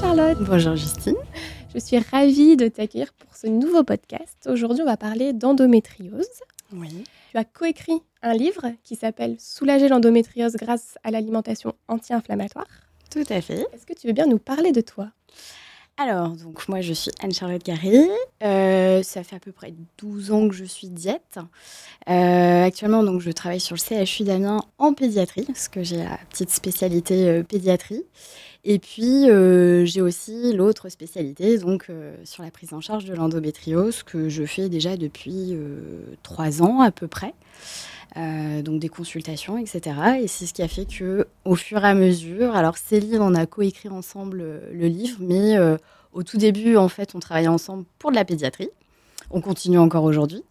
Charlotte. 0.00 0.38
Bonjour 0.40 0.74
Justine. 0.74 1.14
Je 1.72 1.78
suis 1.78 1.98
ravie 1.98 2.56
de 2.56 2.66
t'accueillir 2.66 3.12
pour 3.12 3.36
ce 3.36 3.46
nouveau 3.46 3.84
podcast. 3.84 4.48
Aujourd'hui, 4.50 4.82
on 4.82 4.86
va 4.86 4.96
parler 4.96 5.32
d'endométriose. 5.32 6.26
Oui. 6.72 7.04
Tu 7.30 7.36
as 7.36 7.44
coécrit 7.44 8.02
un 8.22 8.32
livre 8.32 8.72
qui 8.82 8.96
s'appelle 8.96 9.36
Soulager 9.38 9.88
l'endométriose 9.88 10.54
grâce 10.54 10.98
à 11.04 11.12
l'alimentation 11.12 11.74
anti-inflammatoire. 11.86 12.66
Tout 13.10 13.24
à 13.28 13.40
fait. 13.40 13.66
Est-ce 13.72 13.86
que 13.86 13.92
tu 13.92 14.08
veux 14.08 14.12
bien 14.12 14.26
nous 14.26 14.38
parler 14.38 14.72
de 14.72 14.80
toi? 14.80 15.10
Alors, 15.96 16.30
donc 16.30 16.66
moi 16.66 16.80
je 16.80 16.92
suis 16.92 17.12
Anne-Charlotte 17.20 17.64
Garry. 17.64 18.08
Euh, 18.42 19.02
ça 19.04 19.22
fait 19.22 19.36
à 19.36 19.38
peu 19.38 19.52
près 19.52 19.72
12 19.98 20.32
ans 20.32 20.48
que 20.48 20.54
je 20.54 20.64
suis 20.64 20.88
diète. 20.88 21.38
Euh, 22.08 22.64
actuellement, 22.64 23.04
donc, 23.04 23.20
je 23.20 23.30
travaille 23.30 23.60
sur 23.60 23.76
le 23.76 24.04
CHU 24.04 24.24
d'Amiens 24.24 24.60
en 24.78 24.92
pédiatrie, 24.92 25.44
parce 25.44 25.68
que 25.68 25.84
j'ai 25.84 25.98
la 25.98 26.18
petite 26.30 26.50
spécialité 26.50 27.28
euh, 27.28 27.42
pédiatrie. 27.44 28.02
Et 28.66 28.78
puis, 28.78 29.28
euh, 29.28 29.84
j'ai 29.84 30.00
aussi 30.00 30.54
l'autre 30.54 30.88
spécialité, 30.88 31.58
donc 31.58 31.86
euh, 31.90 32.16
sur 32.24 32.42
la 32.42 32.50
prise 32.50 32.72
en 32.72 32.80
charge 32.80 33.04
de 33.04 33.12
l'endométriose, 33.12 34.02
que 34.02 34.30
je 34.30 34.44
fais 34.44 34.70
déjà 34.70 34.96
depuis 34.96 35.50
euh, 35.52 36.16
trois 36.22 36.62
ans 36.62 36.80
à 36.80 36.90
peu 36.90 37.06
près. 37.06 37.34
Donc 38.16 38.78
des 38.78 38.88
consultations, 38.88 39.58
etc. 39.58 40.20
Et 40.22 40.28
c'est 40.28 40.46
ce 40.46 40.54
qui 40.54 40.62
a 40.62 40.68
fait 40.68 40.84
que, 40.84 41.26
au 41.44 41.56
fur 41.56 41.84
et 41.84 41.88
à 41.88 41.94
mesure, 41.94 42.54
alors 42.54 42.76
Céline, 42.78 43.20
on 43.20 43.34
a 43.34 43.44
coécrit 43.44 43.88
ensemble 43.88 44.44
le 44.72 44.86
livre, 44.86 45.16
mais 45.18 45.58
au 46.12 46.22
tout 46.22 46.36
début, 46.38 46.76
en 46.76 46.86
fait, 46.86 47.16
on 47.16 47.18
travaillait 47.18 47.48
ensemble 47.48 47.84
pour 47.98 48.12
de 48.12 48.14
la 48.14 48.24
pédiatrie. 48.24 48.68
On 49.32 49.40
continue 49.40 49.78
encore 49.78 50.04
aujourd'hui. 50.04 50.44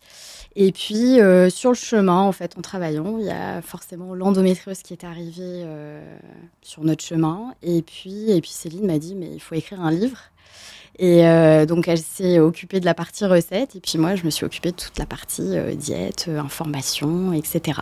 Et 0.55 0.71
puis, 0.71 1.20
euh, 1.20 1.49
sur 1.49 1.71
le 1.71 1.75
chemin, 1.75 2.20
en 2.20 2.31
fait, 2.31 2.57
en 2.57 2.62
travaillant, 2.62 3.17
il 3.17 3.25
y 3.25 3.31
a 3.31 3.62
forcément 3.62 4.13
l'endométriose 4.13 4.84
qui 4.84 4.93
est 4.93 5.03
arrivée 5.03 5.63
euh, 5.66 6.17
sur 6.62 6.84
notre 6.84 7.03
chemin. 7.03 7.55
Et 7.63 7.81
puis, 7.81 8.29
et 8.29 8.39
puis 8.39 8.52
Céline 8.52 8.85
m'a 8.85 8.99
dit, 8.99 9.16
mais 9.16 9.29
il 9.34 9.40
faut 9.40 9.55
écrire 9.55 9.82
un 9.82 9.91
livre. 9.91 10.20
Et 10.99 11.26
euh, 11.26 11.65
donc, 11.65 11.87
elle 11.87 11.98
s'est 11.98 12.40
occupée 12.40 12.79
de 12.79 12.85
la 12.85 12.93
partie 12.93 13.26
recette. 13.26 13.76
Et 13.76 13.79
puis, 13.79 13.98
moi, 13.98 14.15
je 14.15 14.26
me 14.26 14.29
suis 14.29 14.45
occupée 14.45 14.71
de 14.71 14.76
toute 14.77 14.99
la 14.99 15.07
partie 15.07 15.57
diète, 15.76 16.29
information, 16.29 17.34
etc. 17.34 17.79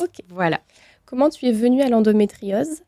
Ok. 0.00 0.24
Voilà. 0.28 0.60
Comment 1.06 1.30
tu 1.30 1.46
es 1.46 1.52
venue 1.52 1.82
à 1.82 1.88
l'endométriose? 1.88 2.82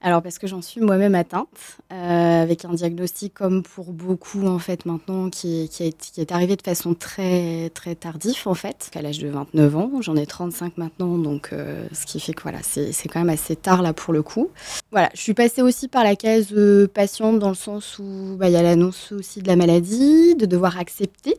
Alors 0.00 0.22
parce 0.22 0.38
que 0.38 0.46
j'en 0.46 0.62
suis 0.62 0.80
moi-même 0.80 1.16
atteinte, 1.16 1.48
euh, 1.92 2.42
avec 2.42 2.64
un 2.64 2.72
diagnostic 2.72 3.34
comme 3.34 3.64
pour 3.64 3.92
beaucoup 3.92 4.46
en 4.46 4.60
fait 4.60 4.86
maintenant, 4.86 5.28
qui 5.28 5.62
est, 5.62 5.68
qui, 5.68 5.82
est, 5.82 6.12
qui 6.12 6.20
est 6.20 6.30
arrivé 6.30 6.54
de 6.54 6.62
façon 6.62 6.94
très 6.94 7.70
très 7.70 7.96
tardif 7.96 8.46
en 8.46 8.54
fait, 8.54 8.90
à 8.94 9.02
l'âge 9.02 9.18
de 9.18 9.28
29 9.28 9.76
ans, 9.76 9.90
j'en 10.00 10.14
ai 10.14 10.24
35 10.24 10.78
maintenant, 10.78 11.18
donc 11.18 11.50
euh, 11.52 11.84
ce 11.92 12.06
qui 12.06 12.20
fait 12.20 12.32
que 12.32 12.42
voilà, 12.42 12.60
c'est 12.62 13.08
quand 13.08 13.18
même 13.18 13.28
assez 13.28 13.56
tard 13.56 13.82
là 13.82 13.92
pour 13.92 14.12
le 14.12 14.22
coup. 14.22 14.50
Voilà, 14.92 15.10
je 15.14 15.20
suis 15.20 15.34
passée 15.34 15.62
aussi 15.62 15.88
par 15.88 16.04
la 16.04 16.14
case 16.14 16.52
euh, 16.52 16.86
patiente 16.86 17.40
dans 17.40 17.48
le 17.48 17.56
sens 17.56 17.98
où 17.98 18.36
bah, 18.38 18.48
il 18.48 18.52
y 18.52 18.56
a 18.56 18.62
l'annonce 18.62 19.10
aussi 19.10 19.42
de 19.42 19.48
la 19.48 19.56
maladie, 19.56 20.36
de 20.36 20.46
devoir 20.46 20.78
accepter. 20.78 21.38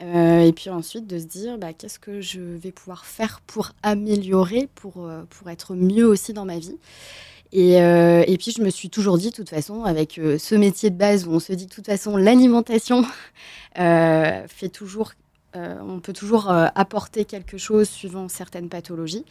Euh, 0.00 0.42
et 0.42 0.52
puis 0.52 0.70
ensuite 0.70 1.08
de 1.08 1.18
se 1.18 1.24
dire 1.24 1.58
bah, 1.58 1.72
qu'est-ce 1.72 1.98
que 1.98 2.20
je 2.20 2.40
vais 2.40 2.70
pouvoir 2.70 3.04
faire 3.04 3.40
pour 3.46 3.70
améliorer, 3.84 4.68
pour, 4.74 5.08
pour 5.30 5.50
être 5.50 5.74
mieux 5.74 6.06
aussi 6.06 6.32
dans 6.32 6.44
ma 6.44 6.58
vie. 6.58 6.76
Et, 7.52 7.80
euh, 7.80 8.24
et 8.26 8.36
puis 8.36 8.52
je 8.56 8.62
me 8.62 8.70
suis 8.70 8.90
toujours 8.90 9.18
dit, 9.18 9.30
de 9.30 9.34
toute 9.34 9.50
façon, 9.50 9.84
avec 9.84 10.18
euh, 10.18 10.38
ce 10.38 10.54
métier 10.54 10.90
de 10.90 10.96
base 10.96 11.26
où 11.26 11.32
on 11.32 11.40
se 11.40 11.52
dit 11.52 11.66
de 11.66 11.70
toute 11.72 11.86
façon 11.86 12.16
l'alimentation 12.16 13.04
euh, 13.78 14.46
fait 14.48 14.68
toujours, 14.68 15.12
euh, 15.56 15.78
on 15.80 15.98
peut 15.98 16.12
toujours 16.12 16.50
euh, 16.50 16.66
apporter 16.74 17.24
quelque 17.24 17.56
chose 17.56 17.88
suivant 17.88 18.28
certaines 18.28 18.68
pathologies. 18.68 19.24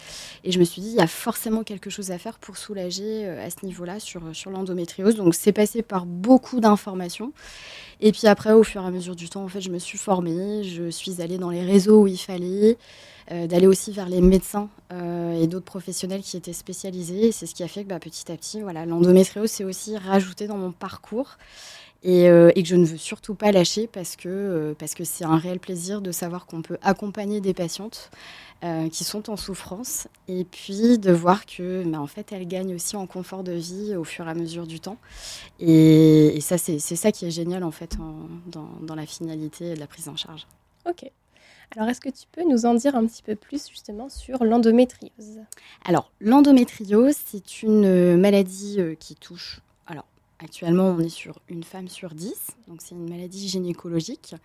Et 0.44 0.52
je 0.52 0.58
me 0.58 0.64
suis 0.64 0.82
dit, 0.82 0.90
il 0.90 0.96
y 0.96 1.00
a 1.02 1.08
forcément 1.08 1.64
quelque 1.64 1.92
chose 1.92 2.10
à 2.10 2.18
faire 2.18 2.40
pour 2.40 2.58
soulager 2.58 3.28
euh, 3.28 3.46
à 3.46 3.52
ce 3.52 3.64
niveau-là 3.64 4.00
sur, 4.00 4.24
sur 4.34 4.50
l'endométriose. 4.50 5.16
Donc 5.16 5.36
c'est 5.36 5.52
passé 5.52 5.84
par 5.84 6.08
beaucoup 6.08 6.60
d'informations. 6.60 7.34
Et 8.02 8.12
puis 8.12 8.26
après, 8.26 8.54
au 8.54 8.64
fur 8.64 8.82
et 8.82 8.88
à 8.88 8.92
mesure 8.92 9.16
du 9.16 9.30
temps, 9.30 9.44
en 9.44 9.48
fait, 9.48 9.62
je 9.62 9.70
me 9.70 9.78
suis 9.78 10.00
formée, 10.00 10.64
je 10.64 10.90
suis 10.90 11.22
allée 11.22 11.38
dans 11.38 11.52
les 11.52 11.64
réseaux 11.64 12.04
où 12.04 12.08
il 12.08 12.18
fallait, 12.18 12.78
d'aller 13.30 13.68
aussi 13.68 13.92
vers 13.92 14.08
les 14.08 14.22
médecins 14.22 14.70
et 14.92 15.48
d'autres 15.48 15.66
professionnels 15.66 16.22
qui 16.22 16.38
étaient 16.38 16.54
spécialisés. 16.54 17.28
Et 17.28 17.32
c'est 17.32 17.48
ce 17.48 17.56
qui 17.56 17.64
a 17.64 17.68
fait 17.68 17.84
que 17.84 17.90
bah, 17.90 18.00
petit 18.00 18.32
à 18.32 18.38
petit, 18.38 18.62
voilà, 18.62 18.86
l'endométriose 18.86 19.50
s'est 19.50 19.64
aussi 19.64 19.98
rajouté 19.98 20.46
dans 20.46 20.58
mon 20.58 20.72
parcours. 20.72 21.38
Et, 22.04 22.30
euh, 22.30 22.52
et 22.56 22.62
que 22.64 22.70
je 22.70 22.76
ne 22.76 22.86
veux 22.86 22.98
surtout 22.98 23.34
pas 23.34 23.52
lâcher 23.52 23.88
parce 23.88 24.16
que 24.16 24.30
euh, 24.30 24.74
parce 24.78 24.94
que 24.94 25.04
c'est 25.04 25.26
un 25.26 25.38
réel 25.38 25.60
plaisir 25.60 26.02
de 26.02 26.12
savoir 26.12 26.46
qu'on 26.46 26.62
peut 26.62 26.78
accompagner 26.84 27.42
des 27.42 27.54
patientes 27.56 28.12
euh, 28.64 28.90
qui 28.90 29.04
sont 29.04 29.30
en 29.32 29.38
souffrance 29.38 30.08
et 30.28 30.46
puis 30.46 31.00
de 31.00 31.12
voir 31.12 31.46
que 31.46 31.84
bah, 31.86 32.00
en 32.00 32.08
fait 32.08 32.32
elles 32.32 32.48
gagnent 32.48 32.76
aussi 32.76 32.96
en 32.96 33.08
confort 33.08 33.44
de 33.44 33.54
vie 33.54 33.96
au 33.96 34.04
fur 34.04 34.28
et 34.28 34.32
à 34.32 34.36
mesure 34.36 34.68
du 34.68 34.80
temps 34.80 34.98
et, 35.60 36.38
et 36.38 36.42
ça 36.42 36.58
c'est 36.58 36.80
ça 36.80 37.12
qui 37.12 37.26
est 37.26 37.32
génial 37.32 37.64
en 37.64 37.72
fait 37.72 37.98
en- 38.00 38.28
dans, 38.48 38.70
dans 38.82 38.96
la 38.96 39.06
finalité 39.06 39.76
de 39.76 39.80
la 39.80 39.88
prise 39.88 40.10
en 40.10 40.16
charge. 40.16 40.48
Ok. 40.86 41.12
Alors, 41.76 41.90
est-ce 41.90 42.02
que 42.02 42.10
tu 42.10 42.26
peux 42.32 42.44
nous 42.50 42.66
en 42.66 42.74
dire 42.76 42.96
un 42.96 43.06
petit 43.08 43.24
peu 43.24 43.36
plus 43.36 43.70
justement 43.70 44.10
sur 44.10 44.44
l'endométriose? 44.46 45.42
Alors, 45.86 46.12
l'endométriose, 46.20 47.16
c'est 47.26 47.64
une 47.64 48.18
maladie 48.18 48.80
qui 49.00 49.16
touche. 49.16 49.62
Actuellement, 50.40 50.90
on 50.90 51.00
est 51.00 51.10
sur 51.10 51.40
une 51.50 51.64
femme 51.64 51.88
sur 51.88 52.14
dix, 52.14 52.52
donc 52.68 52.82
c'est 52.84 52.94
une 52.94 53.10
maladie 53.10 53.48
gynécologique, 53.48 54.36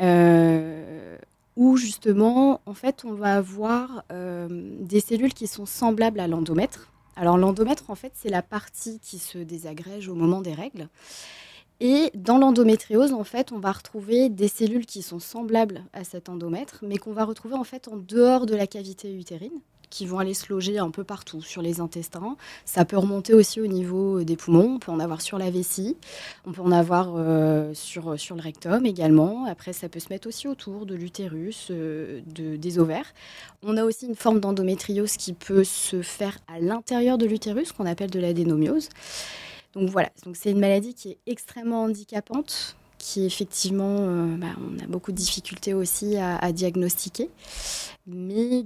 euh, 0.00 1.18
où 1.56 1.76
justement, 1.76 2.62
en 2.64 2.72
fait, 2.72 3.04
on 3.04 3.12
va 3.12 3.36
avoir 3.36 4.04
euh, 4.12 4.48
des 4.80 5.00
cellules 5.00 5.34
qui 5.34 5.46
sont 5.46 5.66
semblables 5.66 6.20
à 6.20 6.26
l'endomètre. 6.26 6.90
Alors, 7.16 7.36
l'endomètre, 7.36 7.90
en 7.90 7.94
fait, 7.94 8.12
c'est 8.14 8.30
la 8.30 8.42
partie 8.42 8.98
qui 9.00 9.18
se 9.18 9.36
désagrège 9.36 10.08
au 10.08 10.14
moment 10.14 10.40
des 10.40 10.54
règles. 10.54 10.88
Et 11.80 12.10
dans 12.14 12.38
l'endométriose, 12.38 13.12
en 13.12 13.24
fait, 13.24 13.52
on 13.52 13.58
va 13.58 13.72
retrouver 13.72 14.30
des 14.30 14.48
cellules 14.48 14.86
qui 14.86 15.02
sont 15.02 15.18
semblables 15.18 15.84
à 15.92 16.04
cet 16.04 16.30
endomètre, 16.30 16.78
mais 16.82 16.96
qu'on 16.96 17.12
va 17.12 17.24
retrouver 17.24 17.54
en 17.54 17.64
fait 17.64 17.88
en 17.88 17.96
dehors 17.96 18.46
de 18.46 18.54
la 18.54 18.66
cavité 18.66 19.14
utérine, 19.14 19.60
qui 19.90 20.06
vont 20.06 20.18
aller 20.18 20.34
se 20.34 20.52
loger 20.52 20.78
un 20.78 20.90
peu 20.90 21.04
partout, 21.04 21.42
sur 21.42 21.62
les 21.62 21.80
intestins. 21.80 22.36
Ça 22.64 22.84
peut 22.84 22.98
remonter 22.98 23.34
aussi 23.34 23.60
au 23.60 23.66
niveau 23.66 24.24
des 24.24 24.36
poumons, 24.36 24.74
on 24.74 24.78
peut 24.78 24.92
en 24.92 25.00
avoir 25.00 25.20
sur 25.20 25.38
la 25.38 25.50
vessie, 25.50 25.96
on 26.44 26.52
peut 26.52 26.62
en 26.62 26.72
avoir 26.72 27.14
euh, 27.16 27.72
sur, 27.74 28.18
sur 28.18 28.36
le 28.36 28.42
rectum 28.42 28.84
également. 28.86 29.44
Après, 29.46 29.72
ça 29.72 29.88
peut 29.88 30.00
se 30.00 30.08
mettre 30.10 30.28
aussi 30.28 30.48
autour 30.48 30.86
de 30.86 30.94
l'utérus, 30.94 31.68
euh, 31.70 32.20
de, 32.26 32.56
des 32.56 32.78
ovaires. 32.78 33.12
On 33.62 33.76
a 33.76 33.84
aussi 33.84 34.06
une 34.06 34.16
forme 34.16 34.40
d'endométriose 34.40 35.16
qui 35.16 35.32
peut 35.32 35.64
se 35.64 36.02
faire 36.02 36.38
à 36.48 36.60
l'intérieur 36.60 37.18
de 37.18 37.26
l'utérus, 37.26 37.72
qu'on 37.72 37.86
appelle 37.86 38.10
de 38.10 38.20
l'adénomiose. 38.20 38.88
Donc 39.74 39.90
voilà, 39.90 40.10
donc 40.24 40.36
c'est 40.36 40.50
une 40.50 40.60
maladie 40.60 40.94
qui 40.94 41.10
est 41.10 41.18
extrêmement 41.26 41.82
handicapante, 41.82 42.76
qui 42.98 43.26
effectivement, 43.26 43.98
euh, 44.00 44.36
bah, 44.36 44.46
on 44.58 44.82
a 44.82 44.86
beaucoup 44.86 45.12
de 45.12 45.16
difficultés 45.16 45.74
aussi 45.74 46.16
à, 46.16 46.36
à 46.38 46.50
diagnostiquer. 46.52 47.30
Mais 48.06 48.64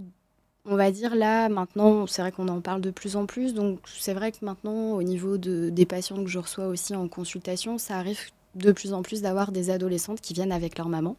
on 0.66 0.76
va 0.76 0.90
dire 0.90 1.14
là, 1.14 1.48
maintenant, 1.48 2.06
c'est 2.06 2.22
vrai 2.22 2.32
qu'on 2.32 2.48
en 2.48 2.60
parle 2.60 2.80
de 2.80 2.90
plus 2.90 3.16
en 3.16 3.26
plus. 3.26 3.54
Donc 3.54 3.80
c'est 3.86 4.14
vrai 4.14 4.32
que 4.32 4.44
maintenant, 4.44 4.92
au 4.92 5.02
niveau 5.02 5.38
de, 5.38 5.70
des 5.70 5.86
patients 5.86 6.22
que 6.22 6.30
je 6.30 6.38
reçois 6.38 6.66
aussi 6.66 6.94
en 6.94 7.08
consultation, 7.08 7.78
ça 7.78 7.96
arrive 7.96 8.20
de 8.54 8.72
plus 8.72 8.92
en 8.92 9.02
plus 9.02 9.22
d'avoir 9.22 9.52
des 9.52 9.70
adolescentes 9.70 10.20
qui 10.20 10.34
viennent 10.34 10.52
avec 10.52 10.76
leur 10.76 10.88
maman. 10.88 11.16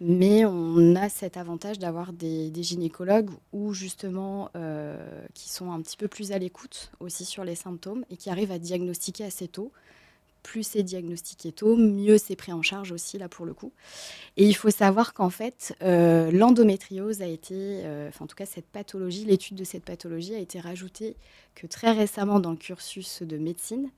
Mais 0.00 0.44
on 0.44 0.96
a 0.96 1.08
cet 1.08 1.36
avantage 1.36 1.78
d'avoir 1.78 2.12
des, 2.12 2.50
des 2.50 2.62
gynécologues 2.62 3.30
ou 3.52 3.72
justement 3.72 4.50
euh, 4.56 5.24
qui 5.34 5.48
sont 5.48 5.70
un 5.70 5.80
petit 5.80 5.96
peu 5.96 6.08
plus 6.08 6.32
à 6.32 6.38
l'écoute 6.38 6.90
aussi 7.00 7.24
sur 7.24 7.44
les 7.44 7.54
symptômes 7.54 8.04
et 8.10 8.16
qui 8.16 8.28
arrivent 8.28 8.50
à 8.50 8.58
diagnostiquer 8.58 9.24
assez 9.24 9.46
tôt. 9.46 9.72
Plus 10.44 10.62
c'est 10.62 10.82
diagnostiqué 10.84 11.50
tôt, 11.52 11.74
mieux 11.74 12.18
c'est 12.18 12.36
pris 12.36 12.52
en 12.52 12.62
charge 12.62 12.92
aussi 12.92 13.18
là 13.18 13.28
pour 13.28 13.46
le 13.46 13.54
coup. 13.54 13.72
Et 14.36 14.46
il 14.46 14.54
faut 14.54 14.70
savoir 14.70 15.14
qu'en 15.14 15.30
fait, 15.30 15.74
euh, 15.82 16.30
l'endométriose 16.30 17.22
a 17.22 17.26
été, 17.26 17.54
euh, 17.84 18.08
enfin 18.10 18.26
en 18.26 18.28
tout 18.28 18.36
cas 18.36 18.46
cette 18.46 18.66
pathologie, 18.66 19.24
l'étude 19.24 19.56
de 19.56 19.64
cette 19.64 19.84
pathologie 19.84 20.34
a 20.34 20.38
été 20.38 20.60
rajoutée 20.60 21.16
que 21.54 21.66
très 21.66 21.92
récemment 21.92 22.40
dans 22.40 22.50
le 22.50 22.56
cursus 22.58 23.22
de 23.22 23.38
médecine, 23.38 23.90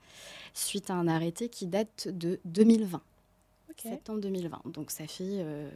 suite 0.54 0.88
à 0.88 0.94
un 0.94 1.08
arrêté 1.08 1.48
qui 1.48 1.66
date 1.66 2.08
de 2.08 2.38
2020 2.46 3.02
Ok. 3.70 3.80
septembre 3.82 4.20
2020. 4.20 4.62
Donc 4.66 4.90
ça 4.92 5.06
fait 5.08 5.24
euh, 5.24 5.68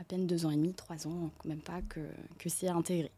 à 0.00 0.04
peine 0.04 0.26
deux 0.26 0.44
ans 0.44 0.50
et 0.50 0.56
demi, 0.56 0.74
trois 0.74 1.06
ans, 1.06 1.30
même 1.44 1.60
pas 1.60 1.80
que, 1.88 2.00
que 2.38 2.48
c'est 2.48 2.68
intégré. 2.68 3.10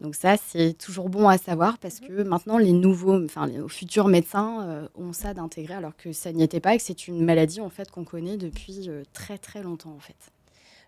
Donc 0.00 0.14
ça, 0.14 0.36
c'est 0.36 0.74
toujours 0.74 1.08
bon 1.08 1.28
à 1.28 1.38
savoir 1.38 1.78
parce 1.78 2.00
que 2.00 2.22
maintenant, 2.22 2.58
les 2.58 2.72
nouveaux, 2.72 3.24
enfin 3.24 3.46
les 3.46 3.66
futurs 3.68 4.08
médecins 4.08 4.68
euh, 4.68 4.88
ont 4.96 5.12
ça 5.12 5.34
d'intégrer 5.34 5.74
alors 5.74 5.96
que 5.96 6.12
ça 6.12 6.32
n'y 6.32 6.42
était 6.42 6.60
pas 6.60 6.74
et 6.74 6.78
que 6.78 6.82
c'est 6.82 7.06
une 7.06 7.24
maladie 7.24 7.60
en 7.60 7.70
fait 7.70 7.90
qu'on 7.90 8.04
connaît 8.04 8.36
depuis 8.36 8.88
euh, 8.88 9.02
très 9.12 9.38
très 9.38 9.62
longtemps 9.62 9.92
en 9.92 10.00
fait. 10.00 10.16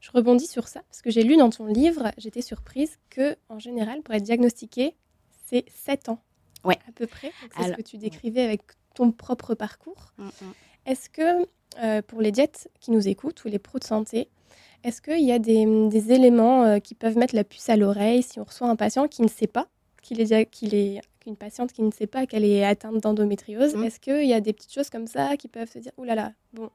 Je 0.00 0.10
rebondis 0.10 0.46
sur 0.46 0.68
ça 0.68 0.82
parce 0.82 1.02
que 1.02 1.10
j'ai 1.10 1.22
lu 1.22 1.36
dans 1.36 1.50
ton 1.50 1.66
livre, 1.66 2.10
j'étais 2.18 2.42
surprise 2.42 2.98
que 3.10 3.36
en 3.48 3.58
général, 3.58 4.02
pour 4.02 4.14
être 4.14 4.22
diagnostiqué, 4.22 4.94
c'est 5.46 5.64
7 5.68 6.08
ans. 6.10 6.22
Ouais. 6.64 6.78
À 6.88 6.92
peu 6.92 7.06
près. 7.06 7.32
C'est 7.56 7.68
ce 7.68 7.72
que 7.72 7.82
tu 7.82 7.96
décrivais 7.96 8.42
avec 8.42 8.62
ton 8.94 9.12
propre 9.12 9.54
parcours. 9.54 10.12
Est-ce 10.84 11.08
que 11.08 11.46
euh, 11.82 12.02
pour 12.02 12.20
les 12.20 12.32
diètes 12.32 12.70
qui 12.80 12.90
nous 12.90 13.06
écoutent 13.08 13.44
ou 13.44 13.48
les 13.48 13.58
pros 13.58 13.78
de 13.78 13.84
santé, 13.84 14.28
est-ce 14.86 15.02
qu'il 15.02 15.24
y 15.24 15.32
a 15.32 15.40
des, 15.40 15.66
des 15.88 16.12
éléments 16.12 16.62
euh, 16.62 16.78
qui 16.78 16.94
peuvent 16.94 17.18
mettre 17.18 17.34
la 17.34 17.42
puce 17.42 17.68
à 17.68 17.76
l'oreille 17.76 18.22
si 18.22 18.38
on 18.38 18.44
reçoit 18.44 18.68
un 18.68 18.76
patient 18.76 19.08
qui 19.08 19.22
ne 19.22 19.28
sait 19.28 19.48
pas 19.48 19.66
qu'il 20.00 20.20
est, 20.20 20.26
dia- 20.26 20.44
qu'il 20.44 20.76
est, 20.76 21.00
qu'une 21.18 21.34
patiente 21.34 21.72
qui 21.72 21.82
ne 21.82 21.90
sait 21.90 22.06
pas 22.06 22.26
qu'elle 22.26 22.44
est 22.44 22.64
atteinte 22.64 23.02
d'endométriose, 23.02 23.74
mmh. 23.74 23.82
est-ce 23.82 23.98
qu'il 23.98 24.26
y 24.26 24.32
a 24.32 24.40
des 24.40 24.52
petites 24.52 24.72
choses 24.72 24.88
comme 24.88 25.08
ça 25.08 25.36
qui 25.36 25.48
peuvent 25.48 25.68
se 25.68 25.80
dire, 25.80 25.90
oulala, 25.98 26.14
là 26.14 26.28
là, 26.28 26.32
bon, 26.52 26.70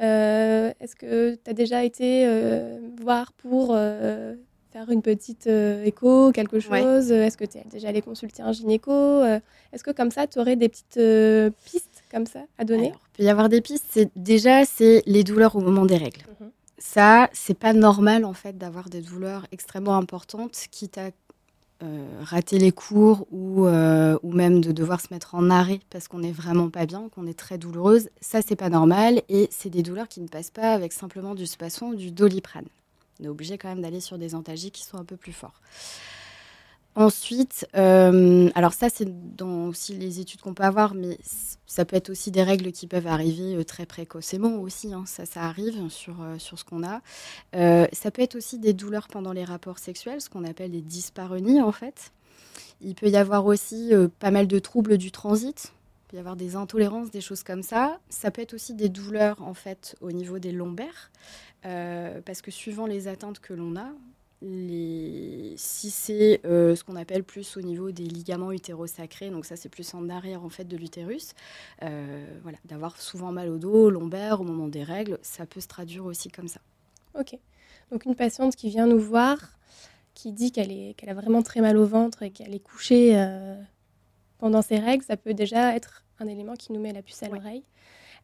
euh, 0.00 0.72
est-ce 0.80 0.96
que 0.96 1.34
tu 1.34 1.50
as 1.50 1.52
déjà 1.52 1.84
été 1.84 2.24
euh, 2.26 2.78
voir 3.02 3.34
pour 3.34 3.76
faire 4.72 4.90
une 4.90 5.02
petite 5.02 5.46
écho, 5.46 6.32
quelque 6.32 6.60
chose? 6.60 7.12
Est-ce 7.12 7.36
que 7.36 7.44
tu 7.44 7.58
es 7.58 7.64
déjà 7.70 7.88
allé 7.88 8.00
consulter 8.00 8.42
un 8.42 8.52
gynéco? 8.52 9.22
Est-ce 9.72 9.84
que 9.84 9.90
comme 9.90 10.10
ça, 10.10 10.26
tu 10.26 10.38
aurais 10.38 10.56
des 10.56 10.70
petites 10.70 11.00
pistes 11.66 12.04
comme 12.10 12.24
ça 12.24 12.40
à 12.56 12.64
donner? 12.64 12.92
Il 12.94 13.16
peut 13.18 13.24
y 13.24 13.28
avoir 13.28 13.50
des 13.50 13.60
pistes. 13.60 14.00
Déjà, 14.16 14.64
c'est 14.64 15.02
les 15.04 15.24
douleurs 15.24 15.56
au 15.56 15.60
moment 15.60 15.84
des 15.84 15.98
règles. 15.98 16.22
Mmh 16.40 16.46
ça, 16.80 17.28
c'est 17.34 17.58
pas 17.58 17.74
normal 17.74 18.24
en 18.24 18.32
fait 18.32 18.56
d'avoir 18.56 18.88
des 18.88 19.02
douleurs 19.02 19.46
extrêmement 19.52 19.96
importantes, 19.96 20.66
quitte 20.70 20.96
à 20.96 21.10
euh, 21.82 22.06
rater 22.22 22.58
les 22.58 22.72
cours 22.72 23.26
ou, 23.30 23.66
euh, 23.66 24.18
ou 24.22 24.32
même 24.32 24.62
de 24.62 24.72
devoir 24.72 25.00
se 25.00 25.08
mettre 25.12 25.34
en 25.34 25.50
arrêt 25.50 25.80
parce 25.90 26.08
qu'on 26.08 26.20
n'est 26.20 26.32
vraiment 26.32 26.70
pas 26.70 26.86
bien, 26.86 27.10
qu'on 27.14 27.26
est 27.26 27.38
très 27.38 27.58
douloureuse, 27.58 28.08
ça 28.22 28.40
c'est 28.40 28.56
pas 28.56 28.70
normal 28.70 29.22
et 29.28 29.48
c'est 29.50 29.68
des 29.68 29.82
douleurs 29.82 30.08
qui 30.08 30.22
ne 30.22 30.28
passent 30.28 30.50
pas 30.50 30.72
avec 30.72 30.94
simplement 30.94 31.34
du 31.34 31.46
spasson 31.46 31.88
ou 31.88 31.94
du 31.96 32.10
doliprane. 32.10 32.66
On 33.20 33.24
est 33.24 33.28
obligé 33.28 33.58
quand 33.58 33.68
même 33.68 33.82
d'aller 33.82 34.00
sur 34.00 34.16
des 34.16 34.34
antalgiques 34.34 34.74
qui 34.74 34.84
sont 34.84 34.96
un 34.96 35.04
peu 35.04 35.16
plus 35.16 35.32
forts. 35.32 35.60
Ensuite, 36.96 37.68
euh, 37.76 38.50
alors 38.56 38.72
ça 38.72 38.88
c'est 38.88 39.36
dans 39.36 39.68
aussi 39.68 39.94
les 39.94 40.18
études 40.18 40.40
qu'on 40.40 40.54
peut 40.54 40.64
avoir, 40.64 40.94
mais 40.94 41.18
ça 41.64 41.84
peut 41.84 41.94
être 41.94 42.10
aussi 42.10 42.32
des 42.32 42.42
règles 42.42 42.72
qui 42.72 42.88
peuvent 42.88 43.06
arriver 43.06 43.54
euh, 43.54 43.64
très 43.64 43.86
précocement 43.86 44.56
aussi, 44.56 44.92
hein. 44.92 45.04
ça, 45.06 45.24
ça 45.24 45.44
arrive 45.44 45.88
sur, 45.88 46.20
euh, 46.20 46.36
sur 46.38 46.58
ce 46.58 46.64
qu'on 46.64 46.82
a. 46.82 47.00
ça 47.92 48.10
peut 48.10 48.22
être 48.22 48.34
aussi 48.34 48.58
des 48.58 48.72
douleurs 48.72 49.06
pendant 49.06 49.32
les 49.32 49.44
rapports 49.44 49.78
sexuels, 49.78 50.20
ce 50.20 50.28
qu'on 50.28 50.42
appelle 50.44 50.72
des 50.72 50.82
dyspareunies 50.82 51.62
en 51.62 51.70
fait. 51.70 52.12
Il 52.80 52.96
peut 52.96 53.08
y 53.08 53.16
avoir 53.16 53.46
aussi 53.46 53.92
pas 54.18 54.32
mal 54.32 54.48
de 54.48 54.58
troubles 54.58 54.98
du 54.98 55.12
transit, 55.12 55.72
il 55.72 56.10
peut 56.10 56.16
y 56.16 56.20
avoir 56.20 56.34
des 56.34 56.56
intolérances, 56.56 57.10
des 57.12 57.20
choses 57.20 57.44
comme 57.44 57.62
ça. 57.62 58.00
Ça 58.08 58.32
peut 58.32 58.42
être 58.42 58.54
aussi 58.54 58.74
des 58.74 58.88
douleurs 58.88 59.40
en 59.42 59.54
fait 59.54 59.94
au 60.00 60.10
niveau 60.10 60.40
des 60.40 60.50
lombaires, 60.50 61.12
parce 61.62 62.42
que 62.42 62.50
suivant 62.50 62.86
les 62.86 63.06
atteintes 63.06 63.38
que 63.38 63.52
l'on 63.52 63.76
a, 63.76 63.92
si 64.42 65.90
c'est 65.90 66.40
euh, 66.46 66.74
ce 66.74 66.82
qu'on 66.82 66.96
appelle 66.96 67.24
plus 67.24 67.58
au 67.58 67.60
niveau 67.60 67.90
des 67.90 68.04
ligaments 68.04 68.52
utérosacrés, 68.52 69.28
donc 69.30 69.44
ça 69.44 69.56
c'est 69.56 69.68
plus 69.68 69.92
en 69.94 70.08
arrière 70.08 70.42
en 70.42 70.48
fait 70.48 70.64
de 70.64 70.76
l'utérus, 70.78 71.34
euh, 71.82 72.26
voilà, 72.42 72.56
d'avoir 72.64 72.98
souvent 73.00 73.32
mal 73.32 73.50
au 73.50 73.58
dos, 73.58 73.90
lombaire 73.90 74.40
au 74.40 74.44
moment 74.44 74.68
des 74.68 74.82
règles, 74.82 75.18
ça 75.20 75.44
peut 75.44 75.60
se 75.60 75.68
traduire 75.68 76.06
aussi 76.06 76.30
comme 76.30 76.48
ça. 76.48 76.60
Ok. 77.18 77.38
Donc 77.92 78.06
une 78.06 78.14
patiente 78.14 78.56
qui 78.56 78.70
vient 78.70 78.86
nous 78.86 78.98
voir, 78.98 79.36
qui 80.14 80.32
dit 80.32 80.52
qu'elle 80.52 80.94
qu'elle 80.94 81.10
a 81.10 81.14
vraiment 81.14 81.42
très 81.42 81.60
mal 81.60 81.76
au 81.76 81.84
ventre 81.84 82.22
et 82.22 82.30
qu'elle 82.30 82.54
est 82.54 82.60
couchée 82.60 83.12
euh, 83.16 83.60
pendant 84.38 84.62
ses 84.62 84.78
règles, 84.78 85.04
ça 85.04 85.18
peut 85.18 85.34
déjà 85.34 85.74
être 85.76 86.04
un 86.18 86.26
élément 86.26 86.54
qui 86.54 86.72
nous 86.72 86.80
met 86.80 86.92
la 86.92 87.02
puce 87.02 87.22
à 87.22 87.28
l'oreille. 87.28 87.64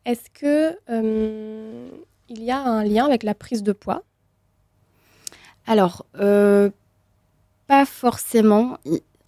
Est-ce 0.06 0.30
que 0.30 0.78
il 2.28 2.42
y 2.42 2.50
a 2.50 2.58
un 2.58 2.84
lien 2.84 3.04
avec 3.04 3.22
la 3.22 3.34
prise 3.34 3.62
de 3.62 3.72
poids? 3.72 4.02
Alors, 5.66 6.06
euh, 6.18 6.70
pas 7.66 7.84
forcément. 7.84 8.78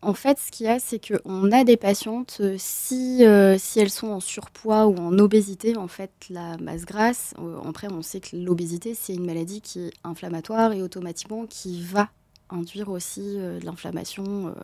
En 0.00 0.14
fait, 0.14 0.38
ce 0.38 0.52
qu'il 0.52 0.66
y 0.66 0.68
a, 0.68 0.78
c'est 0.78 1.00
qu'on 1.00 1.50
a 1.50 1.64
des 1.64 1.76
patientes, 1.76 2.38
euh, 2.40 2.54
si, 2.56 3.26
euh, 3.26 3.58
si 3.58 3.80
elles 3.80 3.90
sont 3.90 4.08
en 4.08 4.20
surpoids 4.20 4.86
ou 4.86 4.96
en 4.96 5.18
obésité, 5.18 5.76
en 5.76 5.88
fait, 5.88 6.12
la 6.30 6.56
masse 6.58 6.84
grasse, 6.84 7.34
après, 7.66 7.88
on 7.92 8.02
sait 8.02 8.20
que 8.20 8.36
l'obésité, 8.36 8.94
c'est 8.94 9.14
une 9.14 9.26
maladie 9.26 9.60
qui 9.60 9.80
est 9.80 9.92
inflammatoire 10.04 10.72
et 10.72 10.82
automatiquement 10.82 11.46
qui 11.46 11.82
va 11.82 12.10
induire 12.50 12.88
aussi 12.88 13.36
de 13.36 13.58
l'inflammation. 13.64 14.54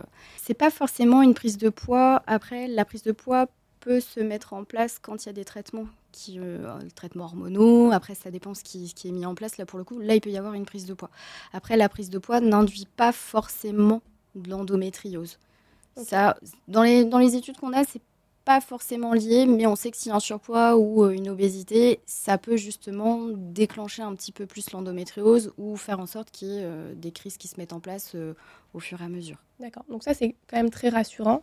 C'est 0.40 0.54
pas 0.54 0.70
forcément 0.70 1.20
une 1.20 1.34
prise 1.34 1.58
de 1.58 1.68
poids. 1.68 2.22
Après, 2.26 2.68
la 2.68 2.84
prise 2.84 3.02
de 3.02 3.12
poids 3.12 3.48
peut 3.80 4.00
se 4.00 4.20
mettre 4.20 4.54
en 4.54 4.64
place 4.64 4.98
quand 5.02 5.24
il 5.24 5.26
y 5.26 5.30
a 5.30 5.34
des 5.34 5.44
traitements 5.44 5.86
qui, 6.14 6.38
euh, 6.38 6.78
traitements 6.94 7.24
hormonaux. 7.24 7.90
Après, 7.92 8.14
ça 8.14 8.30
dépend 8.30 8.54
ce 8.54 8.62
qui, 8.62 8.88
ce 8.88 8.94
qui, 8.94 9.08
est 9.08 9.12
mis 9.12 9.26
en 9.26 9.34
place. 9.34 9.58
Là, 9.58 9.66
pour 9.66 9.78
le 9.78 9.84
coup, 9.84 9.98
là, 9.98 10.14
il 10.14 10.20
peut 10.20 10.30
y 10.30 10.38
avoir 10.38 10.54
une 10.54 10.64
prise 10.64 10.86
de 10.86 10.94
poids. 10.94 11.10
Après, 11.52 11.76
la 11.76 11.88
prise 11.88 12.10
de 12.10 12.18
poids 12.18 12.40
n'induit 12.40 12.86
pas 12.96 13.12
forcément 13.12 14.02
de 14.34 14.50
l'endométriose. 14.50 15.38
Ça, 15.96 16.36
dans 16.68 16.82
les, 16.82 17.04
dans 17.04 17.18
les 17.18 17.36
études 17.36 17.56
qu'on 17.56 17.72
a, 17.72 17.84
c'est 17.84 18.02
pas 18.44 18.60
forcément 18.60 19.14
lié, 19.14 19.46
mais 19.46 19.66
on 19.66 19.74
sait 19.74 19.90
que 19.90 19.96
s'il 19.96 20.10
y 20.10 20.12
a 20.12 20.16
un 20.16 20.20
surpoids 20.20 20.76
ou 20.76 21.04
euh, 21.04 21.10
une 21.10 21.30
obésité, 21.30 22.00
ça 22.04 22.36
peut 22.36 22.56
justement 22.56 23.28
déclencher 23.32 24.02
un 24.02 24.14
petit 24.14 24.32
peu 24.32 24.44
plus 24.44 24.70
l'endométriose 24.72 25.52
ou 25.56 25.76
faire 25.76 25.98
en 25.98 26.06
sorte 26.06 26.30
qu'il 26.30 26.48
y 26.48 26.58
ait 26.58 26.64
euh, 26.64 26.94
des 26.94 27.10
crises 27.10 27.38
qui 27.38 27.48
se 27.48 27.58
mettent 27.58 27.72
en 27.72 27.80
place 27.80 28.16
au 28.74 28.80
fur 28.80 29.00
et 29.00 29.04
à 29.04 29.08
mesure. 29.08 29.38
D'accord. 29.60 29.84
Donc 29.88 30.02
ça, 30.02 30.14
c'est 30.14 30.34
quand 30.48 30.56
même 30.56 30.70
très 30.70 30.90
rassurant 30.90 31.42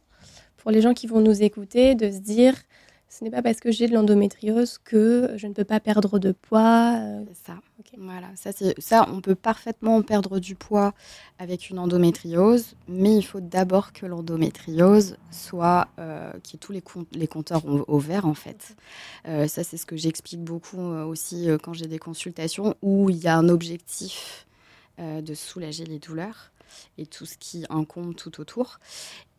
pour 0.57 0.69
les 0.71 0.81
gens 0.81 0.93
qui 0.93 1.07
vont 1.07 1.21
nous 1.21 1.41
écouter 1.41 1.95
de 1.95 2.11
se 2.11 2.19
dire 2.19 2.55
ce 3.11 3.25
n'est 3.25 3.29
pas 3.29 3.41
parce 3.41 3.59
que 3.59 3.71
j'ai 3.71 3.89
de 3.89 3.93
l'endométriose 3.93 4.77
que 4.77 5.33
je 5.35 5.45
ne 5.45 5.53
peux 5.53 5.65
pas 5.65 5.81
perdre 5.81 6.17
de 6.17 6.31
poids. 6.31 6.95
Euh. 6.95 7.25
Ça. 7.43 7.55
Voilà, 7.97 8.27
ça, 8.35 8.51
ça, 8.77 9.05
on 9.09 9.19
peut 9.19 9.35
parfaitement 9.35 10.01
perdre 10.01 10.39
du 10.39 10.55
poids 10.55 10.93
avec 11.39 11.69
une 11.69 11.77
endométriose, 11.77 12.75
mais 12.87 13.17
il 13.17 13.21
faut 13.21 13.41
d'abord 13.41 13.91
que 13.91 14.05
l'endométriose 14.05 15.17
soit, 15.29 15.89
euh, 15.99 16.31
qui 16.41 16.57
tous 16.57 16.71
les, 16.71 16.81
les 17.11 17.27
compteurs 17.27 17.63
au, 17.65 17.99
vert 17.99 18.25
en 18.25 18.33
fait. 18.33 18.77
Euh, 19.27 19.47
ça, 19.47 19.65
c'est 19.65 19.75
ce 19.75 19.85
que 19.85 19.97
j'explique 19.97 20.41
beaucoup 20.41 20.79
aussi 20.79 21.49
quand 21.63 21.73
j'ai 21.73 21.87
des 21.87 21.99
consultations 21.99 22.75
où 22.81 23.09
il 23.09 23.17
y 23.17 23.27
a 23.27 23.37
un 23.37 23.49
objectif 23.49 24.47
de 24.99 25.33
soulager 25.33 25.83
les 25.83 25.99
douleurs 25.99 26.50
et 26.97 27.05
tout 27.05 27.25
ce 27.25 27.37
qui 27.37 27.65
incombe 27.69 28.15
tout 28.15 28.39
autour. 28.39 28.79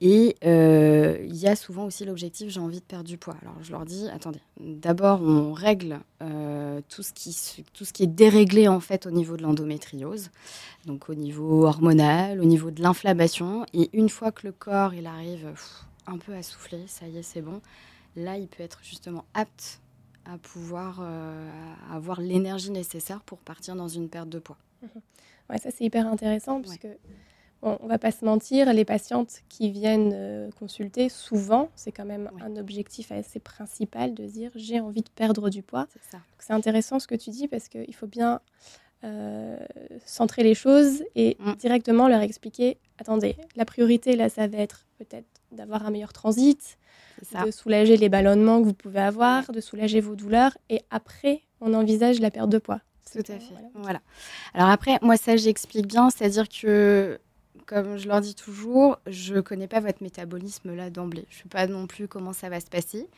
Et 0.01 0.37
euh, 0.45 1.19
il 1.25 1.37
y 1.37 1.47
a 1.47 1.55
souvent 1.55 1.85
aussi 1.85 2.05
l'objectif 2.05 2.49
j'ai 2.51 2.61
envie 2.61 2.81
de 2.81 2.85
perdre 2.85 3.09
du 3.09 3.19
poids. 3.19 3.37
Alors 3.43 3.55
je 3.63 3.71
leur 3.71 3.85
dis 3.85 4.09
attendez, 4.09 4.41
d'abord 4.59 5.23
on 5.23 5.53
règle 5.53 6.01
euh, 6.23 6.81
tout, 6.89 7.03
ce 7.03 7.13
qui, 7.13 7.65
tout 7.73 7.85
ce 7.85 7.93
qui 7.93 8.03
est 8.03 8.09
déréglé 8.09 8.69
en 8.69 8.81
fait 8.81 9.07
au 9.07 9.11
niveau 9.11 9.37
de 9.37 9.43
l'endométriose, 9.43 10.31
donc 10.87 11.09
au 11.09 11.15
niveau 11.15 11.67
hormonal, 11.67 12.41
au 12.41 12.45
niveau 12.45 12.71
de 12.71 12.83
l'inflammation. 12.83 13.65
Et 13.75 13.91
une 13.93 14.09
fois 14.09 14.33
que 14.33 14.47
le 14.47 14.53
corps 14.53 14.95
il 14.95 15.07
arrive 15.07 15.53
un 16.07 16.19
peu 16.19 16.35
à 16.35 16.43
souffler, 16.43 16.85
ça 16.89 17.07
y 17.07 17.19
est 17.19 17.23
c'est 17.23 17.43
bon, 17.43 17.61
là 18.17 18.39
il 18.39 18.49
peut 18.49 18.63
être 18.63 18.81
justement 18.83 19.25
apte 19.35 19.81
à 20.25 20.39
pouvoir 20.39 21.01
euh, 21.01 21.49
avoir 21.91 22.21
l'énergie 22.21 22.71
nécessaire 22.71 23.21
pour 23.23 23.39
partir 23.39 23.75
dans 23.75 23.89
une 23.89 24.09
perte 24.09 24.29
de 24.29 24.39
poids. 24.39 24.59
Mmh 24.83 24.87
Ouais, 25.51 25.59
ça 25.59 25.71
c'est 25.71 25.85
hyper 25.85 26.07
intéressant 26.07 26.61
puisque 26.61 26.87
bon, 27.63 27.79
on 27.81 27.87
va 27.87 27.99
pas 27.99 28.11
se 28.11 28.25
mentir, 28.25 28.73
les 28.73 28.85
patientes 28.85 29.41
qui 29.49 29.71
viennent 29.71 30.13
euh, 30.15 30.51
consulter, 30.59 31.09
souvent, 31.09 31.69
c'est 31.75 31.93
quand 31.93 32.05
même 32.05 32.31
un 32.41 32.57
objectif 32.57 33.13
assez 33.13 33.39
principal 33.39 34.15
de 34.15 34.25
dire 34.25 34.51
j'ai 34.55 34.81
envie 34.81 35.03
de 35.03 35.11
perdre 35.11 35.51
du 35.51 35.63
poids. 35.63 35.87
C'est 36.39 36.53
intéressant 36.53 36.99
ce 36.99 37.07
que 37.07 37.15
tu 37.15 37.31
dis 37.31 37.49
parce 37.49 37.69
qu'il 37.69 37.95
faut 37.95 38.07
bien 38.07 38.41
euh, 39.05 39.59
centrer 40.05 40.43
les 40.43 40.55
choses 40.55 41.05
et 41.15 41.37
mm. 41.41 41.55
directement 41.55 42.09
leur 42.09 42.21
expliquer 42.21 42.79
attendez, 43.03 43.37
la 43.57 43.65
priorité 43.65 44.17
là, 44.17 44.29
ça 44.29 44.47
va 44.47 44.59
être 44.59 44.87
peut-être 44.99 45.27
d'avoir 45.51 45.85
un 45.85 45.91
meilleur 45.91 46.13
transit, 46.13 46.79
de 47.45 47.51
soulager 47.51 47.97
les 47.97 48.09
ballonnements 48.09 48.61
que 48.61 48.67
vous 48.67 48.75
pouvez 48.75 49.01
avoir, 49.01 49.53
de 49.53 49.61
soulager 49.61 50.01
vos 50.01 50.15
douleurs 50.15 50.57
et 50.71 50.83
après 50.91 51.43
on 51.61 51.75
envisage 51.75 52.21
la 52.21 52.31
perte 52.31 52.49
de 52.49 52.59
poids. 52.59 52.81
Tout 53.11 53.19
à 53.19 53.39
fait. 53.39 53.55
Voilà. 53.75 54.01
Alors 54.55 54.69
après, 54.69 54.99
moi, 55.03 55.17
ça, 55.17 55.37
j'explique 55.37 55.87
bien, 55.87 56.11
c'est-à-dire 56.11 56.49
que, 56.49 57.19
comme 57.67 57.97
je 57.97 58.09
leur 58.09 58.21
dis 58.21 58.35
toujours, 58.35 58.99
je 59.07 59.35
ne 59.35 59.41
connais 59.41 59.69
pas 59.69 59.81
votre 59.81 60.03
métabolisme 60.03 60.75
là 60.75 60.91
d'emblée. 60.91 61.27
Je 61.31 61.39
ne 61.39 61.43
sais 61.43 61.49
pas 61.49 61.67
non 61.67 61.87
plus 61.87 62.09
comment 62.09 62.33
ça 62.33 62.49
va 62.49 62.61
se 62.61 62.67
passer. 62.67 63.09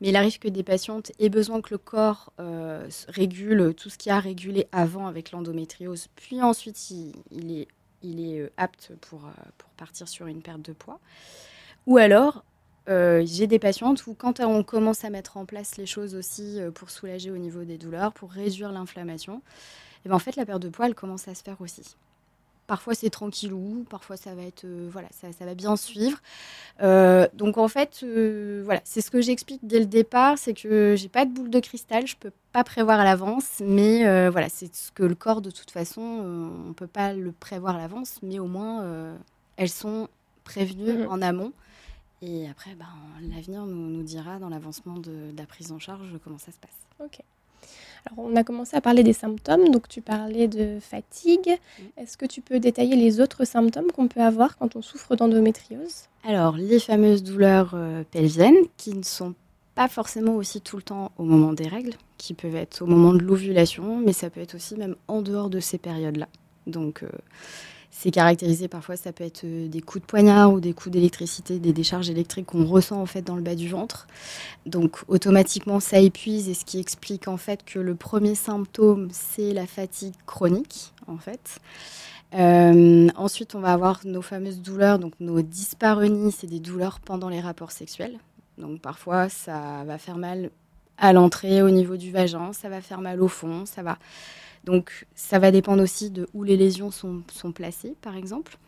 Mais 0.00 0.08
il 0.08 0.16
arrive 0.16 0.38
que 0.38 0.48
des 0.48 0.62
patientes 0.62 1.12
aient 1.18 1.28
besoin 1.28 1.60
que 1.60 1.70
le 1.70 1.78
corps 1.78 2.32
euh, 2.38 2.88
régule 3.08 3.74
tout 3.74 3.90
ce 3.90 3.98
qui 3.98 4.10
a 4.10 4.20
régulé 4.20 4.68
avant 4.70 5.06
avec 5.06 5.32
l'endométriose, 5.32 6.08
puis 6.14 6.40
ensuite 6.40 6.90
il, 6.90 7.12
est, 7.50 7.68
il 8.02 8.20
est 8.20 8.40
euh, 8.40 8.50
apte 8.56 8.92
pour, 9.00 9.24
euh, 9.24 9.30
pour 9.56 9.70
partir 9.70 10.06
sur 10.06 10.26
une 10.26 10.40
perte 10.40 10.62
de 10.62 10.72
poids. 10.72 11.00
Ou 11.86 11.96
alors, 11.96 12.44
euh, 12.88 13.22
j'ai 13.26 13.46
des 13.46 13.58
patientes 13.58 14.06
où 14.06 14.14
quand 14.14 14.40
on 14.40 14.62
commence 14.62 15.04
à 15.04 15.10
mettre 15.10 15.36
en 15.36 15.44
place 15.44 15.76
les 15.76 15.86
choses 15.86 16.14
aussi 16.14 16.60
euh, 16.60 16.70
pour 16.70 16.90
soulager 16.90 17.30
au 17.30 17.36
niveau 17.36 17.64
des 17.64 17.76
douleurs, 17.76 18.12
pour 18.12 18.30
réduire 18.30 18.72
l'inflammation, 18.72 19.36
et 19.36 19.40
eh 20.06 20.08
ben 20.08 20.14
en 20.14 20.18
fait 20.18 20.36
la 20.36 20.46
perte 20.46 20.62
de 20.62 20.68
poids 20.68 20.86
elle 20.86 20.94
commence 20.94 21.28
à 21.28 21.34
se 21.34 21.42
faire 21.42 21.60
aussi. 21.60 21.96
Parfois 22.66 22.94
c'est 22.94 23.10
tranquillou, 23.10 23.84
parfois 23.90 24.16
ça 24.16 24.34
va 24.34 24.42
être 24.42 24.64
euh, 24.64 24.88
voilà 24.90 25.08
ça, 25.10 25.28
ça, 25.32 25.44
va 25.44 25.54
bien 25.54 25.76
suivre. 25.76 26.18
donc 26.80 27.58
en 27.58 27.68
fait 27.68 28.04
voilà 28.64 28.80
c'est 28.84 29.00
ce 29.00 29.10
que 29.10 29.20
j'explique 29.20 29.60
dès 29.62 29.80
le 29.80 29.86
départ, 29.86 30.38
c'est 30.38 30.54
que 30.54 30.94
j'ai 30.96 31.08
pas 31.08 31.26
de 31.26 31.30
boule 31.30 31.50
de 31.50 31.60
cristal, 31.60 32.06
je 32.06 32.16
peux 32.16 32.32
pas 32.52 32.64
prévoir 32.64 33.00
à 33.00 33.04
l'avance, 33.04 33.60
mais 33.60 34.30
voilà 34.30 34.48
c'est 34.48 34.74
ce 34.74 34.92
que 34.92 35.02
le 35.02 35.14
corps 35.14 35.42
de 35.42 35.50
toute 35.50 35.70
façon 35.70 36.00
on 36.68 36.72
peut 36.72 36.86
pas 36.86 37.12
le 37.12 37.32
prévoir 37.32 37.76
à 37.76 37.78
l'avance, 37.78 38.18
mais 38.22 38.38
au 38.38 38.46
moins 38.46 39.16
elles 39.56 39.70
sont 39.70 40.08
prévenues 40.44 41.04
mmh 41.04 41.08
en 41.10 41.20
amont. 41.20 41.52
Et 42.22 42.48
après, 42.48 42.74
ben, 42.74 42.86
l'avenir 43.34 43.64
nous, 43.64 43.90
nous, 43.90 44.02
dira 44.02 44.38
dans 44.38 44.48
l'avancement 44.48 44.98
de, 44.98 45.32
la 45.36 45.46
prise 45.46 45.70
en 45.70 45.78
charge 45.78 46.18
comment 46.24 46.38
ça 46.38 46.50
se 46.50 46.58
passe. 46.58 46.76
Ok. 47.04 47.20
Alors, 48.06 48.24
on 48.30 48.36
a 48.36 48.44
commencé 48.44 48.76
à 48.76 48.80
parler 48.80 49.02
des 49.02 49.12
symptômes, 49.12 49.68
donc 49.70 49.88
tu 49.88 50.00
parlais 50.00 50.48
de 50.48 50.78
fatigue. 50.80 51.58
Est-ce 51.96 52.16
que 52.16 52.26
tu 52.26 52.40
peux 52.40 52.60
détailler 52.60 52.96
les 52.96 53.20
autres 53.20 53.44
symptômes 53.44 53.90
qu'on 53.92 54.08
peut 54.08 54.20
avoir 54.20 54.56
quand 54.56 54.76
on 54.76 54.82
souffre 54.82 55.16
d'endométriose? 55.16 56.04
Alors, 56.24 56.56
les 56.56 56.80
fameuses 56.80 57.22
douleurs 57.22 57.72
euh, 57.74 58.02
pelviennes 58.10 58.56
qui 58.76 58.94
ne 58.94 59.02
sont 59.02 59.34
pas 59.74 59.88
forcément 59.88 60.34
aussi 60.34 60.60
tout 60.60 60.76
le 60.76 60.82
temps 60.82 61.12
au 61.18 61.24
moment 61.24 61.52
des 61.52 61.68
règles, 61.68 61.94
qui 62.16 62.34
peuvent 62.34 62.56
être 62.56 62.82
au 62.82 62.86
moment 62.86 63.12
de 63.12 63.22
l'ovulation, 63.22 63.98
mais 63.98 64.12
ça 64.12 64.28
peut 64.28 64.40
être 64.40 64.56
aussi 64.56 64.74
même 64.74 64.96
en 65.06 65.22
dehors 65.22 65.50
de 65.50 65.60
ces 65.60 65.78
périodes-là. 65.78 66.28
Donc, 66.66 67.02
euh, 67.02 67.08
c'est 68.00 68.12
caractérisé 68.12 68.68
parfois, 68.68 68.94
ça 68.96 69.12
peut 69.12 69.24
être 69.24 69.42
euh, 69.42 69.66
des 69.66 69.80
coups 69.80 70.02
de 70.02 70.06
poignard 70.06 70.52
ou 70.52 70.60
des 70.60 70.72
coups 70.72 70.92
d'électricité, 70.92 71.58
des 71.58 71.72
décharges 71.72 72.08
électriques 72.08 72.46
qu'on 72.46 72.64
ressent 72.64 73.00
en 73.00 73.06
fait 73.06 73.22
dans 73.22 73.34
le 73.34 73.42
bas 73.42 73.56
du 73.56 73.68
ventre. 73.68 74.06
Donc 74.66 74.98
automatiquement 75.08 75.80
ça 75.80 75.98
épuise 75.98 76.48
et 76.48 76.54
ce 76.54 76.64
qui 76.64 76.78
explique 76.78 77.26
en 77.26 77.36
fait 77.36 77.64
que 77.64 77.80
le 77.80 77.96
premier 77.96 78.36
symptôme 78.36 79.08
c'est 79.10 79.52
la 79.52 79.66
fatigue 79.66 80.14
chronique 80.26 80.92
en 81.08 81.18
fait. 81.18 81.58
Euh, 82.34 83.08
ensuite, 83.16 83.56
on 83.56 83.60
va 83.60 83.72
avoir 83.72 84.00
nos 84.04 84.22
fameuses 84.22 84.60
douleurs, 84.60 85.00
donc 85.00 85.14
nos 85.18 85.42
dyspareunies, 85.42 86.30
c'est 86.30 86.46
des 86.46 86.60
douleurs 86.60 87.00
pendant 87.00 87.28
les 87.28 87.40
rapports 87.40 87.72
sexuels. 87.72 88.18
Donc 88.58 88.80
parfois, 88.80 89.28
ça 89.28 89.82
va 89.86 89.98
faire 89.98 90.18
mal 90.18 90.50
à 90.98 91.12
l'entrée, 91.12 91.62
au 91.62 91.70
niveau 91.70 91.96
du 91.96 92.12
vagin, 92.12 92.52
ça 92.52 92.68
va 92.68 92.80
faire 92.80 93.00
mal 93.00 93.20
au 93.20 93.28
fond, 93.28 93.66
ça 93.66 93.82
va 93.82 93.98
donc 94.64 95.06
ça 95.14 95.38
va 95.38 95.50
dépendre 95.50 95.82
aussi 95.82 96.10
de 96.10 96.28
où 96.34 96.44
les 96.44 96.56
lésions 96.56 96.90
sont, 96.90 97.22
placées, 97.54 97.94
par 98.00 98.16
exemple. 98.16 98.58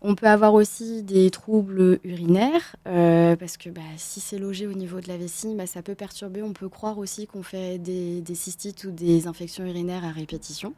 On 0.00 0.14
peut 0.14 0.26
avoir 0.26 0.54
aussi 0.54 1.02
des 1.02 1.30
troubles 1.30 2.00
urinaires, 2.02 2.74
euh, 2.88 3.36
parce 3.36 3.56
que 3.56 3.70
bah, 3.70 3.80
si 3.96 4.20
c'est 4.20 4.38
logé 4.38 4.66
au 4.66 4.72
niveau 4.72 5.00
de 5.00 5.08
la 5.08 5.16
vessie, 5.16 5.54
bah, 5.54 5.66
ça 5.66 5.82
peut 5.82 5.94
perturber. 5.94 6.42
On 6.42 6.52
peut 6.52 6.68
croire 6.68 6.98
aussi 6.98 7.26
qu'on 7.26 7.42
fait 7.42 7.78
des, 7.78 8.22
cystites 8.34 8.84
ou 8.84 8.90
des 8.90 9.28
infections 9.28 9.64
urinaires 9.64 10.04
à 10.04 10.10
répétition. 10.10 10.74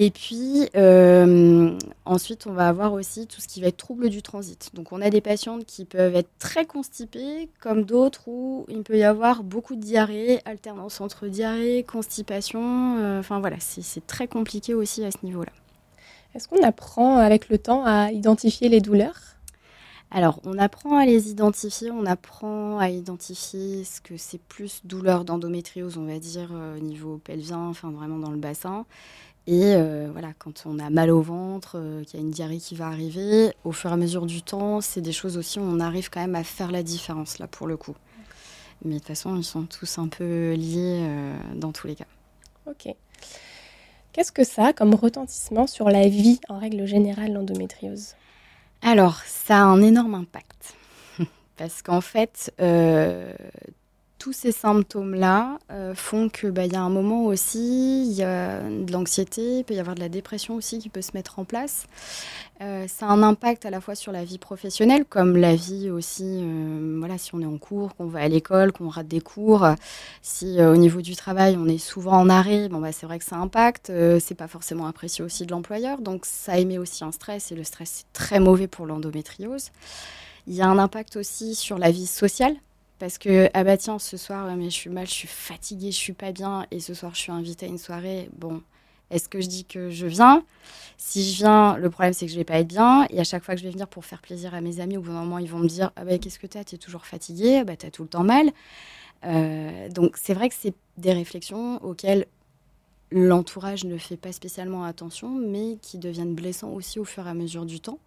Et 0.00 0.12
puis, 0.12 0.68
euh, 0.76 1.76
ensuite, 2.04 2.46
on 2.46 2.52
va 2.52 2.68
avoir 2.68 2.92
aussi 2.92 3.26
tout 3.26 3.40
ce 3.40 3.48
qui 3.48 3.60
va 3.60 3.66
être 3.66 3.76
trouble 3.76 4.10
du 4.10 4.22
transit. 4.22 4.70
Donc, 4.72 4.92
on 4.92 5.02
a 5.02 5.10
des 5.10 5.20
patientes 5.20 5.64
qui 5.64 5.84
peuvent 5.84 6.14
être 6.14 6.30
très 6.38 6.66
constipées, 6.66 7.48
comme 7.60 7.82
d'autres 7.82 8.28
où 8.28 8.64
il 8.68 8.84
peut 8.84 8.96
y 8.96 9.02
avoir 9.02 9.42
beaucoup 9.42 9.74
de 9.74 9.80
diarrhée, 9.80 10.40
alternance 10.44 11.00
entre 11.00 11.26
diarrhée, 11.26 11.82
constipation. 11.82 12.96
Euh, 12.98 13.18
enfin, 13.18 13.40
voilà, 13.40 13.56
c'est 13.58 14.06
très 14.06 14.28
compliqué 14.28 14.72
aussi 14.72 15.02
à 15.04 15.10
ce 15.10 15.18
niveau-là. 15.24 15.52
Est-ce 16.36 16.46
qu'on 16.46 16.62
apprend 16.62 17.16
avec 17.16 17.48
le 17.48 17.58
temps 17.58 17.84
à 17.84 18.12
identifier 18.12 18.68
les 18.68 18.80
douleurs? 18.80 19.34
Alors, 20.10 20.40
on 20.44 20.58
apprend 20.58 20.96
à 20.96 21.04
les 21.04 21.28
identifier, 21.28 21.90
on 21.90 22.06
apprend 22.06 22.78
à 22.78 22.88
identifier 22.88 23.84
ce 23.84 24.00
que 24.00 24.16
c'est 24.16 24.40
plus 24.40 24.80
douleur 24.84 25.24
d'endométriose, 25.24 25.98
on 25.98 26.06
va 26.06 26.18
dire, 26.18 26.50
euh, 26.52 26.76
au 26.76 26.80
niveau 26.80 27.18
pelvien, 27.18 27.58
enfin 27.58 27.90
vraiment 27.90 28.18
dans 28.18 28.30
le 28.30 28.38
bassin. 28.38 28.86
Et 29.50 29.74
euh, 29.74 30.10
voilà, 30.12 30.34
quand 30.38 30.64
on 30.66 30.78
a 30.78 30.90
mal 30.90 31.10
au 31.10 31.22
ventre, 31.22 31.76
euh, 31.76 32.04
qu'il 32.04 32.20
y 32.20 32.22
a 32.22 32.26
une 32.26 32.30
diarrhée 32.30 32.58
qui 32.58 32.74
va 32.74 32.88
arriver, 32.88 33.54
au 33.64 33.72
fur 33.72 33.88
et 33.88 33.94
à 33.94 33.96
mesure 33.96 34.26
du 34.26 34.42
temps, 34.42 34.82
c'est 34.82 35.00
des 35.00 35.10
choses 35.10 35.38
aussi 35.38 35.58
où 35.58 35.62
on 35.62 35.80
arrive 35.80 36.10
quand 36.10 36.20
même 36.20 36.34
à 36.34 36.44
faire 36.44 36.70
la 36.70 36.82
différence 36.82 37.38
là 37.38 37.46
pour 37.46 37.66
le 37.66 37.78
coup. 37.78 37.96
Mais 38.84 38.96
de 38.96 38.98
toute 38.98 39.08
façon, 39.08 39.34
ils 39.38 39.44
sont 39.44 39.62
tous 39.62 39.96
un 39.96 40.08
peu 40.08 40.52
liés 40.52 41.00
euh, 41.00 41.34
dans 41.54 41.72
tous 41.72 41.86
les 41.86 41.94
cas. 41.94 42.04
Ok. 42.66 42.94
Qu'est-ce 44.12 44.32
que 44.32 44.44
ça 44.44 44.66
a 44.66 44.72
comme 44.74 44.94
retentissement 44.94 45.66
sur 45.66 45.88
la 45.88 46.08
vie 46.08 46.40
en 46.50 46.58
règle 46.58 46.84
générale, 46.84 47.32
l'endométriose? 47.32 48.16
Alors, 48.82 49.22
ça 49.24 49.60
a 49.60 49.62
un 49.62 49.80
énorme 49.80 50.14
impact. 50.14 50.74
Parce 51.56 51.80
qu'en 51.80 52.02
fait, 52.02 52.52
tous 54.18 54.32
ces 54.32 54.52
symptômes-là 54.52 55.58
euh, 55.70 55.94
font 55.94 56.28
que 56.28 56.48
bah, 56.48 56.66
y 56.66 56.74
a 56.74 56.80
un 56.80 56.90
moment 56.90 57.24
aussi, 57.26 58.04
il 58.04 58.12
y 58.12 58.22
a 58.22 58.60
de 58.60 58.92
l'anxiété, 58.92 59.58
il 59.58 59.64
peut 59.64 59.74
y 59.74 59.78
avoir 59.78 59.94
de 59.94 60.00
la 60.00 60.08
dépression 60.08 60.54
aussi 60.54 60.78
qui 60.78 60.88
peut 60.88 61.02
se 61.02 61.12
mettre 61.14 61.38
en 61.38 61.44
place. 61.44 61.86
Euh, 62.60 62.88
ça 62.88 63.06
a 63.06 63.10
un 63.10 63.22
impact 63.22 63.64
à 63.64 63.70
la 63.70 63.80
fois 63.80 63.94
sur 63.94 64.10
la 64.10 64.24
vie 64.24 64.38
professionnelle, 64.38 65.04
comme 65.04 65.36
la 65.36 65.54
vie 65.54 65.90
aussi, 65.90 66.40
euh, 66.42 66.96
voilà, 66.98 67.16
si 67.16 67.34
on 67.34 67.40
est 67.40 67.46
en 67.46 67.58
cours, 67.58 67.94
qu'on 67.94 68.06
va 68.06 68.20
à 68.20 68.28
l'école, 68.28 68.72
qu'on 68.72 68.88
rate 68.88 69.06
des 69.06 69.20
cours, 69.20 69.66
si 70.22 70.60
au 70.60 70.76
niveau 70.76 71.00
du 71.00 71.14
travail 71.14 71.56
on 71.56 71.66
est 71.66 71.78
souvent 71.78 72.18
en 72.18 72.28
arrêt, 72.28 72.68
bon, 72.68 72.80
bah, 72.80 72.90
c'est 72.90 73.06
vrai 73.06 73.20
que 73.20 73.24
ça 73.24 73.36
impacte, 73.36 73.92
c'est 74.20 74.34
pas 74.34 74.48
forcément 74.48 74.86
apprécié 74.86 75.24
aussi 75.24 75.46
de 75.46 75.52
l'employeur, 75.52 76.00
donc 76.00 76.26
ça 76.26 76.58
émet 76.58 76.78
aussi 76.78 77.04
un 77.04 77.12
stress, 77.12 77.52
et 77.52 77.54
le 77.54 77.62
stress 77.62 77.90
c'est 77.98 78.12
très 78.12 78.40
mauvais 78.40 78.66
pour 78.66 78.86
l'endométriose. 78.86 79.70
Il 80.48 80.54
y 80.54 80.62
a 80.62 80.66
un 80.66 80.78
impact 80.78 81.16
aussi 81.16 81.54
sur 81.54 81.78
la 81.78 81.90
vie 81.90 82.06
sociale, 82.06 82.56
parce 82.98 83.18
que, 83.18 83.48
ah 83.54 83.64
bah 83.64 83.76
tiens, 83.76 83.98
ce 83.98 84.16
soir, 84.16 84.54
mais 84.56 84.64
je 84.64 84.74
suis 84.74 84.90
mal, 84.90 85.06
je 85.06 85.12
suis 85.12 85.28
fatiguée, 85.28 85.90
je 85.90 85.96
suis 85.96 86.12
pas 86.12 86.32
bien, 86.32 86.66
et 86.70 86.80
ce 86.80 86.94
soir, 86.94 87.14
je 87.14 87.20
suis 87.20 87.32
invitée 87.32 87.66
à 87.66 87.68
une 87.68 87.78
soirée. 87.78 88.28
Bon, 88.36 88.62
est-ce 89.10 89.28
que 89.28 89.40
je 89.40 89.46
dis 89.46 89.64
que 89.64 89.90
je 89.90 90.06
viens? 90.06 90.44
Si 90.96 91.32
je 91.32 91.38
viens, 91.38 91.76
le 91.76 91.90
problème, 91.90 92.12
c'est 92.12 92.26
que 92.26 92.32
je 92.32 92.36
vais 92.36 92.44
pas 92.44 92.58
être 92.58 92.68
bien. 92.68 93.06
Et 93.10 93.20
à 93.20 93.24
chaque 93.24 93.44
fois 93.44 93.54
que 93.54 93.60
je 93.60 93.66
vais 93.66 93.72
venir 93.72 93.88
pour 93.88 94.04
faire 94.04 94.20
plaisir 94.20 94.54
à 94.54 94.60
mes 94.60 94.80
amis, 94.80 94.96
au 94.96 95.00
bout 95.00 95.10
d'un 95.10 95.20
moment, 95.20 95.38
ils 95.38 95.48
vont 95.48 95.58
me 95.58 95.68
dire 95.68 95.92
Ah 95.96 96.04
bah, 96.04 96.18
qu'est-ce 96.18 96.38
que 96.38 96.46
tu 96.46 96.58
as 96.58 96.64
Tu 96.64 96.74
es 96.74 96.78
toujours 96.78 97.06
fatiguée? 97.06 97.64
Bah, 97.64 97.76
Tu 97.76 97.86
as 97.86 97.90
tout 97.90 98.02
le 98.02 98.08
temps 98.08 98.24
mal. 98.24 98.50
Euh, 99.24 99.88
donc, 99.88 100.16
c'est 100.16 100.34
vrai 100.34 100.48
que 100.48 100.54
c'est 100.58 100.74
des 100.96 101.12
réflexions 101.12 101.82
auxquelles 101.84 102.26
l'entourage 103.10 103.84
ne 103.84 103.96
fait 103.96 104.16
pas 104.16 104.32
spécialement 104.32 104.84
attention, 104.84 105.30
mais 105.30 105.78
qui 105.80 105.98
deviennent 105.98 106.34
blessants 106.34 106.70
aussi 106.70 106.98
au 106.98 107.04
fur 107.04 107.26
et 107.26 107.30
à 107.30 107.34
mesure 107.34 107.64
du 107.64 107.80
temps. 107.80 107.98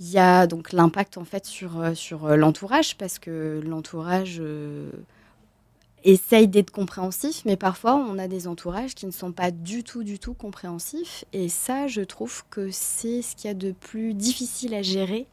Il 0.00 0.08
y 0.10 0.18
a 0.18 0.46
donc 0.46 0.72
l'impact 0.72 1.18
en 1.18 1.24
fait 1.24 1.44
sur, 1.44 1.80
euh, 1.80 1.94
sur 1.94 2.26
euh, 2.26 2.36
l'entourage 2.36 2.96
parce 2.96 3.18
que 3.18 3.60
l'entourage 3.66 4.38
euh, 4.40 4.92
essaye 6.04 6.46
d'être 6.46 6.70
compréhensif, 6.70 7.42
mais 7.44 7.56
parfois 7.56 7.96
on 7.96 8.16
a 8.16 8.28
des 8.28 8.46
entourages 8.46 8.94
qui 8.94 9.06
ne 9.06 9.10
sont 9.10 9.32
pas 9.32 9.50
du 9.50 9.82
tout, 9.82 10.04
du 10.04 10.20
tout 10.20 10.34
compréhensifs. 10.34 11.24
Et 11.32 11.48
ça, 11.48 11.88
je 11.88 12.02
trouve 12.02 12.44
que 12.48 12.70
c'est 12.70 13.22
ce 13.22 13.34
qu'il 13.34 13.48
y 13.48 13.50
a 13.50 13.54
de 13.54 13.72
plus 13.72 14.14
difficile 14.14 14.74
à 14.74 14.82
gérer 14.82 15.26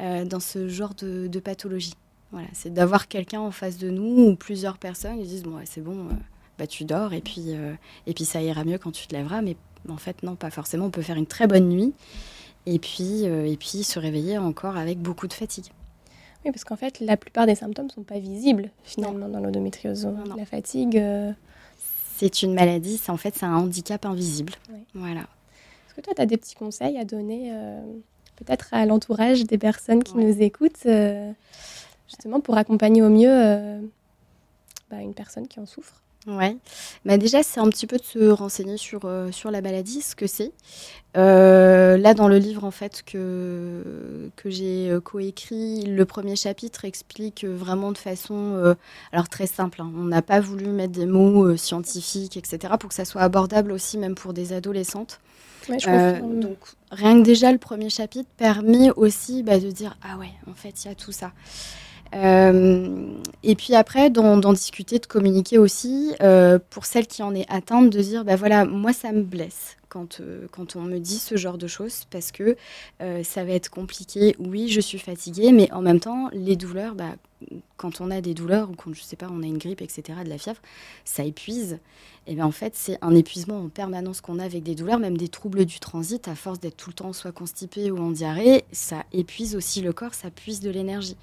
dans 0.00 0.40
ce 0.40 0.68
genre 0.68 0.94
de, 0.94 1.38
pathologie. 1.38 1.94
Voilà, 2.32 2.48
c'est 2.54 2.74
d'avoir 2.74 3.06
quelqu'un 3.06 3.38
en 3.38 3.52
face 3.52 3.78
de 3.78 3.88
nous 3.88 4.30
ou 4.30 4.34
plusieurs 4.34 4.78
personnes 4.78 5.20
qui 5.20 5.28
disent 5.28 5.44
bon, 5.44 5.60
c'est 5.64 5.80
bon, 5.80 6.08
bah, 6.58 6.66
tu 6.66 6.84
dors 6.84 7.12
et 7.12 7.20
puis, 7.20 7.52
et 8.08 8.14
puis 8.14 8.24
ça 8.24 8.42
ira 8.42 8.64
mieux 8.64 8.78
quand 8.78 8.90
tu 8.90 9.06
te 9.06 9.14
lèveras. 9.14 9.42
Mais 9.42 9.56
en 9.88 9.98
fait, 9.98 10.24
non, 10.24 10.34
pas 10.34 10.50
forcément. 10.50 10.86
On 10.86 10.90
peut 10.90 11.02
faire 11.02 11.16
une 11.16 11.26
très 11.26 11.46
bonne 11.46 11.68
nuit 11.68 11.94
et 12.66 12.78
puis, 12.78 13.26
euh, 13.26 13.46
et 13.46 13.56
puis 13.56 13.82
se 13.82 13.98
réveiller 13.98 14.38
encore 14.38 14.76
avec 14.76 14.98
beaucoup 14.98 15.26
de 15.26 15.32
fatigue. 15.32 15.66
Oui, 16.44 16.50
parce 16.50 16.64
qu'en 16.64 16.76
fait, 16.76 17.00
la 17.00 17.16
plupart 17.16 17.46
des 17.46 17.54
symptômes 17.54 17.86
ne 17.86 17.92
sont 17.92 18.02
pas 18.02 18.18
visibles 18.18 18.70
finalement 18.84 19.28
dans 19.28 19.40
l'endométriose. 19.40 20.08
La 20.36 20.44
fatigue. 20.44 20.98
Euh, 20.98 21.32
c'est 22.16 22.42
une 22.42 22.54
maladie, 22.54 22.98
c'est 22.98 23.10
en 23.10 23.16
fait 23.16 23.34
c'est 23.36 23.46
un 23.46 23.56
handicap 23.56 24.04
invisible. 24.06 24.52
Voilà. 24.94 25.20
Est-ce 25.20 25.94
que 25.96 26.00
toi, 26.00 26.14
tu 26.14 26.22
as 26.22 26.26
des 26.26 26.36
petits 26.36 26.54
conseils 26.54 26.98
à 26.98 27.04
donner 27.04 27.50
euh, 27.52 27.80
peut-être 28.36 28.68
à 28.72 28.86
l'entourage 28.86 29.44
des 29.44 29.58
personnes 29.58 30.04
qui 30.04 30.16
nous 30.16 30.40
écoutent, 30.40 30.86
justement 32.06 32.40
pour 32.40 32.56
accompagner 32.56 33.02
au 33.02 33.08
mieux 33.08 33.80
bah, 34.90 35.00
une 35.00 35.14
personne 35.14 35.48
qui 35.48 35.58
en 35.58 35.66
souffre? 35.66 36.01
Ouais, 36.28 36.56
bah 37.04 37.18
déjà 37.18 37.42
c'est 37.42 37.58
un 37.58 37.68
petit 37.68 37.88
peu 37.88 37.96
de 37.96 38.04
se 38.04 38.30
renseigner 38.30 38.76
sur, 38.76 39.00
euh, 39.06 39.32
sur 39.32 39.50
la 39.50 39.60
maladie, 39.60 40.02
ce 40.02 40.14
que 40.14 40.28
c'est. 40.28 40.52
Euh, 41.16 41.96
là 41.96 42.14
dans 42.14 42.28
le 42.28 42.38
livre 42.38 42.62
en 42.62 42.70
fait 42.70 43.02
que, 43.04 44.30
que 44.36 44.48
j'ai 44.48 44.88
euh, 44.88 45.00
coécrit, 45.00 45.84
le 45.84 46.04
premier 46.04 46.36
chapitre 46.36 46.84
explique 46.84 47.44
vraiment 47.44 47.90
de 47.90 47.98
façon 47.98 48.76
alors 49.10 49.28
très 49.28 49.48
simple. 49.48 49.82
Hein. 49.82 49.90
On 49.96 50.04
n'a 50.04 50.22
pas 50.22 50.38
voulu 50.38 50.66
mettre 50.66 50.92
des 50.92 51.06
mots 51.06 51.56
scientifiques, 51.56 52.36
etc. 52.36 52.74
pour 52.78 52.90
que 52.90 52.94
ça 52.94 53.04
soit 53.04 53.22
abordable 53.22 53.72
aussi 53.72 53.98
même 53.98 54.14
pour 54.14 54.32
des 54.32 54.52
adolescentes. 54.52 55.18
donc 56.40 56.58
rien 56.92 57.18
que 57.18 57.24
déjà 57.24 57.50
le 57.50 57.58
premier 57.58 57.90
chapitre 57.90 58.28
permet 58.36 58.90
aussi 58.92 59.42
bah, 59.42 59.58
de 59.58 59.70
dire 59.72 59.96
ah 60.02 60.18
ouais 60.18 60.32
en 60.48 60.54
fait 60.54 60.84
il 60.84 60.88
y 60.88 60.90
a 60.90 60.94
tout 60.94 61.12
ça. 61.12 61.32
Euh, 62.14 63.06
et 63.42 63.54
puis 63.54 63.74
après, 63.74 64.10
d'en 64.10 64.52
discuter, 64.52 64.98
de 64.98 65.06
communiquer 65.06 65.58
aussi, 65.58 66.12
euh, 66.22 66.58
pour 66.70 66.84
celle 66.84 67.06
qui 67.06 67.22
en 67.22 67.34
est 67.34 67.46
atteinte, 67.48 67.90
de 67.90 68.00
dire, 68.00 68.24
bah 68.24 68.36
voilà, 68.36 68.64
moi 68.64 68.92
ça 68.92 69.12
me 69.12 69.22
blesse 69.22 69.76
quand, 69.88 70.20
euh, 70.20 70.46
quand 70.50 70.76
on 70.76 70.82
me 70.82 70.98
dit 70.98 71.18
ce 71.18 71.36
genre 71.36 71.58
de 71.58 71.66
choses, 71.66 72.04
parce 72.10 72.32
que 72.32 72.56
ça 73.22 73.44
va 73.44 73.52
être 73.52 73.68
compliqué. 73.68 74.36
Oui, 74.38 74.68
je 74.68 74.80
suis 74.80 74.98
fatiguée, 74.98 75.52
mais 75.52 75.70
en 75.72 75.82
même 75.82 76.00
temps, 76.00 76.28
les 76.32 76.56
douleurs, 76.56 76.94
bah, 76.94 77.16
quand 77.76 78.00
on 78.00 78.10
a 78.10 78.20
des 78.20 78.34
douleurs, 78.34 78.70
ou 78.70 78.74
quand, 78.74 78.94
je 78.94 79.02
sais 79.02 79.16
pas, 79.16 79.26
on 79.30 79.42
a 79.42 79.46
une 79.46 79.58
grippe, 79.58 79.82
etc., 79.82 80.20
de 80.24 80.28
la 80.28 80.38
fièvre, 80.38 80.60
ça 81.04 81.24
épuise. 81.24 81.78
Et 82.28 82.34
bien 82.36 82.46
en 82.46 82.52
fait, 82.52 82.74
c'est 82.76 82.98
un 83.02 83.14
épuisement 83.16 83.58
en 83.58 83.68
permanence 83.68 84.20
qu'on 84.20 84.38
a 84.38 84.44
avec 84.44 84.62
des 84.62 84.76
douleurs, 84.76 85.00
même 85.00 85.16
des 85.16 85.28
troubles 85.28 85.64
du 85.64 85.80
transit, 85.80 86.28
à 86.28 86.36
force 86.36 86.60
d'être 86.60 86.76
tout 86.76 86.90
le 86.90 86.94
temps 86.94 87.12
soit 87.12 87.32
constipé 87.32 87.90
ou 87.90 87.98
en 87.98 88.12
diarrhée, 88.12 88.64
ça 88.70 89.04
épuise 89.12 89.56
aussi 89.56 89.80
le 89.80 89.92
corps, 89.92 90.14
ça 90.14 90.30
puise 90.30 90.60
de 90.60 90.70
l'énergie. 90.70 91.16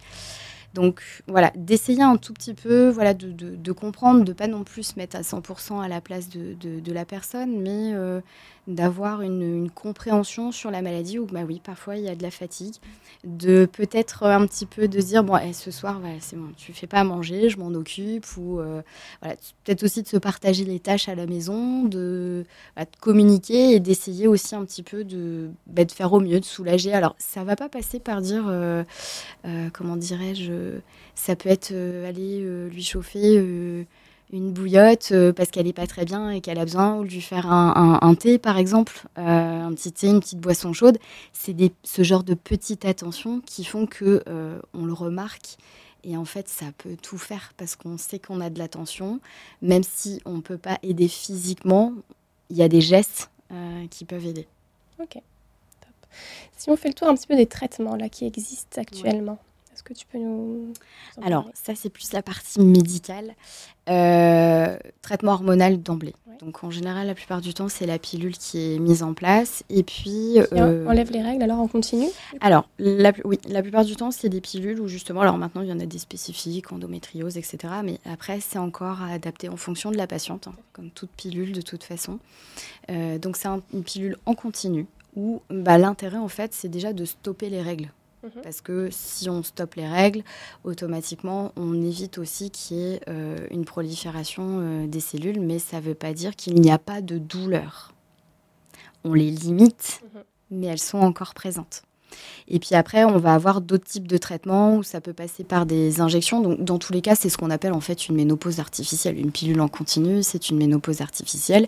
Donc 0.74 1.02
voilà, 1.28 1.52
d'essayer 1.56 2.04
un 2.04 2.18
tout 2.18 2.34
petit 2.34 2.54
peu, 2.54 2.90
voilà, 2.90 3.14
de, 3.14 3.32
de, 3.32 3.72
comprendre, 3.72 4.24
de 4.24 4.34
pas 4.34 4.48
non 4.48 4.64
plus 4.64 4.84
se 4.84 5.00
mettre 5.00 5.16
à 5.16 5.22
100% 5.22 5.82
à 5.82 5.88
la 5.88 6.00
place 6.00 6.30
de, 6.30 6.54
de 6.54 6.92
la 6.94 7.06
personne, 7.06 7.60
mais 7.60 7.94
euh, 7.94 8.22
d'avoir 8.70 9.24
une, 9.24 9.70
compréhension 9.74 10.52
sur 10.52 10.72
la 10.72 10.82
maladie 10.82 11.20
où 11.20 11.26
bah 11.26 11.42
oui 11.46 11.60
parfois 11.64 11.96
il 11.96 12.04
y 12.04 12.08
a 12.08 12.16
de 12.16 12.22
la 12.22 12.32
fatigue 12.32 12.76
de 13.24 13.66
peut-être 13.66 14.24
un 14.24 14.46
petit 14.46 14.66
peu 14.66 14.88
de 14.88 15.00
dire 15.00 15.24
bon 15.24 15.38
eh, 15.38 15.54
ce 15.54 15.72
soir 15.72 16.00
voilà, 16.00 16.16
c'est 16.20 16.36
bon 16.36 16.50
tu 16.56 16.72
fais 16.72 16.86
pas 16.86 17.00
à 17.00 17.04
manger 17.04 17.50
je 17.50 17.58
m'en 17.58 17.74
occupe 17.74 18.26
ou 18.38 18.60
euh, 18.60 18.82
voilà 19.22 19.36
peut-être 19.64 19.84
aussi 19.84 20.04
de 20.04 20.08
se 20.08 20.18
partager 20.18 20.66
les 20.66 20.80
tâches 20.80 21.10
à 21.10 21.16
la 21.16 21.26
maison 21.26 21.84
de, 21.84 22.46
bah, 22.76 22.86
communiquer 23.00 23.74
et 23.74 23.80
d'essayer 23.80 24.28
aussi 24.28 24.56
un 24.56 24.64
petit 24.66 24.84
peu 24.84 25.04
de, 25.04 25.50
bah, 25.66 25.84
de 25.84 25.92
faire 25.92 26.14
au 26.14 26.20
mieux 26.20 26.40
de 26.40 26.46
soulager. 26.46 26.94
Alors 26.94 27.16
ça 27.18 27.44
va 27.44 27.56
pas 27.56 27.70
passer 27.70 28.00
par 28.00 28.22
dire 28.22 28.46
euh, 28.48 28.84
euh, 29.46 29.70
comment 29.74 29.98
dirais-je 29.98 30.80
ça 31.16 31.36
peut 31.36 31.50
être 31.50 31.74
aller 31.74 32.42
lui 32.70 32.84
chauffer 32.84 33.86
une 34.32 34.52
bouillotte 34.52 35.10
euh, 35.12 35.34
parce 35.34 35.50
qu'elle 35.50 35.66
n'est 35.66 35.74
pas 35.74 35.88
très 35.88 36.06
bien 36.06 36.30
et 36.30 36.42
qu'elle 36.42 36.60
a 36.60 36.66
besoin 36.66 36.98
ou 36.98 37.04
de 37.04 37.10
lui 37.10 37.22
faire 37.22 37.52
un, 37.52 38.16
thé, 38.16 38.38
par 38.38 38.58
exemple, 38.58 39.08
euh, 39.18 39.22
un 39.64 39.74
petit 39.74 39.92
thé, 39.92 40.08
une 40.08 40.20
petite 40.20 40.40
boisson 40.40 40.74
chaude. 40.74 40.98
C'est 41.34 41.56
ce 41.84 42.04
genre 42.04 42.24
de 42.24 42.34
petites 42.34 42.86
attentions 42.86 43.42
qui 43.46 43.64
font 43.64 43.86
que 43.86 44.24
euh, 44.28 44.60
on 44.74 44.86
le 44.86 44.94
remarque. 44.94 45.58
Et 46.04 46.16
en 46.16 46.26
fait, 46.26 46.48
ça 46.48 46.66
peut 46.78 46.96
tout 47.02 47.18
faire 47.18 47.54
parce 47.58 47.76
qu'on 47.76 47.98
sait 47.98 48.20
qu'on 48.20 48.40
a 48.40 48.50
de 48.50 48.60
l'attention. 48.60 49.20
Même 49.62 49.84
si 49.84 50.22
on 50.26 50.36
ne 50.36 50.42
peut 50.42 50.58
pas 50.58 50.78
aider 50.84 51.08
physiquement, 51.08 51.94
il 52.50 52.58
y 52.58 52.64
a 52.64 52.70
des 52.70 52.82
gestes 52.82 53.30
qui 53.90 54.06
peuvent 54.06 54.28
aider. 54.28 54.48
Ok, 55.00 55.14
top. 55.14 55.92
Si 56.56 56.70
on 56.70 56.78
fait 56.78 56.90
le 56.90 56.94
tour 56.94 57.08
un 57.08 57.16
petit 57.16 57.26
peu 57.26 57.36
des 57.36 57.48
traitements 57.48 57.96
là, 57.96 58.08
qui 58.08 58.26
existent 58.26 58.80
actuellement, 58.80 59.40
que 59.90 59.94
tu 59.94 60.06
peux 60.06 60.20
nous... 60.20 60.74
Alors, 61.24 61.50
ça, 61.54 61.74
c'est 61.76 61.90
plus 61.90 62.14
la 62.14 62.22
partie 62.22 62.60
médicale. 62.62 63.34
Euh, 63.90 64.78
traitement 65.02 65.34
hormonal 65.34 65.82
d'emblée. 65.82 66.14
Donc, 66.42 66.64
en 66.64 66.70
général, 66.70 67.08
la 67.08 67.16
plupart 67.16 67.42
du 67.42 67.54
temps, 67.54 67.70
c'est 67.70 67.88
la 67.88 67.98
pilule 67.98 68.38
qui 68.38 68.76
est 68.76 68.80
mise 68.80 69.02
en 69.02 69.14
place. 69.14 69.64
Et 69.70 69.84
puis... 69.84 70.40
Euh, 70.54 70.86
enlève 70.88 71.12
les 71.12 71.22
règles, 71.22 71.44
alors 71.44 71.60
on 71.60 71.68
continue? 71.68 72.08
Alors, 72.40 72.70
la, 72.78 73.12
oui, 73.26 73.40
la 73.50 73.62
plupart 73.62 73.84
du 73.84 73.96
temps, 73.96 74.12
c'est 74.12 74.30
des 74.30 74.42
pilules 74.42 74.80
où 74.80 74.88
justement... 74.88 75.22
Alors 75.22 75.38
maintenant, 75.38 75.64
il 75.64 75.70
y 75.70 75.74
en 75.74 75.80
a 75.80 75.86
des 75.86 76.00
spécifiques, 76.00 76.72
endométriose, 76.72 77.38
etc. 77.38 77.58
Mais 77.84 78.00
après, 78.06 78.40
c'est 78.42 78.60
encore 78.60 79.02
à 79.02 79.12
adapter 79.12 79.50
en 79.50 79.58
fonction 79.58 79.92
de 79.92 79.98
la 79.98 80.08
patiente, 80.08 80.48
hein, 80.48 80.54
comme 80.72 80.92
toute 80.92 81.10
pilule 81.10 81.52
de 81.52 81.62
toute 81.62 81.84
façon. 81.84 82.20
Euh, 82.90 83.18
donc, 83.18 83.36
c'est 83.36 83.50
une 83.74 83.84
pilule 83.84 84.18
en 84.26 84.36
continu 84.36 84.86
où 85.16 85.42
bah, 85.50 85.78
l'intérêt, 85.78 86.18
en 86.18 86.28
fait, 86.28 86.54
c'est 86.54 86.70
déjà 86.70 86.94
de 86.94 87.06
stopper 87.06 87.50
les 87.50 87.62
règles. 87.62 87.90
Parce 88.44 88.62
que 88.62 88.90
si 88.92 89.30
on 89.30 89.44
stoppe 89.44 89.76
les 89.76 89.88
règles, 89.88 90.24
automatiquement, 90.64 91.52
on 91.56 91.82
évite 91.82 92.18
aussi 92.18 92.52
qu'il 92.52 92.78
y 92.78 92.82
ait 92.82 93.02
euh, 93.08 93.48
une 93.50 93.66
prolifération 93.66 94.60
euh, 94.60 94.88
des 94.88 95.00
cellules, 95.00 95.40
mais 95.40 95.60
ça 95.60 95.78
ne 95.78 95.84
veut 95.84 95.96
pas 95.96 96.14
dire 96.14 96.36
qu'il 96.36 96.56
n'y 96.56 96.72
a 96.72 96.78
pas 96.78 97.02
de 97.02 97.18
douleur. 97.18 97.94
On 99.04 99.14
les 99.14 99.32
limite, 99.32 100.02
mhm. 100.04 100.24
mais 100.52 100.68
elles 100.68 100.80
sont 100.80 101.00
encore 101.00 101.34
présentes. 101.34 101.84
Et 102.48 102.60
puis 102.60 102.76
après, 102.76 103.04
on 103.04 103.18
va 103.18 103.34
avoir 103.34 103.62
d'autres 103.62 103.86
types 103.86 104.08
de 104.08 104.18
traitements 104.18 104.76
où 104.76 104.84
ça 104.84 105.02
peut 105.02 105.14
passer 105.14 105.44
par 105.44 105.66
des 105.66 106.02
injections. 106.02 106.42
Donc, 106.42 106.64
dans 106.64 106.80
tous 106.80 106.94
les 106.94 107.02
cas, 107.02 107.16
c'est 107.16 107.30
ce 107.30 107.38
qu'on 107.38 107.52
appelle 107.52 107.74
en 107.74 107.80
fait 107.80 108.08
une 108.08 108.16
ménopause 108.16 108.60
artificielle. 108.60 109.20
Une 109.20 109.32
pilule 109.32 109.62
en 109.62 109.68
continu, 109.68 110.24
c'est 110.24 110.50
une 110.50 110.58
ménopause 110.58 111.02
artificielle. 111.02 111.68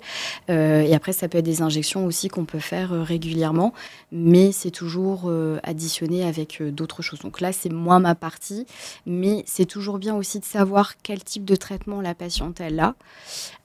Euh, 0.49 0.81
et 0.81 0.93
après, 0.93 1.13
ça 1.13 1.27
peut 1.27 1.37
être 1.37 1.45
des 1.45 1.61
injections 1.61 2.05
aussi 2.05 2.27
qu'on 2.27 2.45
peut 2.45 2.59
faire 2.59 2.93
euh, 2.93 3.03
régulièrement, 3.03 3.73
mais 4.11 4.51
c'est 4.51 4.71
toujours 4.71 5.23
euh, 5.25 5.59
additionné 5.63 6.23
avec 6.23 6.61
d'autres 6.61 7.01
choses. 7.01 7.19
Donc 7.19 7.41
là, 7.41 7.51
c'est 7.53 7.71
moins 7.71 7.99
ma 7.99 8.15
partie, 8.15 8.65
mais 9.05 9.43
c'est 9.45 9.65
toujours 9.65 9.99
bien 9.99 10.15
aussi 10.15 10.39
de 10.39 10.45
savoir 10.45 10.95
quel 11.03 11.23
type 11.23 11.45
de 11.45 11.55
traitement 11.55 12.01
la 12.01 12.15
patiente 12.15 12.59
elle 12.59 12.79
a, 12.79 12.95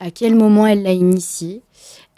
à 0.00 0.10
quel 0.10 0.34
moment 0.34 0.66
elle 0.66 0.82
l'a 0.82 0.92
initié. 0.92 1.62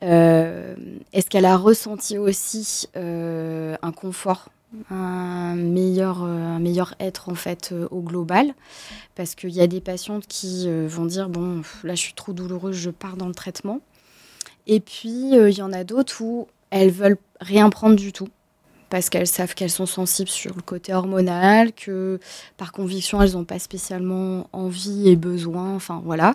Est-ce 0.01 1.29
qu'elle 1.29 1.45
a 1.45 1.57
ressenti 1.57 2.19
aussi 2.19 2.89
un 2.95 3.93
confort 3.93 4.49
un 4.91 5.55
meilleur, 5.55 6.23
euh, 6.23 6.57
un 6.57 6.59
meilleur 6.59 6.95
être 7.01 7.29
en 7.29 7.35
fait 7.35 7.71
euh, 7.73 7.89
au 7.91 8.01
global? 8.01 8.55
Parce 9.15 9.35
qu'il 9.35 9.51
y 9.51 9.61
a 9.61 9.67
des 9.67 9.81
patientes 9.81 10.27
qui 10.27 10.65
euh, 10.67 10.87
vont 10.89 11.07
dire 11.07 11.29
bon 11.29 11.63
là 11.85 11.95
je 11.95 12.01
suis 12.01 12.15
trop 12.15 12.33
douloureuse 12.33 12.77
je 12.77 12.91
pars 12.91 13.17
dans 13.17 13.29
le 13.29 13.35
traitement. 13.35 13.81
Et 14.67 14.81
puis 14.81 15.31
il 15.33 15.57
y 15.57 15.63
en 15.63 15.73
a 15.73 15.85
d'autres 15.85 16.21
où 16.21 16.47
elles 16.71 16.91
veulent 16.91 17.17
rien 17.41 17.71
prendre 17.71 17.97
du 17.97 18.13
tout 18.13 18.29
parce 18.91 19.11
qu'elles 19.11 19.27
savent 19.27 19.55
qu'elles 19.55 19.71
sont 19.71 19.87
sensibles 19.87 20.29
sur 20.29 20.55
le 20.55 20.63
côté 20.63 20.95
hormonal, 20.95 21.73
que 21.73 22.19
par 22.57 22.73
conviction, 22.73 23.21
elles 23.23 23.33
n'ont 23.33 23.45
pas 23.45 23.59
spécialement 23.59 24.49
envie 24.53 25.09
et 25.09 25.17
besoin. 25.17 25.75
Enfin, 25.75 26.03
voilà. 26.05 26.35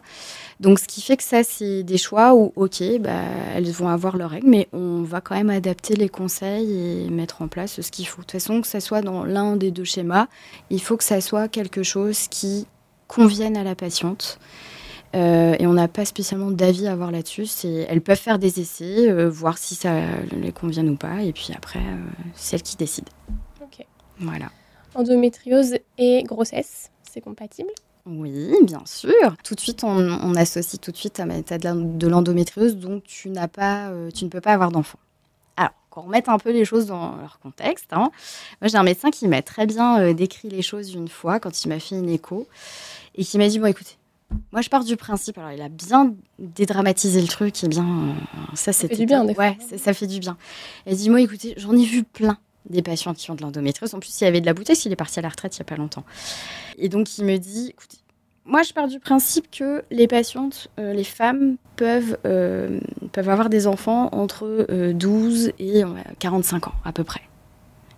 Donc, 0.59 0.79
ce 0.79 0.87
qui 0.87 1.01
fait 1.01 1.17
que 1.17 1.23
ça, 1.23 1.43
c'est 1.43 1.83
des 1.83 1.97
choix 1.97 2.35
où, 2.35 2.53
OK, 2.55 2.83
bah, 2.99 3.23
elles 3.55 3.71
vont 3.71 3.89
avoir 3.89 4.17
leurs 4.17 4.31
règles, 4.31 4.49
mais 4.49 4.67
on 4.73 5.01
va 5.01 5.21
quand 5.21 5.35
même 5.35 5.49
adapter 5.49 5.95
les 5.95 6.09
conseils 6.09 7.05
et 7.05 7.09
mettre 7.09 7.41
en 7.41 7.47
place 7.47 7.81
ce 7.81 7.91
qu'il 7.91 8.07
faut. 8.07 8.21
De 8.21 8.27
toute 8.27 8.31
façon, 8.33 8.61
que 8.61 8.67
ça 8.67 8.79
soit 8.79 9.01
dans 9.01 9.23
l'un 9.25 9.55
des 9.55 9.71
deux 9.71 9.83
schémas, 9.83 10.27
il 10.69 10.81
faut 10.81 10.97
que 10.97 11.03
ça 11.03 11.21
soit 11.21 11.47
quelque 11.47 11.83
chose 11.83 12.27
qui 12.27 12.67
convienne 13.07 13.57
à 13.57 13.63
la 13.63 13.75
patiente. 13.75 14.39
Euh, 15.15 15.55
et 15.59 15.67
on 15.67 15.73
n'a 15.73 15.87
pas 15.87 16.05
spécialement 16.05 16.49
d'avis 16.49 16.87
à 16.87 16.93
avoir 16.93 17.11
là-dessus. 17.11 17.47
Elles 17.87 18.01
peuvent 18.01 18.19
faire 18.19 18.39
des 18.39 18.59
essais, 18.59 19.09
euh, 19.09 19.29
voir 19.29 19.57
si 19.57 19.75
ça 19.75 19.93
les 20.31 20.51
convient 20.51 20.87
ou 20.87 20.95
pas, 20.95 21.21
et 21.21 21.33
puis 21.33 21.49
après, 21.55 21.79
euh, 21.79 21.97
c'est 22.33 22.55
elles 22.55 22.63
qui 22.63 22.77
décident. 22.77 23.11
Ok. 23.61 23.85
Voilà. 24.19 24.49
Endométriose 24.95 25.75
et 25.97 26.23
grossesse, 26.23 26.89
c'est 27.03 27.21
compatible? 27.21 27.69
Oui, 28.05 28.53
bien 28.63 28.81
sûr. 28.85 29.35
Tout 29.43 29.55
de 29.55 29.59
suite, 29.59 29.83
on, 29.83 30.35
associe 30.35 30.79
tout 30.79 30.91
de 30.91 30.97
suite 30.97 31.19
à 31.19 31.25
de 31.25 32.07
l'endométriose, 32.07 32.75
donc 32.75 33.03
tu 33.03 33.29
n'as 33.29 33.47
pas, 33.47 33.91
tu 34.13 34.25
ne 34.25 34.29
peux 34.29 34.41
pas 34.41 34.51
avoir 34.51 34.71
d'enfant. 34.71 34.99
Alors, 35.55 35.71
qu'on 35.89 36.01
remette 36.01 36.27
un 36.27 36.37
peu 36.37 36.51
les 36.51 36.65
choses 36.65 36.87
dans 36.87 37.15
leur 37.15 37.39
contexte. 37.39 37.93
Hein. 37.93 38.11
Moi, 38.61 38.67
j'ai 38.67 38.75
un 38.77 38.83
médecin 38.83 39.09
qui 39.09 39.27
m'a 39.27 39.41
très 39.41 39.65
bien 39.65 40.11
décrit 40.11 40.49
les 40.49 40.61
choses 40.61 40.93
une 40.93 41.07
fois 41.07 41.39
quand 41.39 41.63
il 41.63 41.69
m'a 41.69 41.79
fait 41.79 41.95
une 41.95 42.09
écho 42.09 42.45
et 43.15 43.23
qui 43.23 43.37
m'a 43.37 43.47
dit 43.47 43.57
bon, 43.57 43.67
écoutez, 43.67 43.95
moi, 44.51 44.61
je 44.61 44.69
pars 44.69 44.83
du 44.83 44.95
principe. 44.97 45.37
Alors, 45.37 45.51
il 45.51 45.61
a 45.61 45.69
bien 45.69 46.13
dédramatisé 46.37 47.21
le 47.21 47.27
truc 47.27 47.63
et 47.63 47.67
bien. 47.67 47.85
Euh, 47.85 48.13
ça, 48.53 48.71
c'était. 48.71 48.95
du 48.97 49.05
bien, 49.05 49.25
des 49.25 49.33
Ouais, 49.33 49.57
ça 49.77 49.93
fait 49.93 50.07
du 50.07 50.19
bien. 50.19 50.37
Il 50.85 50.95
dit 50.95 51.09
Moi, 51.09 51.21
écoutez, 51.21 51.53
j'en 51.57 51.75
ai 51.75 51.85
vu 51.85 52.03
plein 52.03 52.37
des 52.69 52.81
patients 52.81 53.13
qui 53.13 53.31
ont 53.31 53.35
de 53.35 53.41
l'endométriose. 53.41 53.93
En 53.93 53.99
plus, 53.99 54.21
il 54.21 54.23
y 54.23 54.27
avait 54.27 54.41
de 54.41 54.45
la 54.45 54.53
bouteille, 54.53 54.75
s'il 54.75 54.91
est 54.91 54.97
parti 54.97 55.19
à 55.19 55.21
la 55.21 55.29
retraite 55.29 55.57
il 55.57 55.61
n'y 55.61 55.63
a 55.63 55.65
pas 55.65 55.75
longtemps. 55.75 56.03
Et 56.77 56.87
donc, 56.87 57.17
il 57.17 57.25
me 57.25 57.37
dit 57.37 57.69
Écoutez, 57.69 57.97
moi, 58.45 58.61
je 58.61 58.73
pars 58.73 58.87
du 58.87 58.99
principe 58.99 59.49
que 59.49 59.83
les 59.89 60.07
patientes, 60.07 60.69
euh, 60.79 60.93
les 60.93 61.03
femmes, 61.03 61.57
peuvent, 61.75 62.17
euh, 62.25 62.79
peuvent 63.11 63.29
avoir 63.29 63.49
des 63.49 63.67
enfants 63.67 64.09
entre 64.11 64.67
12 64.91 65.53
et 65.57 65.83
45 66.19 66.67
ans, 66.67 66.73
à 66.85 66.91
peu 66.91 67.03
près. 67.03 67.21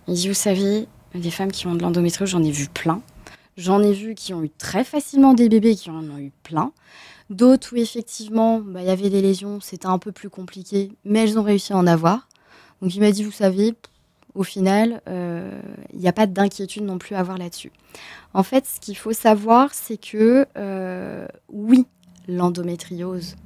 Il 0.08 0.14
dit 0.14 0.28
Vous 0.30 0.34
savez, 0.34 0.88
des 1.14 1.32
femmes 1.32 1.52
qui 1.52 1.68
ont 1.68 1.76
de 1.76 1.82
l'endométriose, 1.82 2.30
j'en 2.30 2.44
ai 2.44 2.52
vu 2.52 2.68
plein. 2.68 3.02
J'en 3.58 3.82
ai 3.82 3.94
vu 3.94 4.16
qui 4.16 4.34
ont 4.34 4.44
eu 4.44 4.50
très 4.50 4.84
facilement 4.84 5.34
des 5.34 5.48
bébés, 5.48 5.76
qui 5.76 5.90
en 5.90 6.04
ont 6.10 6.18
eu 6.18 6.32
plein. 6.44 6.74
D'autres 7.30 7.74
où 7.74 7.78
effectivement, 7.78 8.60
bah, 8.60 8.82
il 8.82 8.88
y 8.88 8.92
avait 8.92 9.10
des 9.10 9.22
lésions, 9.22 9.60
c'était 9.62 9.88
un 9.88 9.98
peu 9.98 10.12
plus 10.12 10.30
compliqué, 10.30 10.92
mais 11.06 11.24
elles 11.24 11.40
ont 11.40 11.44
réussi 11.44 11.74
à 11.74 11.78
en 11.78 11.88
avoir. 11.88 12.28
Donc 12.82 12.94
il 12.94 13.00
m'a 13.00 13.12
dit, 13.12 13.24
vous 13.24 13.32
savez, 13.32 13.74
au 14.36 14.44
final, 14.44 15.02
euh, 15.08 15.60
il 15.94 16.00
n'y 16.00 16.08
a 16.08 16.14
pas 16.14 16.28
d'inquiétude 16.28 16.84
non 16.84 16.98
plus 16.98 17.16
à 17.16 17.20
avoir 17.20 17.38
là-dessus. 17.38 17.72
En 18.34 18.44
fait, 18.44 18.66
ce 18.66 18.80
qu'il 18.80 18.98
faut 18.98 19.14
savoir, 19.14 19.74
c'est 19.74 19.98
que 19.98 20.46
euh, 20.58 21.26
oui, 21.50 21.88
l'endométriose, 22.28 23.38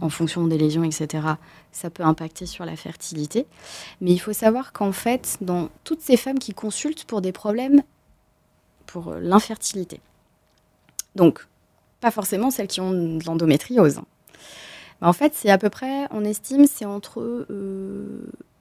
en 0.00 0.08
fonction 0.08 0.46
des 0.46 0.58
lésions, 0.58 0.82
etc., 0.82 1.24
ça 1.70 1.90
peut 1.90 2.02
impacter 2.02 2.46
sur 2.46 2.64
la 2.64 2.74
fertilité. 2.74 3.46
Mais 4.00 4.10
il 4.10 4.18
faut 4.18 4.32
savoir 4.32 4.72
qu'en 4.72 4.92
fait, 4.92 5.38
dans 5.40 5.68
toutes 5.84 6.00
ces 6.00 6.16
femmes 6.16 6.40
qui 6.40 6.52
consultent 6.52 7.04
pour 7.04 7.20
des 7.20 7.32
problèmes 7.32 7.82
pour 8.86 9.08
euh, 9.08 9.20
l'infertilité. 9.20 10.00
Donc, 11.14 11.46
pas 12.00 12.10
forcément 12.10 12.50
celles 12.50 12.66
qui 12.66 12.80
ont 12.80 12.92
de 12.92 13.24
l'endométriose. 13.24 14.00
en 15.00 15.12
fait, 15.12 15.32
c'est 15.34 15.50
à 15.50 15.58
peu 15.58 15.70
près, 15.70 16.06
on 16.10 16.24
estime, 16.24 16.66
c'est 16.66 16.84
entre 16.84 17.46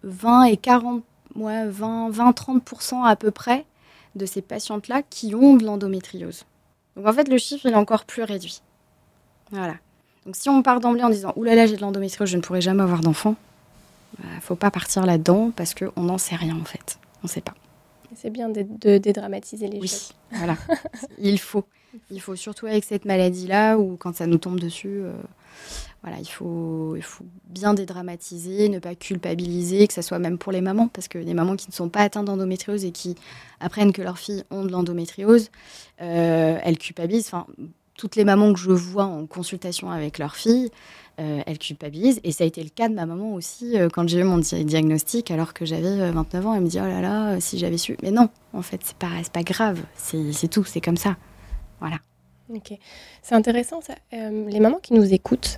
20 0.03 0.41
euh, 0.41 0.43
et 0.45 0.57
40, 0.57 1.03
ouais, 1.35 1.67
20, 1.67 2.09
20, 2.09 2.31
30% 2.31 3.05
à 3.05 3.15
peu 3.15 3.31
près 3.31 3.65
de 4.15 4.25
ces 4.25 4.41
patientes-là 4.41 5.01
qui 5.09 5.35
ont 5.35 5.55
de 5.55 5.65
l'endométriose. 5.65 6.45
Donc 6.95 7.07
en 7.07 7.13
fait, 7.13 7.27
le 7.27 7.38
chiffre, 7.38 7.65
il 7.65 7.73
est 7.73 7.75
encore 7.75 8.05
plus 8.05 8.23
réduit. 8.23 8.61
Voilà. 9.51 9.75
Donc 10.25 10.35
si 10.35 10.49
on 10.49 10.63
part 10.63 10.79
d'emblée 10.79 11.03
en 11.03 11.09
disant, 11.09 11.33
oulala, 11.35 11.55
là 11.55 11.61
là, 11.63 11.67
j'ai 11.67 11.75
de 11.75 11.81
l'endométriose, 11.81 12.29
je 12.29 12.38
ne 12.38 12.41
pourrai 12.41 12.61
jamais 12.61 12.83
avoir 12.83 13.01
d'enfant, 13.01 13.35
il 14.17 14.23
bah, 14.23 14.35
ne 14.35 14.41
faut 14.41 14.55
pas 14.55 14.71
partir 14.71 15.05
là-dedans 15.05 15.51
parce 15.55 15.73
qu'on 15.73 16.01
n'en 16.01 16.17
sait 16.17 16.35
rien 16.35 16.57
en 16.59 16.65
fait. 16.65 16.97
On 17.21 17.27
ne 17.27 17.29
sait 17.29 17.41
pas. 17.41 17.53
C'est 18.15 18.29
bien 18.29 18.49
de, 18.49 18.97
dédramatiser 18.97 19.67
les 19.67 19.81
choses. 19.81 20.13
Voilà, 20.31 20.57
il 21.19 21.39
faut. 21.39 21.63
Il 22.11 22.19
faut 22.19 22.35
surtout 22.35 22.65
avec 22.65 22.83
cette 22.83 23.05
maladie-là, 23.05 23.77
ou 23.77 23.95
quand 23.95 24.13
ça 24.13 24.27
nous 24.27 24.37
tombe 24.37 24.59
dessus, 24.59 24.99
euh, 25.01 25.13
Voilà, 26.03 26.17
il 26.19 26.27
faut, 26.27 26.97
il 26.97 27.01
faut 27.01 27.23
bien 27.47 27.73
dédramatiser, 27.73 28.67
ne 28.67 28.79
pas 28.79 28.95
culpabiliser, 28.95 29.87
que 29.87 29.93
ce 29.93 30.01
soit 30.01 30.19
même 30.19 30.37
pour 30.37 30.51
les 30.51 30.59
mamans, 30.59 30.89
parce 30.89 31.07
que 31.07 31.17
les 31.17 31.33
mamans 31.33 31.55
qui 31.55 31.69
ne 31.69 31.73
sont 31.73 31.87
pas 31.87 32.01
atteintes 32.01 32.25
d'endométriose 32.25 32.83
et 32.83 32.91
qui 32.91 33.15
apprennent 33.61 33.93
que 33.93 34.01
leurs 34.01 34.19
filles 34.19 34.43
ont 34.51 34.65
de 34.65 34.71
l'endométriose, 34.71 35.51
euh, 36.01 36.59
elles 36.61 36.77
culpabilisent. 36.77 37.27
Enfin, 37.27 37.47
toutes 37.97 38.15
les 38.15 38.25
mamans 38.25 38.53
que 38.53 38.59
je 38.59 38.71
vois 38.71 39.05
en 39.05 39.25
consultation 39.25 39.89
avec 39.89 40.19
leurs 40.19 40.35
filles, 40.35 40.69
euh, 41.19 41.41
elles 41.45 41.60
culpabilisent. 41.60 42.19
Et 42.23 42.32
ça 42.32 42.43
a 42.43 42.47
été 42.47 42.63
le 42.63 42.69
cas 42.69 42.89
de 42.89 42.93
ma 42.93 43.06
maman 43.06 43.34
aussi 43.34 43.78
euh, 43.78 43.89
quand 43.89 44.08
j'ai 44.08 44.19
eu 44.19 44.23
mon 44.23 44.39
diagnostic, 44.39 45.32
alors 45.32 45.54
que 45.54 45.65
j'avais 45.65 46.12
29 46.12 46.47
ans. 46.47 46.54
Elle 46.54 46.62
me 46.62 46.67
dit 46.67 46.80
Oh 46.82 46.88
là 46.88 47.01
là, 47.01 47.39
si 47.39 47.58
j'avais 47.58 47.78
su. 47.78 47.97
Mais 48.04 48.12
non, 48.12 48.30
en 48.54 48.62
fait, 48.62 48.82
c'est 48.84 48.97
pas, 48.97 49.10
pas 49.32 49.43
grave. 49.43 49.82
C'est 49.95 50.49
tout, 50.49 50.63
c'est 50.63 50.82
comme 50.82 50.97
ça. 50.97 51.15
Voilà. 51.80 51.97
Ok, 52.53 52.77
c'est 53.23 53.34
intéressant 53.34 53.81
ça. 53.81 53.95
Euh, 54.13 54.47
les 54.47 54.60
mamans 54.60 54.77
qui 54.77 54.93
nous 54.93 55.12
écoutent, 55.12 55.58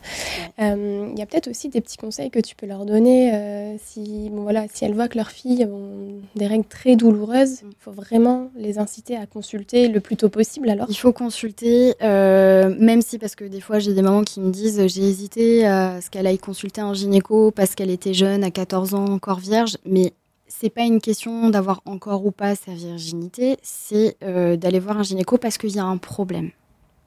euh, 0.60 1.10
il 1.12 1.19
y 1.19 1.21
a 1.21 1.26
peut-être 1.26 1.50
aussi 1.50 1.67
des 1.67 1.82
petits 1.82 1.97
conseils 1.97 2.32
que 2.32 2.39
tu 2.39 2.56
peux 2.56 2.65
leur 2.65 2.86
donner 2.86 3.34
euh, 3.34 3.76
si, 3.84 4.30
bon, 4.32 4.43
voilà, 4.43 4.67
si 4.71 4.86
elles 4.86 4.93
voient 4.93 5.10
que 5.10 5.17
leurs 5.17 5.32
filles 5.32 5.65
ont 5.65 6.21
des 6.38 6.47
règles 6.47 6.63
très 6.63 6.95
douloureuses. 6.95 7.62
Mm. 7.63 7.69
Il 7.71 7.76
faut 7.82 7.91
vraiment 7.91 8.50
les 8.56 8.80
inciter 8.80 9.17
à 9.17 9.26
consulter 9.26 9.89
le 9.89 10.00
plus 10.00 10.15
tôt 10.15 10.30
possible 10.30 10.69
alors 10.69 10.88
Il 10.89 10.95
faut 10.95 11.12
consulter, 11.12 11.93
même 12.02 13.02
si, 13.02 13.19
parce 13.19 13.36
que 13.36 13.43
des 13.43 13.60
fois 13.60 13.80
j'ai 13.80 13.93
des 13.93 14.02
mamans 14.02 14.23
qui 14.23 14.39
me 14.39 14.50
disent 14.50 14.88
j'ai 14.88 15.04
hésité 15.04 15.65
à 15.67 16.00
ce 16.00 16.10
qu'elle 16.10 16.26
aille 16.26 16.38
consulter 16.38 16.80
un 16.80 16.93
gynéco 16.93 17.52
parce 17.52 17.76
qu'elle 17.76 17.91
était 17.91 18.13
jeune, 18.13 18.45
à 18.45 18.52
14 18.52 18.93
ans, 18.93 19.06
encore 19.08 19.39
vierge, 19.39 19.78
mais 19.86 20.13
c'est 20.47 20.69
pas 20.69 20.84
une 20.84 21.02
question 21.02 21.50
d'avoir 21.50 21.82
encore 21.86 22.26
ou 22.26 22.32
pas 22.32 22.56
sa 22.56 22.71
virginité, 22.71 23.58
c'est 23.62 24.15
d'aller 24.21 24.80
voir 24.80 24.97
un 24.97 25.04
gynéco 25.04 25.38
parce 25.38 25.58
qu'il 25.58 25.76
y 25.76 25.80
a 25.80 25.84
un 25.84 25.97
problème 25.97 26.52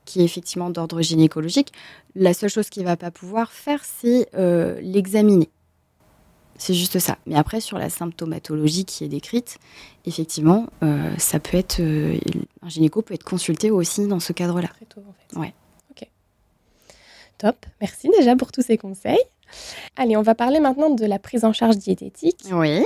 qui 0.05 0.21
est 0.21 0.25
effectivement 0.25 0.71
d'ordre 0.71 1.01
gynécologique, 1.03 1.73
la 2.15 2.35
seule 2.35 2.51
chose 2.51 2.69
qu'il 2.69 2.83
ne 2.83 2.89
va 2.89 2.97
pas 2.97 3.11
pouvoir 3.11 3.53
faire, 3.53 3.83
c'est 3.85 4.29
euh, 4.35 4.81
l'examiner. 4.81 5.49
C'est 6.61 6.75
juste 6.75 6.99
ça. 6.99 7.17
Mais 7.25 7.37
après, 7.37 7.61
sur 7.61 7.79
la 7.79 7.89
symptomatologie 7.89 8.85
qui 8.85 9.03
est 9.05 9.09
décrite, 9.09 9.59
effectivement, 10.05 10.67
euh, 10.83 11.11
ça 11.17 11.41
peut 11.41 11.57
être. 11.57 11.81
Euh, 11.81 12.19
un 12.61 12.69
gynéco 12.69 13.01
peut 13.01 13.15
être 13.15 13.25
consulté 13.25 13.71
aussi 13.71 14.07
dans 14.07 14.21
ce 14.21 14.35
cadre-là. 14.35 14.69
Très 14.69 14.85
tôt, 14.85 15.03
en 15.09 15.13
fait. 15.13 15.41
Ouais. 15.41 15.55
Ok. 15.91 16.07
Top. 17.39 17.65
Merci 17.81 18.11
déjà 18.11 18.37
pour 18.37 18.53
tous 18.53 18.61
ces 18.61 18.77
conseils. 18.77 19.23
Allez, 19.97 20.19
on 20.19 20.23
va 20.23 20.35
parler 20.35 20.61
maintenant 20.61 20.91
de 20.91 21.07
la 21.07 21.19
prise 21.19 21.47
en 21.47 21.55
charge 21.55 21.79
diététique. 21.79 22.45
Oui. 22.53 22.85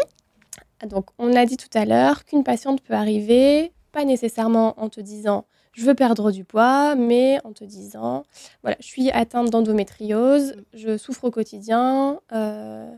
Donc, 0.87 1.07
on 1.19 1.35
a 1.35 1.45
dit 1.45 1.57
tout 1.57 1.77
à 1.77 1.85
l'heure 1.85 2.25
qu'une 2.25 2.45
patiente 2.45 2.81
peut 2.81 2.95
arriver, 2.95 3.73
pas 3.91 4.05
nécessairement 4.05 4.81
en 4.81 4.89
te 4.89 5.01
disant 5.01 5.47
je 5.75 5.85
veux 5.85 5.95
perdre 5.95 6.31
du 6.31 6.45
poids, 6.45 6.95
mais 6.95 7.39
en 7.45 7.53
te 7.53 7.65
disant, 7.65 8.25
voilà, 8.63 8.77
je 8.81 8.87
suis 8.87 9.11
atteinte 9.11 9.51
d'endométriose, 9.51 10.57
je 10.73 10.97
souffre 10.97 11.25
au 11.25 11.31
quotidien, 11.31 12.21
euh, 12.33 12.91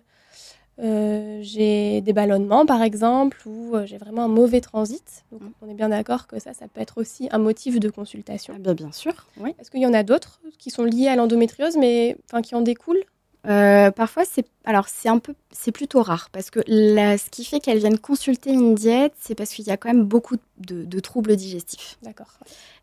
euh, 0.79 1.39
j'ai 1.41 2.03
des 2.03 2.12
ballonnements 2.12 2.67
par 2.67 2.83
exemple, 2.83 3.39
ou 3.47 3.75
euh, 3.75 3.87
j'ai 3.87 3.97
vraiment 3.97 4.25
un 4.25 4.29
mauvais 4.29 4.61
transit. 4.61 5.25
Donc 5.33 5.41
mm. 5.43 5.53
on 5.62 5.71
est 5.71 5.75
bien 5.75 5.89
d'accord 5.89 6.27
que 6.27 6.39
ça, 6.39 6.53
ça 6.53 6.69
peut 6.69 6.81
être 6.81 6.99
aussi 6.99 7.29
un 7.31 7.39
motif 7.39 7.81
de 7.81 7.89
consultation. 7.89 8.55
Ah, 8.57 8.75
bien, 8.75 8.93
sûr, 8.93 9.27
oui. 9.39 9.55
Est-ce 9.59 9.71
qu'il 9.71 9.81
y 9.81 9.87
en 9.87 9.95
a 9.95 10.03
d'autres 10.03 10.41
qui 10.59 10.71
sont 10.71 10.85
liés 10.85 11.09
à 11.09 11.17
l'endométriose, 11.17 11.77
mais 11.77 12.17
enfin 12.27 12.43
qui 12.43 12.55
en 12.55 12.61
découlent? 12.61 13.05
Euh, 13.49 13.91
parfois, 13.91 14.25
c'est 14.25 14.47
alors 14.65 14.89
c'est 14.89 15.09
un 15.09 15.19
peu, 15.19 15.35
c'est 15.53 15.71
plutôt 15.71 16.03
rare 16.03 16.31
parce 16.31 16.51
que 16.51 16.61
ce 16.67 17.31
qui 17.31 17.45
fait 17.45 17.61
qu'elles 17.61 17.79
viennent 17.79 17.99
consulter 17.99 18.51
une 18.51 18.75
diète, 18.75 19.13
c'est 19.21 19.35
parce 19.35 19.51
qu'il 19.51 19.67
y 19.67 19.71
a 19.71 19.77
quand 19.77 19.89
même 19.89 20.05
beaucoup 20.05 20.37
de, 20.59 21.01
troubles 21.01 21.37
digestifs. 21.37 21.99
D'accord. 22.03 22.39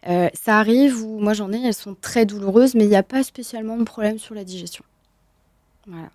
Euh, 0.07 0.29
ça 0.33 0.57
arrive 0.57 1.03
où 1.03 1.19
moi 1.19 1.33
j'en 1.33 1.51
ai, 1.51 1.61
elles 1.61 1.73
sont 1.73 1.95
très 1.99 2.25
douloureuses, 2.25 2.75
mais 2.75 2.85
il 2.85 2.89
n'y 2.89 2.95
a 2.95 3.03
pas 3.03 3.23
spécialement 3.23 3.77
de 3.77 3.83
problème 3.83 4.17
sur 4.17 4.35
la 4.35 4.43
digestion. 4.43 4.83
Voilà. 5.85 6.09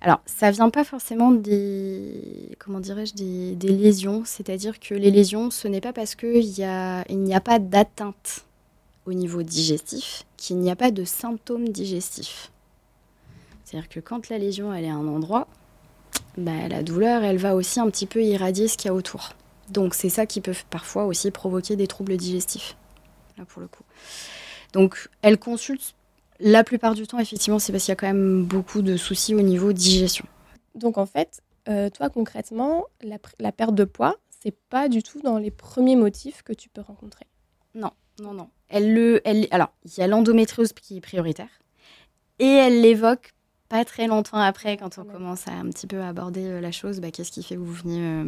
Alors, 0.00 0.20
ça 0.24 0.52
vient 0.52 0.70
pas 0.70 0.84
forcément 0.84 1.32
des, 1.32 2.56
comment 2.60 2.78
dirais-je, 2.78 3.14
des, 3.14 3.56
des 3.56 3.68
lésions. 3.68 4.22
C'est-à-dire 4.24 4.78
que 4.78 4.94
les 4.94 5.10
lésions, 5.10 5.50
ce 5.50 5.66
n'est 5.66 5.80
pas 5.80 5.92
parce 5.92 6.14
qu'il 6.14 6.48
n'y 6.48 6.64
a, 6.64 7.04
il 7.08 7.18
n'y 7.18 7.34
a 7.34 7.40
pas 7.40 7.58
d'atteinte 7.58 8.44
au 9.06 9.12
niveau 9.12 9.42
digestif 9.42 10.24
qu'il 10.36 10.58
n'y 10.58 10.70
a 10.70 10.76
pas 10.76 10.92
de 10.92 11.04
symptômes 11.04 11.68
digestifs. 11.68 12.52
C'est-à-dire 13.70 13.88
que 13.88 14.00
quand 14.00 14.28
la 14.30 14.38
lésion 14.38 14.74
elle 14.74 14.84
est 14.84 14.90
à 14.90 14.94
un 14.94 15.06
endroit, 15.06 15.46
bah, 16.36 16.66
la 16.68 16.82
douleur 16.82 17.22
elle 17.22 17.36
va 17.36 17.54
aussi 17.54 17.78
un 17.78 17.88
petit 17.88 18.06
peu 18.06 18.20
irradier 18.20 18.66
ce 18.66 18.76
qu'il 18.76 18.88
y 18.88 18.90
a 18.90 18.94
autour. 18.94 19.30
Donc 19.68 19.94
c'est 19.94 20.08
ça 20.08 20.26
qui 20.26 20.40
peut 20.40 20.56
parfois 20.70 21.04
aussi 21.04 21.30
provoquer 21.30 21.76
des 21.76 21.86
troubles 21.86 22.16
digestifs. 22.16 22.76
Là 23.38 23.44
pour 23.44 23.62
le 23.62 23.68
coup. 23.68 23.84
Donc 24.72 25.08
elle 25.22 25.38
consulte 25.38 25.94
la 26.40 26.64
plupart 26.64 26.94
du 26.94 27.06
temps 27.06 27.20
effectivement 27.20 27.60
c'est 27.60 27.70
parce 27.70 27.84
qu'il 27.84 27.92
y 27.92 27.92
a 27.92 27.96
quand 27.96 28.08
même 28.08 28.44
beaucoup 28.44 28.82
de 28.82 28.96
soucis 28.96 29.36
au 29.36 29.40
niveau 29.40 29.72
digestion. 29.72 30.24
Donc 30.74 30.98
en 30.98 31.06
fait, 31.06 31.40
euh, 31.68 31.90
toi 31.90 32.10
concrètement, 32.10 32.86
la, 33.02 33.52
perte 33.52 33.76
de 33.76 33.84
poids, 33.84 34.16
c'est 34.42 34.56
pas 34.68 34.88
du 34.88 35.04
tout 35.04 35.20
dans 35.20 35.38
les 35.38 35.52
premiers 35.52 35.96
motifs 35.96 36.42
que 36.42 36.52
tu 36.52 36.68
peux 36.68 36.80
rencontrer. 36.80 37.26
Non, 37.76 37.92
non, 38.20 38.34
non. 38.34 38.48
Elle 38.68 38.92
le, 38.94 39.20
elle, 39.24 39.46
alors 39.52 39.70
il 39.84 39.96
y 39.96 40.02
a 40.02 40.08
l'endométriose 40.08 40.72
qui 40.72 40.96
est 40.96 41.00
prioritaire 41.00 41.50
et 42.40 42.48
elle 42.48 42.80
l'évoque 42.80 43.32
pas 43.70 43.84
très 43.84 44.08
longtemps 44.08 44.36
après, 44.36 44.76
quand 44.76 44.98
on 44.98 45.04
commence 45.04 45.46
à 45.46 45.52
un 45.52 45.70
petit 45.70 45.86
peu 45.86 46.02
aborder 46.02 46.44
euh, 46.44 46.60
la 46.60 46.72
chose, 46.72 47.00
bah, 47.00 47.12
qu'est-ce 47.12 47.30
qui 47.30 47.44
fait 47.44 47.54
que 47.54 47.60
vous 47.60 47.72
venez 47.72 48.00
euh, 48.00 48.24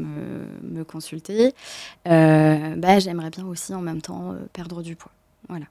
me, 0.62 0.84
consulter? 0.84 1.52
Euh, 2.08 2.76
bah, 2.76 3.00
J'aimerais 3.00 3.30
bien 3.30 3.44
aussi 3.44 3.74
en 3.74 3.82
même 3.82 4.00
temps 4.00 4.36
perdre 4.52 4.82
du 4.82 4.94
poids. 4.94 5.10
Voilà. 5.48 5.66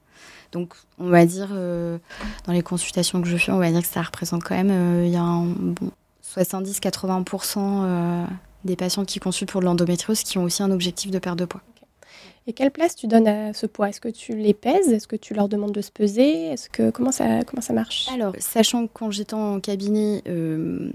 Donc, 0.52 0.74
on 0.98 1.08
va 1.08 1.24
dire, 1.24 1.48
dans 1.48 2.52
les 2.52 2.62
consultations 2.62 3.22
que 3.22 3.28
je 3.28 3.38
fais, 3.38 3.50
on 3.50 3.58
va 3.58 3.70
dire 3.70 3.80
que 3.80 3.86
ça 3.86 4.02
représente 4.02 4.44
quand 4.44 4.54
même, 4.54 5.04
il 5.04 5.10
y 5.10 5.16
a 5.16 5.22
un 5.22 5.46
bon 5.46 5.90
70-80% 6.22 8.26
des 8.64 8.76
patients 8.76 9.06
qui 9.06 9.18
consultent 9.18 9.50
pour 9.50 9.62
de 9.62 9.66
l'endométriose 9.66 10.22
qui 10.22 10.36
ont 10.36 10.44
aussi 10.44 10.62
un 10.62 10.70
objectif 10.70 11.10
de 11.10 11.18
perte 11.18 11.38
de 11.38 11.46
poids. 11.46 11.62
Et 12.46 12.52
quelle 12.52 12.70
place 12.70 12.96
tu 12.96 13.06
donnes 13.06 13.28
à 13.28 13.52
ce 13.52 13.66
poids? 13.66 13.88
Est-ce 13.88 14.00
que 14.00 14.08
tu 14.08 14.34
les 14.34 14.54
pèses? 14.54 14.92
Est-ce 14.92 15.06
que 15.06 15.16
tu 15.16 15.32
leur 15.32 15.48
demandes 15.48 15.72
de 15.72 15.80
se 15.80 15.92
peser? 15.92 16.46
Est-ce 16.46 16.68
que 16.68 16.90
comment 16.90 17.12
ça 17.12 17.44
comment 17.44 17.62
ça 17.62 17.72
marche? 17.72 18.08
Alors, 18.12 18.34
sachant 18.38 18.86
que 18.86 18.92
quand 18.92 19.10
j'étais 19.12 19.34
en 19.34 19.60
cabinet, 19.60 20.22
euh, 20.26 20.90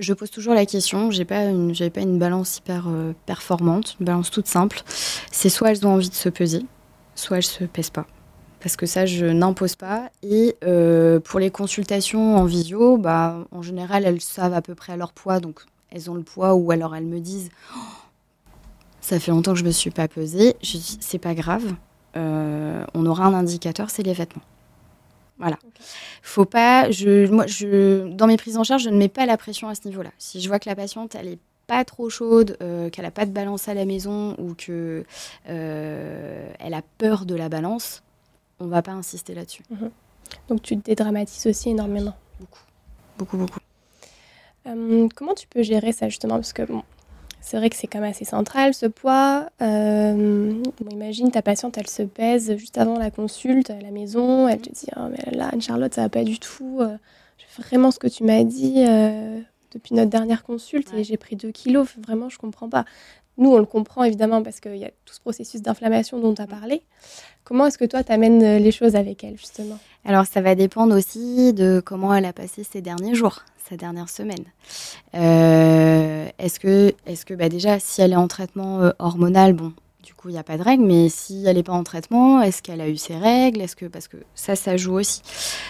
je 0.00 0.12
pose 0.12 0.30
toujours 0.30 0.54
la 0.54 0.66
question. 0.66 1.12
J'ai 1.12 1.24
pas 1.24 1.52
j'avais 1.72 1.90
pas 1.90 2.00
une 2.00 2.18
balance 2.18 2.58
hyper 2.58 2.86
euh, 2.88 3.12
performante, 3.26 3.96
une 4.00 4.06
balance 4.06 4.30
toute 4.30 4.48
simple. 4.48 4.82
C'est 5.30 5.50
soit 5.50 5.70
elles 5.70 5.86
ont 5.86 5.90
envie 5.90 6.10
de 6.10 6.14
se 6.14 6.28
peser, 6.28 6.66
soit 7.14 7.36
elles 7.36 7.42
se 7.44 7.64
pèsent 7.64 7.90
pas. 7.90 8.06
Parce 8.58 8.74
que 8.74 8.86
ça, 8.86 9.06
je 9.06 9.26
n'impose 9.26 9.76
pas. 9.76 10.10
Et 10.24 10.56
euh, 10.64 11.20
pour 11.20 11.38
les 11.38 11.50
consultations 11.50 12.36
en 12.36 12.44
visio, 12.44 12.96
bah, 12.96 13.46
en 13.52 13.62
général, 13.62 14.04
elles 14.04 14.20
savent 14.20 14.54
à 14.54 14.62
peu 14.62 14.74
près 14.74 14.96
leur 14.96 15.12
poids, 15.12 15.38
donc 15.38 15.60
elles 15.90 16.10
ont 16.10 16.14
le 16.14 16.22
poids, 16.22 16.54
ou 16.54 16.72
alors 16.72 16.96
elles 16.96 17.06
me 17.06 17.20
disent. 17.20 17.50
Oh, 17.76 17.78
ça 19.06 19.20
fait 19.20 19.30
longtemps 19.30 19.52
que 19.52 19.60
je 19.60 19.64
me 19.64 19.70
suis 19.70 19.90
pas 19.90 20.08
pesée. 20.08 20.56
Je 20.62 20.78
dis, 20.78 20.98
c'est 21.00 21.20
pas 21.20 21.34
grave. 21.36 21.76
Euh, 22.16 22.84
on 22.92 23.06
aura 23.06 23.26
un 23.26 23.34
indicateur, 23.34 23.88
c'est 23.88 24.02
les 24.02 24.12
vêtements. 24.12 24.42
Voilà. 25.38 25.58
Faut 26.22 26.44
pas. 26.44 26.90
Je, 26.90 27.28
moi, 27.28 27.46
je, 27.46 28.08
dans 28.08 28.26
mes 28.26 28.36
prises 28.36 28.56
en 28.56 28.64
charge, 28.64 28.82
je 28.82 28.90
ne 28.90 28.96
mets 28.96 29.08
pas 29.08 29.24
la 29.24 29.36
pression 29.36 29.68
à 29.68 29.76
ce 29.76 29.86
niveau-là. 29.86 30.10
Si 30.18 30.40
je 30.40 30.48
vois 30.48 30.58
que 30.58 30.68
la 30.68 30.74
patiente, 30.74 31.14
elle 31.14 31.28
est 31.28 31.38
pas 31.68 31.84
trop 31.84 32.10
chaude, 32.10 32.56
euh, 32.62 32.90
qu'elle 32.90 33.04
a 33.04 33.12
pas 33.12 33.26
de 33.26 33.30
balance 33.30 33.68
à 33.68 33.74
la 33.74 33.84
maison 33.84 34.34
ou 34.38 34.54
que 34.54 35.04
euh, 35.48 36.52
elle 36.58 36.74
a 36.74 36.82
peur 36.98 37.26
de 37.26 37.36
la 37.36 37.48
balance, 37.48 38.02
on 38.58 38.66
va 38.66 38.82
pas 38.82 38.92
insister 38.92 39.34
là-dessus. 39.34 39.62
Mhm. 39.70 39.90
Donc 40.48 40.62
tu 40.62 40.74
dédramatises 40.74 41.46
aussi 41.46 41.70
énormément. 41.70 42.16
Beaucoup, 42.40 42.60
beaucoup, 43.18 43.36
beaucoup. 43.36 43.60
comment 45.14 45.34
tu 45.34 45.46
peux 45.46 45.62
gérer 45.62 45.92
ça 45.92 46.08
justement? 46.08 46.34
Parce 46.34 46.52
que 46.52 46.62
bon, 46.62 46.82
c'est 47.46 47.58
vrai 47.58 47.70
que 47.70 47.76
c'est 47.76 47.86
quand 47.86 48.00
même 48.00 48.10
assez 48.10 48.24
central 48.24 48.74
ce 48.74 48.86
poids. 48.86 49.48
Euh, 49.62 50.52
imagine 50.90 51.30
ta 51.30 51.42
patiente, 51.42 51.78
elle 51.78 51.86
se 51.86 52.02
pèse 52.02 52.56
juste 52.56 52.76
avant 52.76 52.98
la 52.98 53.12
consulte 53.12 53.70
à 53.70 53.80
la 53.80 53.92
maison, 53.92 54.48
elle 54.48 54.60
te 54.60 54.72
dit 54.72 54.88
oh, 54.96 55.06
mais 55.08 55.30
là 55.30 55.50
Anne-Charlotte 55.52 55.94
ça 55.94 56.02
va 56.02 56.08
pas 56.08 56.24
du 56.24 56.40
tout. 56.40 56.78
Euh, 56.80 56.96
je 57.38 57.44
fais 57.46 57.62
vraiment 57.62 57.92
ce 57.92 58.00
que 58.00 58.08
tu 58.08 58.24
m'as 58.24 58.42
dit 58.42 58.84
euh, 58.88 59.38
depuis 59.70 59.94
notre 59.94 60.10
dernière 60.10 60.42
consulte 60.42 60.92
et 60.94 61.04
j'ai 61.04 61.16
pris 61.16 61.36
2 61.36 61.52
kilos. 61.52 61.86
Vraiment 62.04 62.28
je 62.28 62.38
comprends 62.38 62.68
pas. 62.68 62.84
Nous 63.38 63.50
on 63.50 63.58
le 63.58 63.66
comprend 63.66 64.04
évidemment 64.04 64.42
parce 64.42 64.60
qu'il 64.60 64.76
y 64.76 64.84
a 64.84 64.90
tout 65.04 65.14
ce 65.14 65.20
processus 65.20 65.62
d'inflammation 65.62 66.18
dont 66.18 66.34
tu 66.34 66.42
as 66.42 66.46
parlé. 66.46 66.82
Comment 67.44 67.66
est-ce 67.66 67.78
que 67.78 67.84
toi 67.84 68.02
tu 68.02 68.12
amènes 68.12 68.56
les 68.56 68.72
choses 68.72 68.96
avec 68.96 69.24
elle 69.24 69.36
justement? 69.38 69.78
Alors 70.04 70.26
ça 70.26 70.40
va 70.40 70.54
dépendre 70.54 70.96
aussi 70.96 71.52
de 71.52 71.82
comment 71.84 72.14
elle 72.14 72.24
a 72.24 72.32
passé 72.32 72.64
ces 72.64 72.80
derniers 72.80 73.14
jours 73.14 73.42
sa 73.68 73.76
dernière 73.76 74.08
semaine. 74.08 74.44
Euh, 75.14 76.28
est-ce 76.38 76.60
que, 76.60 76.94
est 77.06 77.24
que 77.24 77.34
bah 77.34 77.48
déjà, 77.48 77.78
si 77.78 78.00
elle 78.00 78.12
est 78.12 78.16
en 78.16 78.28
traitement 78.28 78.82
euh, 78.82 78.90
hormonal, 78.98 79.54
bon, 79.54 79.72
du 80.02 80.14
coup, 80.14 80.28
il 80.28 80.32
n'y 80.32 80.38
a 80.38 80.44
pas 80.44 80.56
de 80.56 80.62
règles, 80.62 80.84
mais 80.84 81.08
si 81.08 81.44
elle 81.46 81.56
n'est 81.56 81.62
pas 81.62 81.72
en 81.72 81.82
traitement, 81.82 82.40
est-ce 82.42 82.62
qu'elle 82.62 82.80
a 82.80 82.88
eu 82.88 82.96
ses 82.96 83.16
règles? 83.16 83.60
Est-ce 83.60 83.74
que 83.74 83.86
parce 83.86 84.08
que 84.08 84.18
ça, 84.34 84.54
ça 84.54 84.76
joue 84.76 84.94
aussi. 84.94 85.22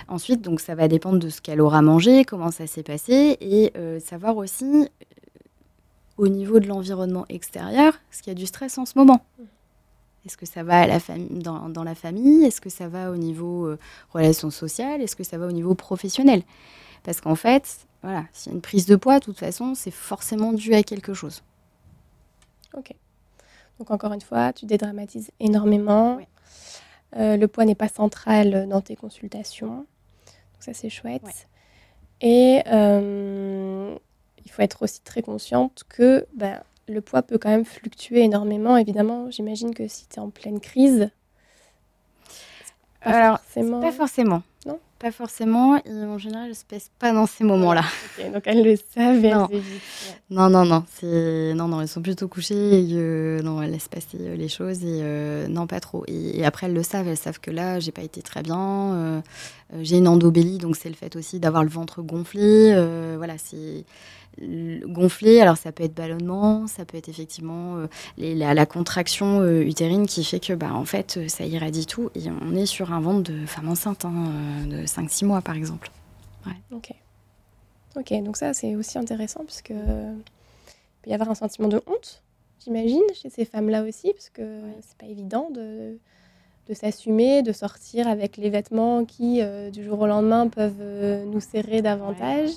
Ensuite, 0.09 0.43
donc, 0.43 0.61
ça 0.61 0.75
va 0.75 0.89
dépendre 0.89 1.19
de 1.19 1.31
ce 1.31 1.41
qu'elle 1.41 1.61
aura 1.61 1.81
mangé, 1.81 2.25
comment 2.25 2.51
ça 2.51 2.67
s'est 2.67 2.83
passé, 2.83 3.39
et 3.41 3.73
euh, 3.77 3.99
savoir 4.01 4.37
aussi 4.37 4.89
au 6.17 6.29
niveau 6.29 6.61
de 6.61 6.67
l'environnement 6.67 7.27
extérieur, 7.29 7.95
ce 8.11 8.23
qu'il 8.23 8.33
y 8.33 8.37
a 8.37 8.39
du 8.39 8.47
stress 8.47 8.79
en 8.79 8.87
ce 8.87 8.97
moment? 8.97 9.25
Est-ce 10.25 10.37
que 10.37 10.47
ça 10.47 10.65
va 10.65 10.81
à 10.81 10.87
la 10.87 10.99
dans, 11.31 11.69
dans, 11.69 11.85
la 11.85 11.95
famille? 11.95 12.45
Est-ce 12.45 12.61
que 12.61 12.71
ça 12.71 12.89
va 12.89 13.13
au 13.13 13.17
niveau 13.17 13.67
euh, 13.67 13.79
relations 14.11 14.51
sociales? 14.51 15.01
Est-ce 15.01 15.15
que 15.15 15.23
ça 15.23 15.39
va 15.39 15.47
au 15.47 15.53
niveau 15.53 15.75
professionnel? 15.75 16.43
Parce 17.05 17.21
qu'en 17.21 17.37
fait, 17.37 17.87
voilà, 18.03 18.25
s'il 18.33 18.51
y 18.51 18.55
a 18.55 18.57
une 18.57 18.63
prise 18.63 18.87
de 18.87 18.97
poids, 18.97 19.21
de 19.21 19.25
toute 19.25 19.39
façon, 19.39 19.75
c'est 19.77 19.93
forcément 19.93 20.53
dû 20.53 20.75
à 20.75 20.83
quelque 20.83 21.15
chose. 21.15 21.43
Ok. 22.77 22.93
Donc 23.79 23.91
encore 23.91 24.13
une 24.13 24.21
fois, 24.21 24.53
tu 24.53 24.67
dédramatises 24.67 25.31
énormément. 25.39 26.19
Euh, 27.17 27.37
le 27.37 27.47
poids 27.47 27.65
n'est 27.65 27.77
pas 27.77 27.89
central 27.89 28.69
dans 28.69 28.81
tes 28.81 28.97
consultations. 28.97 29.77
Donc 29.77 30.61
ça, 30.61 30.75
c'est 30.75 30.91
chouette. 30.91 31.47
Et 32.21 32.63
euh, 32.67 33.97
il 34.47 34.51
faut 34.51 34.63
être 34.63 34.83
aussi 34.83 35.01
très 35.03 35.23
consciente 35.23 35.83
que 35.89 36.25
ben, 36.35 36.63
le 36.89 37.01
poids 37.01 37.23
peut 37.23 37.37
quand 37.37 37.51
même 37.51 37.65
fluctuer 37.65 38.21
énormément. 38.21 38.77
Évidemment, 38.77 39.31
j'imagine 39.31 39.75
que 39.75 39.89
si 39.89 40.07
tu 40.07 40.17
es 40.17 40.19
en 40.21 40.31
pleine 40.31 40.61
crise, 40.61 41.11
pas 43.03 43.11
Alors, 43.11 43.39
forcément. 43.41 43.81
Pas 43.81 43.93
forcément. 43.93 44.43
Non? 44.67 44.79
Pas 44.99 45.13
forcément. 45.13 45.77
Et 45.77 45.91
en 45.91 46.19
général, 46.19 46.45
elle 46.45 46.51
ne 46.51 46.55
se 46.55 46.65
pèse 46.65 46.91
pas 46.99 47.13
dans 47.13 47.27
ces 47.27 47.45
moments-là. 47.45 47.83
donc 48.33 48.43
elles 48.47 48.65
le 48.65 48.77
savent 48.77 49.25
et 49.25 49.31
non. 49.31 49.49
non, 50.31 50.49
non, 50.49 50.65
non. 50.65 50.85
Non, 51.03 51.69
non, 51.69 51.81
elles 51.81 51.89
sont 51.89 52.03
plutôt 52.03 52.27
couchées 52.27 52.81
et 52.81 52.89
euh, 52.95 53.43
non, 53.43 53.63
elles 53.63 53.71
laissent 53.71 53.89
passer 53.89 54.19
euh, 54.21 54.35
les 54.35 54.49
choses 54.49 54.83
et 54.83 55.01
euh, 55.03 55.47
non, 55.49 55.67
pas 55.67 55.81
trop. 55.81 56.05
Et, 56.09 56.45
après, 56.45 56.67
elles 56.67 56.75
le 56.75 56.83
savent. 56.83 57.07
Elles 57.09 57.17
savent 57.17 57.41
que 57.41 57.51
là, 57.51 57.79
j'ai 57.79 57.93
pas 57.93 58.03
été 58.03 58.23
très 58.23 58.43
bien. 58.43 59.23
j'ai 59.83 59.99
une 59.99 60.09
endobélie, 60.09 60.59
donc 60.59 60.77
c'est 60.77 60.89
le 60.89 60.95
fait 60.95 61.15
aussi 61.17 61.39
d'avoir 61.39 61.63
le 61.63 61.71
ventre 61.71 62.03
gonflé. 62.03 62.75
voilà, 63.17 63.35
c'est 63.39 63.85
gonflé. 64.41 65.41
Alors 65.41 65.57
ça 65.57 65.73
peut 65.73 65.85
être 65.85 65.95
ballonnement, 65.95 66.67
ça 66.67 66.85
peut 66.85 66.97
être 66.97 67.09
effectivement 67.09 67.77
euh, 67.77 67.87
la, 68.19 68.67
contraction 68.67 69.41
euh, 69.41 69.63
utérine 69.63 70.07
qui 70.07 70.25
fait 70.25 70.41
que 70.41 70.53
bah, 70.53 70.73
en 70.75 70.85
fait 70.85 71.17
euh, 71.17 71.29
ça 71.29 71.45
irradie 71.45 71.87
tout 71.87 72.11
et 72.15 72.23
on 72.31 72.55
est 72.55 72.67
sur 72.67 72.93
un 72.93 73.01
ventre 73.01 73.31
de 73.31 73.47
femme 73.47 73.69
enceinte 73.69 74.05
hein, 74.05 74.31
de 74.67 74.85
5-6 74.85 75.27
mois 75.27 75.41
par 75.41 75.57
exemple. 75.57 75.91
Ok. 76.71 76.91
Ok, 77.97 78.13
donc 78.23 78.37
ça 78.37 78.53
c'est 78.53 78.77
aussi 78.77 78.99
intéressant 78.99 79.45
puisque 79.45 79.71
il 79.71 80.23
peut 81.03 81.11
y 81.11 81.15
avoir 81.15 81.31
un 81.31 81.35
sentiment 81.35 81.69
de 81.69 81.83
honte, 81.87 82.23
j'imagine, 82.63 83.03
chez 83.15 83.31
ces 83.31 83.45
femmes-là 83.45 83.83
aussi, 83.83 84.13
parce 84.13 84.29
que 84.29 84.61
c'est 84.83 84.99
pas 84.99 85.07
évident 85.07 85.49
de, 85.51 85.99
de 86.69 86.75
s'assumer, 86.75 87.43
de 87.43 87.53
sortir 87.53 88.07
avec 88.07 88.37
les 88.37 88.51
vêtements 88.51 89.05
qui 89.07 89.41
du 89.73 89.83
jour 89.83 89.99
au 90.01 90.07
lendemain 90.07 90.49
peuvent 90.49 91.25
nous 91.25 91.41
serrer 91.41 91.81
davantage. 91.81 92.51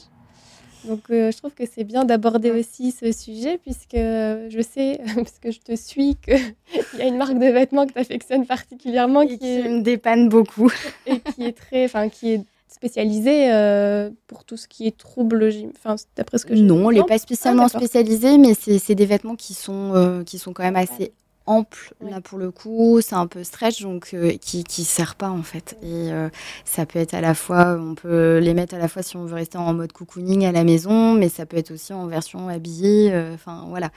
Donc 0.85 1.01
euh, 1.09 1.31
je 1.31 1.37
trouve 1.37 1.53
que 1.53 1.63
c'est 1.71 1.83
bien 1.83 2.05
d'aborder 2.05 2.51
aussi 2.51 2.91
ce 2.91 3.11
sujet 3.11 3.57
puisque 3.57 3.95
je 3.95 4.61
sais, 4.61 4.99
puisque 5.15 5.51
je 5.51 5.59
te 5.59 5.75
suis, 5.75 6.15
qu'il 6.15 6.39
y 6.97 7.01
a 7.01 7.05
une 7.05 7.17
marque 7.17 7.37
de 7.37 7.47
vêtements 7.47 7.85
que 7.85 7.93
tu 7.93 7.99
affectionnes 7.99 8.45
particulièrement 8.45 9.25
qui, 9.25 9.35
me 9.37 9.81
dépanne 9.81 10.29
beaucoup. 10.29 10.71
Et 11.05 11.19
qui 11.19 11.45
est 11.45 11.57
très, 11.57 11.85
enfin 11.85 12.09
qui 12.09 12.33
est 12.33 12.41
spécialisée 12.69 13.51
euh, 13.51 14.09
pour 14.27 14.45
tout 14.45 14.55
ce 14.55 14.67
qui 14.67 14.87
est 14.87 14.97
trouble, 14.97 15.49
enfin 15.75 15.95
d'après 16.15 16.37
ce 16.37 16.45
que 16.45 16.55
je 16.55 16.61
Non, 16.61 16.89
elle 16.89 16.97
n'est 16.97 17.03
pas 17.03 17.17
spécialement 17.17 17.65
ah, 17.65 17.69
spécialisée, 17.69 18.37
mais 18.37 18.53
c'est 18.53 18.95
des 18.95 19.05
vêtements 19.05 19.35
qui 19.35 19.53
sont, 19.53 19.93
euh, 19.95 20.23
qui 20.23 20.37
sont 20.37 20.53
quand 20.53 20.63
même 20.63 20.77
assez 20.77 21.11
ample 21.49 21.93
là 21.99 22.21
pour 22.21 22.37
le 22.37 22.51
coup, 22.51 23.01
c'est 23.01 23.15
un 23.15 23.25
peu 23.25 23.43
stretch 23.43 23.81
donc 23.81 24.11
euh, 24.13 24.37
qui 24.37 24.63
qui 24.63 24.83
sert 24.83 25.15
pas 25.15 25.29
en 25.29 25.41
fait. 25.41 25.77
Et 25.81 26.11
euh, 26.11 26.29
ça 26.63 26.85
peut 26.85 26.99
être 26.99 27.15
à 27.15 27.21
la 27.21 27.33
fois, 27.33 27.75
on 27.79 27.95
peut 27.95 28.37
les 28.37 28.53
mettre 28.53 28.75
à 28.75 28.77
la 28.77 28.87
fois 28.87 29.01
si 29.01 29.17
on 29.17 29.25
veut 29.25 29.35
rester 29.35 29.57
en 29.57 29.73
mode 29.73 29.91
cocooning 29.91 30.45
à 30.45 30.51
la 30.51 30.63
maison, 30.63 31.13
mais 31.13 31.27
ça 31.27 31.45
peut 31.45 31.57
être 31.57 31.71
aussi 31.71 31.91
en 31.91 32.05
version 32.07 32.49
habillée. 32.49 33.11
Euh, 33.11 33.33
enfin 33.33 33.65
voilà, 33.67 33.89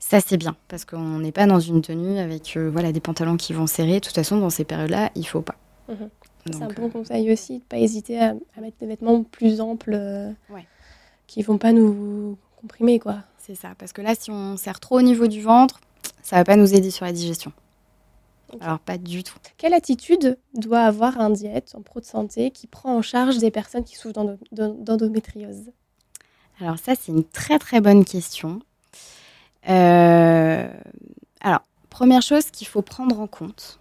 ça 0.00 0.20
c'est 0.20 0.36
bien 0.36 0.56
parce 0.68 0.84
qu'on 0.84 1.20
n'est 1.20 1.32
pas 1.32 1.46
dans 1.46 1.60
une 1.60 1.80
tenue 1.80 2.18
avec 2.18 2.56
voilà 2.56 2.90
des 2.90 3.00
pantalons 3.00 3.36
qui 3.36 3.52
vont 3.52 3.68
serrer. 3.68 4.00
De 4.00 4.06
toute 4.06 4.14
façon, 4.14 4.38
dans 4.38 4.50
ces 4.50 4.64
périodes-là, 4.64 5.10
il 5.14 5.26
faut 5.26 5.42
pas. 5.42 5.56
Mhm. 5.88 6.10
C'est 6.46 6.62
un 6.62 6.68
bon 6.68 6.88
conseil 6.88 7.30
aussi 7.30 7.58
de 7.58 7.64
pas 7.64 7.76
hésiter 7.76 8.18
à, 8.18 8.34
mettre 8.60 8.78
des 8.80 8.86
vêtements 8.86 9.22
plus 9.22 9.60
amples 9.60 9.92
ouais. 10.50 10.66
qui 11.26 11.42
vont 11.42 11.58
pas 11.58 11.72
nous 11.72 12.36
comprimer 12.60 12.98
quoi. 12.98 13.18
C'est 13.38 13.54
ça, 13.54 13.70
parce 13.78 13.92
que 13.92 14.02
là, 14.02 14.14
si 14.18 14.30
on 14.30 14.56
serre 14.56 14.80
trop 14.80 14.98
au 14.98 15.02
niveau 15.02 15.26
du 15.26 15.40
ventre, 15.40 15.80
ça 16.22 16.36
va 16.36 16.44
pas 16.44 16.56
nous 16.56 16.74
aider 16.74 16.90
sur 16.90 17.04
la 17.04 17.12
digestion. 17.12 17.52
Alors 18.60 18.80
pas 18.80 18.98
du 18.98 19.22
tout. 19.22 19.38
Quelle 19.56 19.74
attitude 19.74 20.38
doit 20.54 20.80
avoir 20.80 21.20
un 21.20 21.30
diète 21.30 21.72
en 21.76 21.82
pro 21.82 22.00
de 22.00 22.04
santé 22.04 22.50
qui 22.50 22.66
prend 22.66 22.96
en 22.96 23.02
charge 23.02 23.38
des 23.38 23.50
personnes 23.50 23.84
qui 23.84 23.96
souffrent 23.96 24.36
d'endométriose? 24.52 25.70
Alors 26.60 26.78
ça 26.78 26.94
c'est 26.98 27.12
une 27.12 27.24
très 27.24 27.58
très 27.58 27.80
bonne 27.80 28.04
question. 28.04 28.60
Euh, 29.68 30.68
alors 31.40 31.60
première 31.90 32.22
chose 32.22 32.50
qu'il 32.50 32.66
faut 32.66 32.82
prendre 32.82 33.20
en 33.20 33.26
compte 33.26 33.78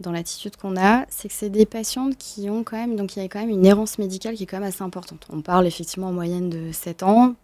dans 0.00 0.12
l'attitude 0.12 0.56
qu'on 0.56 0.76
a, 0.78 1.04
c'est 1.10 1.28
que 1.28 1.34
c'est 1.34 1.50
des 1.50 1.66
patientes 1.66 2.16
qui 2.16 2.48
ont 2.48 2.64
quand 2.64 2.76
même 2.76 2.96
donc 2.96 3.16
il 3.16 3.22
y 3.22 3.24
a 3.24 3.28
quand 3.28 3.40
même 3.40 3.50
une 3.50 3.66
errance 3.66 3.98
médicale 3.98 4.34
qui 4.34 4.44
est 4.44 4.46
quand 4.46 4.58
même 4.58 4.68
assez 4.68 4.82
importante. 4.82 5.26
On 5.30 5.42
parle 5.42 5.66
effectivement 5.66 6.08
en 6.08 6.12
moyenne 6.12 6.50
de 6.50 6.72
7 6.72 7.02
ans, 7.02 7.34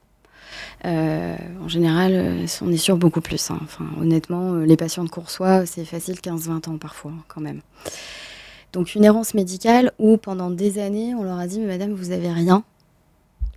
en 0.84 1.68
général, 1.68 2.12
euh, 2.14 2.46
on 2.62 2.72
est 2.72 2.76
sur 2.76 2.96
beaucoup 2.96 3.20
plus. 3.20 3.50
Hein. 3.50 3.58
Enfin, 3.62 3.86
honnêtement, 4.00 4.54
euh, 4.54 4.64
les 4.64 4.76
patients 4.76 5.04
de 5.04 5.08
Coursois, 5.08 5.66
c'est 5.66 5.84
facile 5.84 6.16
15-20 6.16 6.68
ans 6.68 6.78
parfois, 6.78 7.12
quand 7.28 7.40
même. 7.40 7.60
Donc 8.72 8.94
une 8.94 9.04
errance 9.04 9.34
médicale 9.34 9.92
où 9.98 10.16
pendant 10.16 10.50
des 10.50 10.78
années, 10.78 11.14
on 11.14 11.22
leur 11.24 11.38
a 11.38 11.46
dit, 11.46 11.60
mais 11.60 11.66
madame, 11.66 11.92
vous 11.92 12.10
avez 12.10 12.30
rien. 12.30 12.62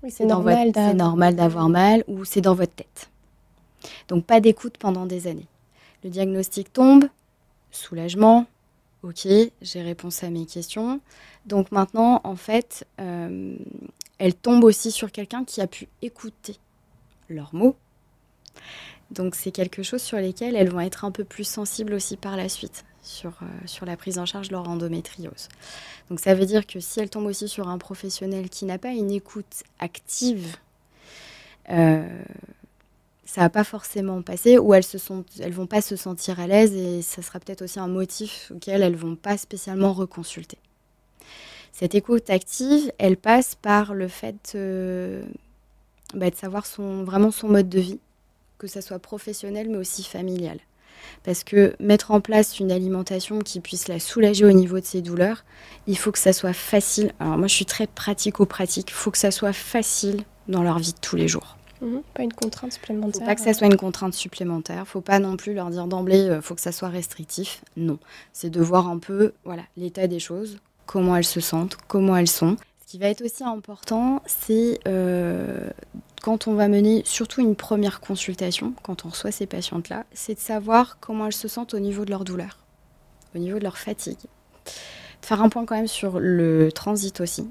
c'est 0.08 0.26
normal, 0.26 0.72
normal 0.96 1.36
d'avoir 1.36 1.70
mal 1.70 2.04
ou 2.08 2.26
c'est 2.26 2.42
dans 2.42 2.56
votre 2.56 2.74
tête. 2.74 3.10
Donc 4.08 4.26
pas 4.26 4.40
d'écoute 4.40 4.78
pendant 4.80 5.06
des 5.06 5.28
années. 5.28 5.48
Le 6.04 6.10
diagnostic 6.10 6.72
tombe, 6.72 7.06
soulagement, 7.72 8.46
ok, 9.04 9.28
j'ai 9.62 9.82
réponse 9.82 10.24
à 10.24 10.30
mes 10.30 10.46
questions. 10.46 11.02
Donc 11.46 11.72
maintenant, 11.72 12.22
en 12.24 12.36
fait, 12.36 12.86
elle 12.98 14.34
tombe 14.42 14.64
aussi 14.64 14.92
sur 14.92 15.12
quelqu'un 15.12 15.44
qui 15.44 15.60
a 15.60 15.68
pu 15.68 15.88
écouter 16.02 16.58
leurs 17.34 17.54
mots. 17.54 17.76
Donc 19.12 19.36
c'est 19.36 19.52
quelque 19.52 19.84
chose 19.84 20.02
sur 20.02 20.18
lesquels 20.18 20.56
elles 20.56 20.70
vont 20.70 20.80
être 20.80 21.06
un 21.06 21.12
peu 21.12 21.24
plus 21.24 21.48
sensibles 21.48 21.94
aussi 21.94 22.16
par 22.16 22.38
la 22.38 22.48
suite 22.48 22.86
sur, 23.02 23.32
euh, 23.42 23.46
sur 23.66 23.86
la 23.86 23.98
prise 23.98 24.20
en 24.20 24.26
charge 24.26 24.50
de 24.50 24.54
leur 24.54 24.70
endométriose. 24.70 25.50
Donc 26.10 26.20
ça 26.20 26.36
veut 26.36 26.46
dire 26.46 26.68
que 26.68 26.80
si 26.80 27.00
elles 27.00 27.10
tombent 27.10 27.26
aussi 27.26 27.48
sur 27.48 27.70
un 27.70 27.78
professionnel 27.78 28.50
qui 28.50 28.66
n'a 28.66 28.78
pas 28.78 28.92
une 28.92 29.12
écoute 29.12 29.64
active, 29.80 30.58
euh, 31.70 32.08
ça 33.26 33.42
va 33.42 33.50
pas 33.50 33.64
forcément 33.64 34.22
passer 34.22 34.58
ou 34.58 34.74
elles 34.74 34.84
se 34.84 34.98
sont, 34.98 35.24
elles 35.40 35.54
vont 35.54 35.68
pas 35.68 35.82
se 35.82 35.96
sentir 35.96 36.40
à 36.40 36.48
l'aise 36.48 36.74
et 36.74 37.02
ça 37.02 37.22
sera 37.22 37.40
peut-être 37.40 37.62
aussi 37.64 37.80
un 37.80 37.88
motif 37.88 38.52
auquel 38.56 38.82
elles 38.82 38.96
vont 38.96 39.16
pas 39.16 39.38
spécialement 39.38 39.94
reconsulter. 39.94 40.58
Cette 41.72 41.96
écoute 41.96 42.30
active, 42.30 42.92
elle 42.98 43.18
passe 43.18 43.56
par 43.56 43.94
le 43.94 44.08
fait 44.08 44.54
euh, 44.56 45.24
bah, 46.14 46.30
de 46.30 46.36
savoir 46.36 46.66
son, 46.66 47.04
vraiment 47.04 47.32
son 47.32 47.48
mode 47.48 47.70
de 47.70 47.80
vie, 47.80 48.00
que 48.58 48.68
ça 48.68 48.82
soit 48.82 49.00
professionnel 49.00 49.70
mais 49.70 49.78
aussi 49.78 50.04
familial. 50.04 50.60
Parce 51.24 51.44
que 51.44 51.76
mettre 51.80 52.12
en 52.12 52.22
place 52.22 52.60
une 52.60 52.72
alimentation 52.72 53.40
qui 53.40 53.60
puisse 53.62 53.88
la 53.88 54.00
soulager 54.00 54.46
au 54.46 54.52
niveau 54.52 54.80
de 54.80 54.86
ses 54.86 55.02
douleurs, 55.02 55.46
il 55.88 55.98
faut 55.98 56.12
que 56.12 56.20
ça 56.20 56.34
soit 56.34 56.54
facile. 56.54 57.14
Alors 57.20 57.38
moi 57.38 57.48
je 57.48 57.56
suis 57.56 57.66
très 57.66 57.88
pratico-pratique, 57.88 58.90
il 58.90 58.94
faut 58.94 59.12
que 59.12 59.18
ça 59.18 59.32
soit 59.32 59.54
facile 59.54 60.24
dans 60.48 60.64
leur 60.64 60.80
vie 60.80 60.94
de 60.94 61.00
tous 61.00 61.16
les 61.16 61.28
jours. 61.28 61.56
Mhm. 61.82 62.02
pas 62.14 62.24
une 62.24 62.34
contrainte 62.34 62.74
supplémentaire. 62.74 63.22
Faut 63.22 63.26
pas 63.26 63.36
que 63.36 63.42
ça 63.42 63.54
soit 63.54 63.68
une 63.68 63.78
contrainte 63.78 64.14
supplémentaire. 64.14 64.86
Faut 64.86 65.02
pas 65.02 65.20
non 65.20 65.38
plus 65.38 65.54
leur 65.54 65.70
dire 65.70 65.88
d'emblée, 65.88 66.28
euh, 66.28 66.42
faut 66.42 66.56
que 66.56 66.62
ça 66.62 66.74
soit 66.74 66.90
restrictif. 66.90 67.62
Non, 67.78 68.00
c'est 68.34 68.50
de 68.50 68.62
voir 68.62 68.90
un 68.90 68.98
peu, 68.98 69.34
voilà, 69.46 69.64
l'état 69.78 70.08
des 70.08 70.20
choses, 70.20 70.58
comment 70.86 71.16
elles 71.16 71.24
se 71.24 71.40
sentent, 71.40 71.78
comment 71.88 72.18
elles 72.18 72.28
sont, 72.28 72.58
qui 72.90 72.98
va 72.98 73.06
être 73.06 73.24
aussi 73.24 73.44
important, 73.44 74.20
c'est 74.26 74.80
euh, 74.88 75.70
quand 76.24 76.48
on 76.48 76.56
va 76.56 76.68
mener 76.68 77.04
surtout 77.06 77.40
une 77.40 77.56
première 77.56 78.00
consultation, 78.00 78.74
quand 78.82 79.06
on 79.06 79.10
reçoit 79.10 79.32
ces 79.32 79.46
patientes-là, 79.46 80.06
c'est 80.12 80.34
de 80.34 80.40
savoir 80.40 80.98
comment 81.00 81.28
elles 81.28 81.34
se 81.34 81.48
sentent 81.48 81.76
au 81.76 81.80
niveau 81.80 82.04
de 82.04 82.10
leur 82.10 82.24
douleur, 82.24 82.58
au 83.36 83.38
niveau 83.38 83.60
de 83.60 83.64
leur 83.64 83.78
fatigue. 83.78 84.18
De 84.66 84.72
faire 85.22 85.40
un 85.44 85.50
point 85.50 85.68
quand 85.68 85.76
même 85.76 85.86
sur 85.86 86.20
le 86.20 86.72
transit 86.72 87.22
aussi, 87.22 87.48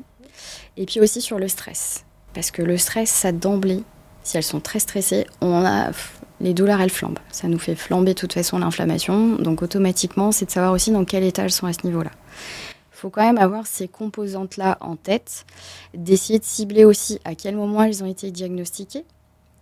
et 0.77 0.87
puis 0.87 0.99
aussi 0.99 1.21
sur 1.21 1.39
le 1.39 1.47
stress. 1.47 2.05
Parce 2.35 2.51
que 2.51 2.63
le 2.63 2.77
stress, 2.77 3.09
ça 3.09 3.31
d'emblée, 3.31 3.85
si 4.25 4.39
elles 4.39 4.43
sont 4.43 4.61
très 4.61 4.81
stressées, 4.81 5.25
on 5.41 5.65
a 5.65 5.93
les 6.41 6.53
douleurs, 6.53 6.81
elles 6.81 6.91
flambent. 6.91 7.21
Ça 7.31 7.47
nous 7.47 7.61
fait 7.61 7.77
flamber 7.77 8.15
de 8.15 8.19
toute 8.19 8.33
façon 8.33 8.59
l'inflammation. 8.59 9.37
Donc 9.37 9.63
automatiquement, 9.63 10.33
c'est 10.33 10.47
de 10.47 10.51
savoir 10.51 10.73
aussi 10.73 10.91
dans 10.91 11.05
quel 11.05 11.23
état 11.23 11.45
elles 11.45 11.53
sont 11.53 11.67
à 11.67 11.73
ce 11.73 11.87
niveau-là 11.87 12.11
faut 12.99 13.11
quand 13.11 13.23
même 13.23 13.39
avoir 13.39 13.67
ces 13.67 13.89
composantes-là 13.89 14.79
en 14.81 14.97
tête, 14.97 15.47
d'essayer 15.95 16.39
de 16.39 16.45
cibler 16.45 16.85
aussi 16.85 17.21
à 17.25 17.35
quel 17.35 17.57
moment 17.57 17.83
elles 17.83 18.03
ont 18.03 18.07
été 18.07 18.31
diagnostiquées. 18.31 19.05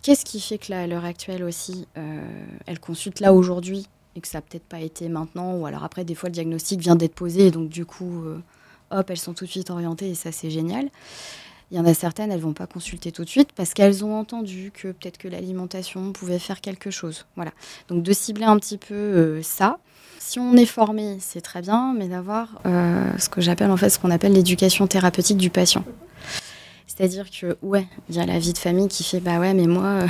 Qu'est-ce 0.01 0.25
qui 0.25 0.39
fait 0.39 0.57
que 0.57 0.71
là, 0.71 0.81
à 0.81 0.87
l'heure 0.87 1.05
actuelle 1.05 1.43
aussi, 1.43 1.87
euh, 1.97 2.21
elles 2.65 2.79
consultent 2.79 3.19
là 3.19 3.33
aujourd'hui 3.33 3.87
et 4.15 4.21
que 4.21 4.27
ça 4.27 4.39
n'a 4.39 4.41
peut-être 4.41 4.65
pas 4.65 4.79
été 4.79 5.09
maintenant, 5.09 5.55
ou 5.55 5.67
alors 5.67 5.83
après, 5.83 6.03
des 6.03 6.15
fois, 6.15 6.29
le 6.29 6.33
diagnostic 6.33 6.79
vient 6.79 6.95
d'être 6.95 7.13
posé, 7.13 7.47
et 7.47 7.51
donc 7.51 7.69
du 7.69 7.85
coup, 7.85 8.23
euh, 8.25 8.39
hop, 8.89 9.09
elles 9.11 9.17
sont 9.17 9.33
tout 9.33 9.45
de 9.45 9.49
suite 9.51 9.69
orientées, 9.69 10.09
et 10.09 10.15
ça, 10.15 10.31
c'est 10.31 10.49
génial. 10.49 10.89
Il 11.69 11.77
y 11.77 11.79
en 11.79 11.85
a 11.85 11.93
certaines, 11.93 12.31
elles 12.31 12.39
vont 12.39 12.53
pas 12.53 12.65
consulter 12.65 13.11
tout 13.11 13.25
de 13.25 13.29
suite 13.29 13.51
parce 13.53 13.73
qu'elles 13.73 14.05
ont 14.05 14.17
entendu 14.17 14.71
que 14.73 14.87
peut-être 14.87 15.17
que 15.17 15.27
l'alimentation 15.27 16.13
pouvait 16.13 16.39
faire 16.39 16.61
quelque 16.61 16.91
chose. 16.91 17.25
Voilà. 17.35 17.51
Donc 17.89 18.03
de 18.03 18.13
cibler 18.13 18.45
un 18.45 18.57
petit 18.57 18.77
peu 18.77 18.93
euh, 18.93 19.43
ça. 19.43 19.77
Si 20.19 20.39
on 20.39 20.55
est 20.55 20.65
formé, 20.65 21.17
c'est 21.19 21.41
très 21.41 21.61
bien, 21.61 21.93
mais 21.97 22.07
d'avoir 22.07 22.61
euh, 22.65 23.17
ce 23.17 23.29
que 23.29 23.41
j'appelle 23.41 23.71
en 23.71 23.77
fait 23.77 23.89
ce 23.89 23.99
qu'on 23.99 24.11
appelle 24.11 24.33
l'éducation 24.33 24.87
thérapeutique 24.87 25.37
du 25.37 25.49
patient. 25.49 25.83
C'est-à-dire 26.97 27.29
que 27.29 27.57
ouais, 27.61 27.85
il 28.09 28.15
y 28.15 28.19
a 28.19 28.25
la 28.25 28.39
vie 28.39 28.53
de 28.53 28.57
famille 28.57 28.87
qui 28.87 29.03
fait 29.03 29.19
bah 29.19 29.39
ouais, 29.39 29.53
mais 29.53 29.67
moi, 29.67 29.85
euh, 29.85 30.07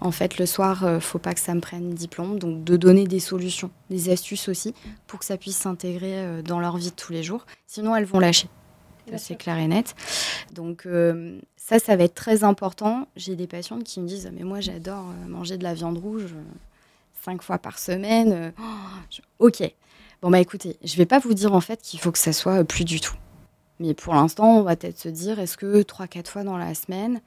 en 0.00 0.10
fait, 0.10 0.38
le 0.38 0.46
soir, 0.46 0.84
euh, 0.84 0.98
faut 0.98 1.18
pas 1.18 1.34
que 1.34 1.40
ça 1.40 1.54
me 1.54 1.60
prenne 1.60 1.90
diplôme, 1.90 2.38
donc 2.38 2.64
de 2.64 2.78
donner 2.78 3.06
des 3.06 3.20
solutions, 3.20 3.70
des 3.90 4.08
astuces 4.08 4.48
aussi 4.48 4.74
pour 5.06 5.18
que 5.18 5.26
ça 5.26 5.36
puisse 5.36 5.58
s'intégrer 5.58 6.14
euh, 6.16 6.40
dans 6.42 6.58
leur 6.58 6.78
vie 6.78 6.90
de 6.90 6.96
tous 6.96 7.12
les 7.12 7.22
jours. 7.22 7.44
Sinon, 7.66 7.94
elles 7.94 8.06
vont 8.06 8.20
lâcher. 8.20 8.48
c'est 9.18 9.36
clair 9.36 9.58
et 9.58 9.66
net. 9.66 9.94
Donc 10.54 10.88
ça, 11.56 11.78
ça 11.78 11.96
va 11.96 12.04
être 12.04 12.14
très 12.14 12.42
important. 12.42 13.06
J'ai 13.16 13.36
des 13.36 13.46
patientes 13.46 13.84
qui 13.84 14.00
me 14.00 14.06
disent 14.06 14.30
mais 14.32 14.44
moi, 14.44 14.60
j'adore 14.60 15.04
manger 15.28 15.58
de 15.58 15.64
la 15.64 15.74
viande 15.74 15.98
rouge 15.98 16.34
cinq 17.22 17.42
fois 17.42 17.58
par 17.58 17.78
semaine. 17.78 18.52
Oh, 18.58 19.46
ok. 19.46 19.62
Bon 20.22 20.30
bah 20.30 20.40
écoutez, 20.40 20.76
je 20.84 20.96
vais 20.96 21.06
pas 21.06 21.18
vous 21.18 21.34
dire 21.34 21.54
en 21.54 21.60
fait 21.60 21.80
qu'il 21.80 21.98
faut 22.00 22.12
que 22.12 22.18
ça 22.18 22.32
soit 22.32 22.64
plus 22.64 22.84
du 22.84 23.00
tout. 23.00 23.14
Mais 23.78 23.94
pour 23.94 24.14
l'instant, 24.14 24.58
on 24.58 24.62
va 24.62 24.76
peut-être 24.76 24.98
se 24.98 25.08
dire, 25.08 25.38
est-ce 25.38 25.56
que 25.56 25.82
3-4 25.82 26.26
fois 26.26 26.44
dans 26.44 26.58
la 26.58 26.74
semaine, 26.74 27.20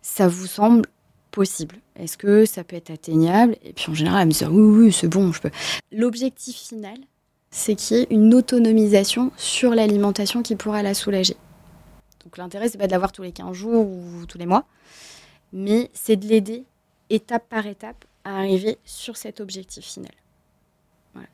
ça 0.00 0.28
vous 0.28 0.46
semble 0.46 0.86
possible? 1.32 1.76
Est-ce 1.96 2.16
que 2.16 2.44
ça 2.44 2.62
peut 2.62 2.76
être 2.76 2.90
atteignable? 2.90 3.56
Et 3.64 3.72
puis 3.72 3.90
en 3.90 3.94
général, 3.94 4.22
elle 4.22 4.28
me 4.28 4.32
dit, 4.32 4.44
oui, 4.44 4.84
oui, 4.84 4.92
c'est 4.92 5.08
bon, 5.08 5.32
je 5.32 5.40
peux. 5.40 5.50
L'objectif 5.90 6.56
final, 6.56 6.98
c'est 7.50 7.74
qu'il 7.74 7.96
y 7.96 8.00
ait 8.00 8.06
une 8.10 8.32
autonomisation 8.34 9.32
sur 9.36 9.74
l'alimentation 9.74 10.42
qui 10.42 10.54
pourra 10.54 10.84
la 10.84 10.94
soulager. 10.94 11.36
Donc 12.24 12.36
l'intérêt, 12.36 12.68
c'est 12.68 12.78
pas 12.78 12.86
de 12.86 12.92
l'avoir 12.92 13.10
tous 13.10 13.22
les 13.22 13.32
15 13.32 13.52
jours 13.52 13.84
ou 13.84 14.26
tous 14.28 14.38
les 14.38 14.46
mois, 14.46 14.66
mais 15.52 15.90
c'est 15.94 16.16
de 16.16 16.28
l'aider 16.28 16.64
étape 17.10 17.48
par 17.48 17.66
étape 17.66 18.04
à 18.28 18.36
arriver 18.36 18.78
sur 18.84 19.16
cet 19.16 19.40
objectif 19.40 19.84
final. 19.84 20.12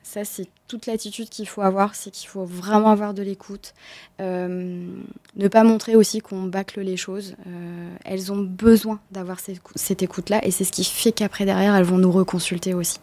Ça, 0.02 0.24
c'est 0.24 0.46
toute 0.66 0.87
l'attitude 0.87 1.28
qu'il 1.28 1.46
faut 1.46 1.61
avoir, 1.61 1.94
c'est 1.94 2.11
qu'il 2.11 2.26
faut 2.28 2.46
vraiment 2.46 2.88
avoir 2.88 3.12
de 3.12 3.22
l'écoute. 3.22 3.74
Euh, 4.20 4.88
ne 5.37 5.48
pas 5.48 5.62
montrer 5.62 5.94
aussi 5.94 6.20
qu'on 6.20 6.44
bâcle 6.44 6.80
les 6.80 6.96
choses. 6.96 7.37
Euh, 7.46 7.94
elles 8.07 8.33
ont 8.33 8.40
besoin 8.40 8.98
d'avoir 9.11 9.40
cette, 9.40 9.61
cette 9.74 10.02
écoute-là 10.02 10.42
et 10.42 10.50
c'est 10.50 10.64
ce 10.64 10.72
qui 10.72 10.85
fait 10.85 11.12
qu'après, 11.12 11.44
derrière, 11.44 11.74
elles 11.74 11.85
vont 11.85 11.98
nous 11.98 12.12
reconsulter 12.12 12.72
aussi. 12.72 12.98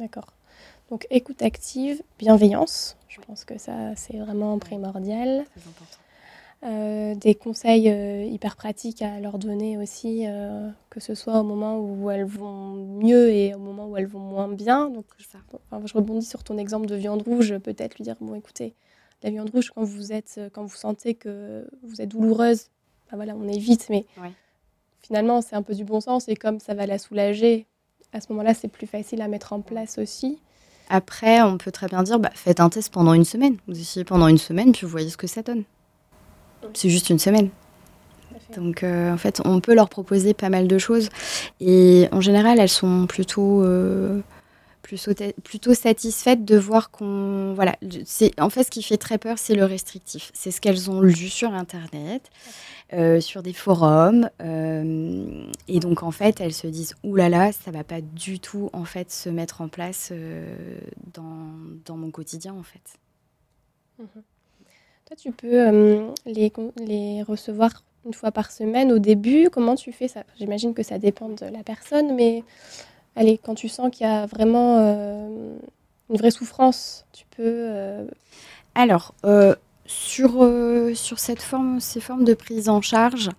D'accord. 0.00 0.32
Donc, 0.90 1.06
écoute 1.10 1.42
active, 1.42 2.02
bienveillance. 2.18 2.96
Je 3.08 3.20
pense 3.20 3.44
que 3.44 3.56
ça, 3.58 3.94
c'est 3.94 4.16
vraiment 4.16 4.58
primordial. 4.58 5.44
Très 5.54 5.68
important. 5.68 5.98
Euh, 6.62 7.14
des 7.14 7.34
conseils 7.34 7.88
euh, 7.88 8.22
hyper 8.22 8.54
pratiques 8.54 9.00
à 9.00 9.18
leur 9.18 9.38
donner 9.38 9.78
aussi, 9.78 10.26
euh, 10.26 10.68
que 10.90 11.00
ce 11.00 11.14
soit 11.14 11.40
au 11.40 11.42
moment 11.42 11.80
où 11.80 12.10
elles 12.10 12.26
vont 12.26 12.74
mieux 12.74 13.30
et 13.30 13.54
au 13.54 13.58
moment 13.58 13.86
où 13.86 13.96
elles 13.96 14.06
vont 14.06 14.18
moins 14.18 14.48
bien. 14.48 14.90
Donc, 14.90 15.06
je, 15.16 15.24
je 15.86 15.94
rebondis 15.94 16.26
sur 16.26 16.44
ton 16.44 16.58
exemple 16.58 16.84
de 16.84 16.96
viande 16.96 17.22
rouge, 17.22 17.56
peut-être 17.58 17.96
lui 17.96 18.04
dire 18.04 18.16
bon, 18.20 18.34
écoutez, 18.34 18.74
la 19.22 19.30
viande 19.30 19.48
rouge, 19.48 19.70
quand 19.74 19.84
vous 19.84 20.12
êtes, 20.12 20.38
quand 20.52 20.64
vous 20.64 20.76
sentez 20.76 21.14
que 21.14 21.66
vous 21.82 22.02
êtes 22.02 22.10
douloureuse, 22.10 22.66
ben 23.10 23.16
voilà, 23.16 23.34
on 23.34 23.48
évite, 23.48 23.88
mais 23.88 24.04
finalement, 25.00 25.40
c'est 25.40 25.56
un 25.56 25.62
peu 25.62 25.74
du 25.74 25.84
bon 25.84 26.02
sens 26.02 26.28
et 26.28 26.36
comme 26.36 26.60
ça 26.60 26.74
va 26.74 26.84
la 26.84 26.98
soulager, 26.98 27.66
à 28.12 28.20
ce 28.20 28.26
moment-là, 28.30 28.52
c'est 28.52 28.68
plus 28.68 28.86
facile 28.86 29.22
à 29.22 29.28
mettre 29.28 29.54
en 29.54 29.62
place 29.62 29.96
aussi. 29.96 30.38
Après, 30.90 31.40
on 31.40 31.56
peut 31.56 31.70
très 31.70 31.86
bien 31.86 32.02
dire, 32.02 32.18
bah, 32.18 32.32
faites 32.34 32.60
un 32.60 32.68
test 32.68 32.92
pendant 32.92 33.14
une 33.14 33.24
semaine. 33.24 33.56
Vous 33.66 33.80
essayez 33.80 34.04
pendant 34.04 34.28
une 34.28 34.38
semaine, 34.38 34.72
puis 34.72 34.84
vous 34.84 34.90
voyez 34.90 35.08
ce 35.08 35.16
que 35.16 35.28
ça 35.28 35.40
donne 35.42 35.64
c'est 36.74 36.88
juste 36.88 37.10
une 37.10 37.18
semaine. 37.18 37.50
Donc 38.56 38.82
euh, 38.82 39.12
en 39.12 39.16
fait, 39.16 39.40
on 39.44 39.60
peut 39.60 39.74
leur 39.74 39.88
proposer 39.88 40.34
pas 40.34 40.48
mal 40.48 40.68
de 40.68 40.78
choses. 40.78 41.08
Et 41.60 42.08
en 42.12 42.20
général, 42.20 42.58
elles 42.58 42.68
sont 42.68 43.06
plutôt, 43.06 43.62
euh, 43.62 44.20
satisfaites 45.74 46.44
de 46.44 46.56
voir 46.56 46.90
qu'on... 46.90 47.52
Voilà, 47.54 47.76
en 48.38 48.50
fait, 48.50 48.64
ce 48.64 48.70
qui 48.70 48.82
fait 48.82 48.96
très 48.96 49.18
peur, 49.18 49.38
c'est 49.38 49.54
le 49.54 49.64
restrictif. 49.64 50.30
C'est 50.34 50.50
ce 50.50 50.60
qu'elles 50.60 50.90
ont 50.90 51.00
lu 51.00 51.28
sur 51.28 51.52
Internet, 51.54 52.30
euh, 52.92 53.20
sur 53.20 53.42
des 53.42 53.52
forums. 53.52 54.28
et 54.40 55.80
donc 55.80 56.02
en 56.02 56.10
fait, 56.10 56.40
elles 56.40 56.54
se 56.54 56.66
disent, 56.66 56.96
oulala, 57.04 57.38
là 57.38 57.46
là, 57.46 57.52
ça 57.52 57.70
va 57.70 57.84
pas 57.84 58.00
du 58.00 58.40
tout 58.40 58.70
en 58.72 58.84
fait 58.84 59.12
se 59.12 59.28
mettre 59.28 59.60
en 59.60 59.68
place 59.68 60.12
dans, 61.14 61.52
dans, 61.84 61.96
mon 61.96 62.10
quotidien 62.10 62.54
en 62.54 62.64
fait. 62.64 62.98
Tu 65.18 65.32
peux 65.32 65.66
euh, 65.68 66.06
les, 66.24 66.52
les 66.86 67.22
recevoir 67.22 67.82
une 68.06 68.14
fois 68.14 68.30
par 68.30 68.52
semaine 68.52 68.92
au 68.92 68.98
début. 68.98 69.50
Comment 69.50 69.74
tu 69.74 69.92
fais 69.92 70.06
ça? 70.08 70.22
J'imagine 70.38 70.72
que 70.72 70.82
ça 70.84 70.98
dépend 70.98 71.28
de 71.28 71.46
la 71.46 71.64
personne, 71.64 72.14
mais 72.14 72.44
allez, 73.16 73.36
quand 73.36 73.56
tu 73.56 73.68
sens 73.68 73.90
qu'il 73.90 74.06
y 74.06 74.10
a 74.10 74.26
vraiment 74.26 74.78
euh, 74.78 75.56
une 76.10 76.16
vraie 76.16 76.30
souffrance, 76.30 77.04
tu 77.12 77.24
peux. 77.36 77.42
Euh, 77.44 78.06
Alors, 78.74 79.14
sur, 79.84 80.48
sur 80.94 81.18
cette 81.18 81.42
forme, 81.42 81.80
ces 81.80 82.00
formes 82.00 82.24
de 82.24 82.34
prise 82.34 82.68
en 82.68 82.80
charge, 82.80 83.30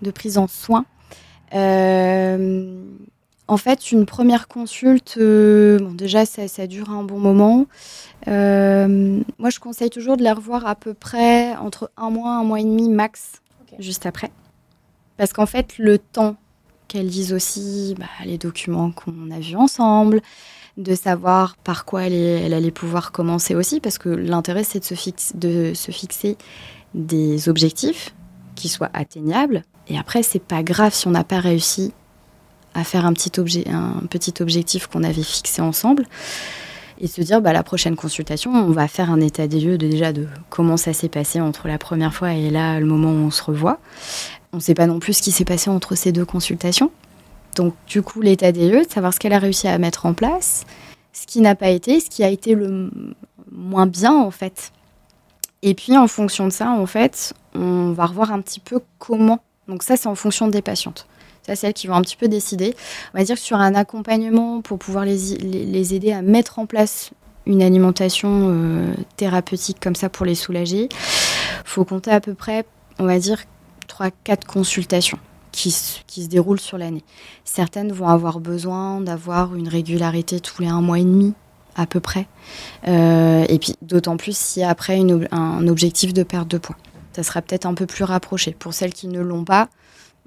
de 0.00 0.10
prise 0.10 0.38
en 0.38 0.48
soin, 0.48 0.86
en 3.48 3.56
fait, 3.56 3.90
une 3.90 4.04
première 4.04 4.46
consulte, 4.46 5.16
euh, 5.18 5.78
bon, 5.78 5.92
déjà, 5.92 6.26
ça, 6.26 6.66
dure 6.66 6.90
un 6.90 7.02
bon 7.02 7.18
moment. 7.18 7.66
Euh, 8.28 9.20
moi, 9.38 9.48
je 9.48 9.58
conseille 9.58 9.88
toujours 9.88 10.18
de 10.18 10.22
les 10.22 10.30
revoir 10.30 10.66
à 10.66 10.74
peu 10.74 10.92
près 10.92 11.56
entre 11.56 11.90
un 11.96 12.10
mois, 12.10 12.32
un 12.32 12.44
mois 12.44 12.60
et 12.60 12.64
demi 12.64 12.90
max, 12.90 13.40
juste 13.78 14.04
après. 14.04 14.30
Parce 15.16 15.32
qu'en 15.32 15.46
fait, 15.46 15.78
le 15.78 15.98
temps 15.98 16.36
qu'elles 16.88 17.08
lisent 17.08 17.32
aussi 17.32 17.94
bah, 17.98 18.06
les 18.24 18.38
documents 18.38 18.90
qu'on 18.90 19.30
a 19.30 19.40
vus 19.40 19.56
ensemble, 19.56 20.20
de 20.76 20.94
savoir 20.94 21.56
par 21.56 21.86
quoi 21.86 22.04
elle, 22.04 22.52
allait 22.52 22.70
pouvoir 22.70 23.12
commencer 23.12 23.54
aussi, 23.54 23.80
parce 23.80 23.96
que 23.96 24.10
l'intérêt, 24.10 24.62
c'est 24.62 24.78
de, 24.78 24.84
se 24.84 25.36
de 25.36 25.72
se 25.74 25.90
fixer 25.90 26.36
des 26.94 27.48
objectifs 27.48 28.14
qui 28.54 28.68
soient 28.68 28.90
atteignables. 28.92 29.64
Et 29.88 29.98
après, 29.98 30.22
c'est 30.22 30.42
pas 30.42 30.62
grave 30.62 30.92
si 30.92 31.08
on 31.08 31.12
n'a 31.12 31.24
pas 31.24 31.40
réussi 31.40 31.94
à 32.74 32.84
faire 32.84 33.06
un 33.06 33.12
petit, 33.12 33.38
objet, 33.38 33.64
un 33.68 34.06
petit 34.08 34.34
objectif 34.40 34.86
qu'on 34.86 35.02
avait 35.02 35.22
fixé 35.22 35.62
ensemble 35.62 36.06
et 37.00 37.06
se 37.06 37.20
dire 37.20 37.40
bah, 37.40 37.52
la 37.52 37.62
prochaine 37.62 37.96
consultation, 37.96 38.52
on 38.52 38.70
va 38.70 38.88
faire 38.88 39.10
un 39.10 39.20
état 39.20 39.46
des 39.46 39.60
lieux 39.60 39.78
de, 39.78 39.86
déjà 39.86 40.12
de 40.12 40.26
comment 40.50 40.76
ça 40.76 40.92
s'est 40.92 41.08
passé 41.08 41.40
entre 41.40 41.68
la 41.68 41.78
première 41.78 42.14
fois 42.14 42.32
et 42.34 42.50
là, 42.50 42.80
le 42.80 42.86
moment 42.86 43.10
où 43.10 43.26
on 43.26 43.30
se 43.30 43.42
revoit. 43.42 43.78
On 44.52 44.56
ne 44.56 44.62
sait 44.62 44.74
pas 44.74 44.86
non 44.86 44.98
plus 44.98 45.14
ce 45.14 45.22
qui 45.22 45.30
s'est 45.30 45.44
passé 45.44 45.70
entre 45.70 45.94
ces 45.94 46.12
deux 46.12 46.24
consultations. 46.24 46.90
Donc, 47.54 47.74
du 47.86 48.02
coup, 48.02 48.20
l'état 48.20 48.52
des 48.52 48.68
lieux, 48.68 48.84
de 48.84 48.90
savoir 48.90 49.12
ce 49.12 49.18
qu'elle 49.18 49.32
a 49.32 49.38
réussi 49.38 49.68
à 49.68 49.76
mettre 49.78 50.06
en 50.06 50.14
place, 50.14 50.64
ce 51.12 51.26
qui 51.26 51.40
n'a 51.40 51.54
pas 51.54 51.68
été, 51.68 52.00
ce 52.00 52.08
qui 52.08 52.24
a 52.24 52.28
été 52.28 52.54
le 52.54 52.90
moins 53.50 53.86
bien, 53.86 54.14
en 54.14 54.30
fait. 54.30 54.72
Et 55.62 55.74
puis, 55.74 55.96
en 55.96 56.06
fonction 56.06 56.46
de 56.46 56.52
ça, 56.52 56.70
en 56.70 56.86
fait, 56.86 57.34
on 57.54 57.92
va 57.92 58.06
revoir 58.06 58.32
un 58.32 58.40
petit 58.40 58.60
peu 58.60 58.80
comment. 58.98 59.40
Donc, 59.66 59.82
ça, 59.82 59.96
c'est 59.96 60.06
en 60.06 60.14
fonction 60.14 60.48
des 60.48 60.62
patientes 60.62 61.06
c'est 61.54 61.66
celles 61.66 61.74
qui 61.74 61.86
vont 61.86 61.94
un 61.94 62.02
petit 62.02 62.16
peu 62.16 62.28
décider. 62.28 62.74
On 63.14 63.18
va 63.18 63.24
dire 63.24 63.36
que 63.36 63.42
sur 63.42 63.56
un 63.56 63.74
accompagnement 63.74 64.60
pour 64.60 64.78
pouvoir 64.78 65.04
les, 65.04 65.36
les, 65.36 65.94
aider 65.94 66.12
à 66.12 66.22
mettre 66.22 66.58
en 66.58 66.66
place 66.66 67.10
une 67.46 67.62
alimentation 67.62 68.48
euh, 68.50 68.94
thérapeutique 69.16 69.78
comme 69.80 69.94
ça 69.94 70.08
pour 70.08 70.26
les 70.26 70.34
soulager, 70.34 70.88
faut 71.64 71.84
compter 71.84 72.10
à 72.10 72.20
peu 72.20 72.34
près, 72.34 72.64
on 72.98 73.06
va 73.06 73.18
dire, 73.18 73.42
3-4 73.88 74.44
consultations 74.46 75.18
qui, 75.52 75.74
qui, 76.06 76.24
se 76.24 76.28
déroulent 76.28 76.60
sur 76.60 76.78
l'année. 76.78 77.02
Certaines 77.44 77.92
vont 77.92 78.08
avoir 78.08 78.40
besoin 78.40 79.00
d'avoir 79.00 79.54
une 79.54 79.68
régularité 79.68 80.40
tous 80.40 80.62
les 80.62 80.68
un 80.68 80.82
mois 80.82 80.98
et 80.98 81.04
demi 81.04 81.34
à 81.74 81.86
peu 81.86 82.00
près. 82.00 82.26
Euh, 82.86 83.46
et 83.48 83.58
puis 83.58 83.74
d'autant 83.82 84.16
plus 84.16 84.36
si 84.36 84.62
après 84.62 84.98
une, 84.98 85.26
un 85.30 85.66
objectif 85.68 86.12
de 86.12 86.22
perte 86.22 86.48
de 86.48 86.58
poids. 86.58 86.76
Ça 87.12 87.22
sera 87.22 87.40
peut-être 87.40 87.66
un 87.66 87.74
peu 87.74 87.86
plus 87.86 88.04
rapproché. 88.04 88.52
Pour 88.52 88.74
celles 88.74 88.92
qui 88.92 89.08
ne 89.08 89.20
l'ont 89.20 89.44
pas, 89.44 89.68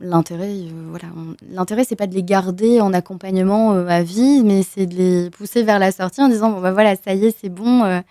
l'intérêt, 0.02 0.50
euh, 0.50 0.88
voilà, 0.90 1.08
l'intérêt 1.50 1.84
c'est 1.84 1.96
pas 1.96 2.08
de 2.08 2.16
les 2.16 2.24
garder 2.24 2.82
en 2.82 2.94
accompagnement 2.94 3.74
euh, 3.74 3.88
à 3.88 4.04
vie, 4.04 4.44
mais 4.44 4.64
c'est 4.64 4.86
de 4.86 4.96
les 4.96 5.30
pousser 5.30 5.64
vers 5.64 5.80
la 5.80 5.92
sortie 5.92 6.22
en 6.22 6.28
disant 6.28 6.52
bon 6.52 6.60
bah 6.60 6.72
voilà, 6.72 6.96
ça 6.96 7.14
y 7.14 7.26
est, 7.26 7.36
c'est 7.40 7.50
bon, 7.50 7.84
euh, 7.84 8.02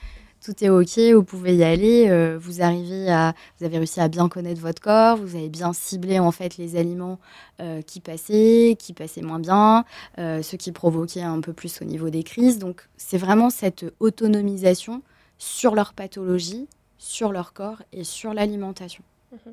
tout 0.44 0.54
est 0.64 0.70
ok, 0.70 0.98
vous 1.14 1.24
pouvez 1.24 1.56
y 1.56 1.64
aller, 1.64 2.36
vous 2.38 2.62
arrivez 2.62 3.10
à, 3.10 3.34
vous 3.58 3.66
avez 3.66 3.76
réussi 3.76 4.00
à 4.00 4.08
bien 4.08 4.30
connaître 4.30 4.62
votre 4.62 4.80
corps, 4.80 5.18
vous 5.18 5.36
avez 5.36 5.50
bien 5.50 5.74
ciblé 5.74 6.18
en 6.18 6.32
fait 6.32 6.56
les 6.56 6.76
aliments 6.76 7.18
qui 7.86 8.00
passaient, 8.00 8.74
qui 8.78 8.94
passaient 8.94 9.20
moins 9.20 9.38
bien, 9.38 9.84
ceux 10.16 10.56
qui 10.56 10.72
provoquaient 10.72 11.20
un 11.20 11.42
peu 11.42 11.52
plus 11.52 11.82
au 11.82 11.84
niveau 11.84 12.08
des 12.08 12.22
crises. 12.22 12.58
Donc 12.58 12.88
c'est 12.96 13.18
vraiment 13.18 13.50
cette 13.50 13.84
autonomisation 14.00 15.02
sur 15.36 15.74
leur 15.74 15.92
pathologie, 15.92 16.68
sur 16.96 17.32
leur 17.32 17.52
corps 17.52 17.82
et 17.92 18.02
sur 18.02 18.32
l'alimentation. 18.32 19.04
Mmh 19.32 19.50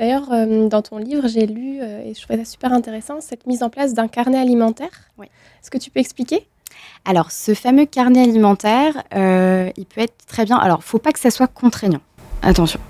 D'ailleurs, 0.00 0.32
euh, 0.32 0.66
dans 0.66 0.80
ton 0.80 0.96
livre, 0.96 1.28
j'ai 1.28 1.46
lu, 1.46 1.78
euh, 1.82 2.02
et 2.02 2.14
je 2.14 2.22
trouvais 2.22 2.42
ça 2.42 2.50
super 2.50 2.72
intéressant, 2.72 3.20
cette 3.20 3.46
mise 3.46 3.62
en 3.62 3.68
place 3.68 3.92
d'un 3.92 4.08
carnet 4.08 4.38
alimentaire. 4.38 4.88
Oui. 5.18 5.26
Est-ce 5.60 5.70
que 5.70 5.76
tu 5.76 5.90
peux 5.90 6.00
expliquer? 6.00 6.46
Alors, 7.04 7.30
ce 7.30 7.52
fameux 7.52 7.84
carnet 7.84 8.22
alimentaire, 8.22 9.02
euh, 9.14 9.68
il 9.76 9.84
peut 9.84 10.00
être 10.00 10.24
très 10.26 10.46
bien. 10.46 10.56
Alors, 10.56 10.78
il 10.78 10.86
ne 10.86 10.88
faut 10.88 10.98
pas 10.98 11.12
que 11.12 11.18
ça 11.18 11.30
soit 11.30 11.48
contraignant. 11.48 12.00
Attention. 12.40 12.80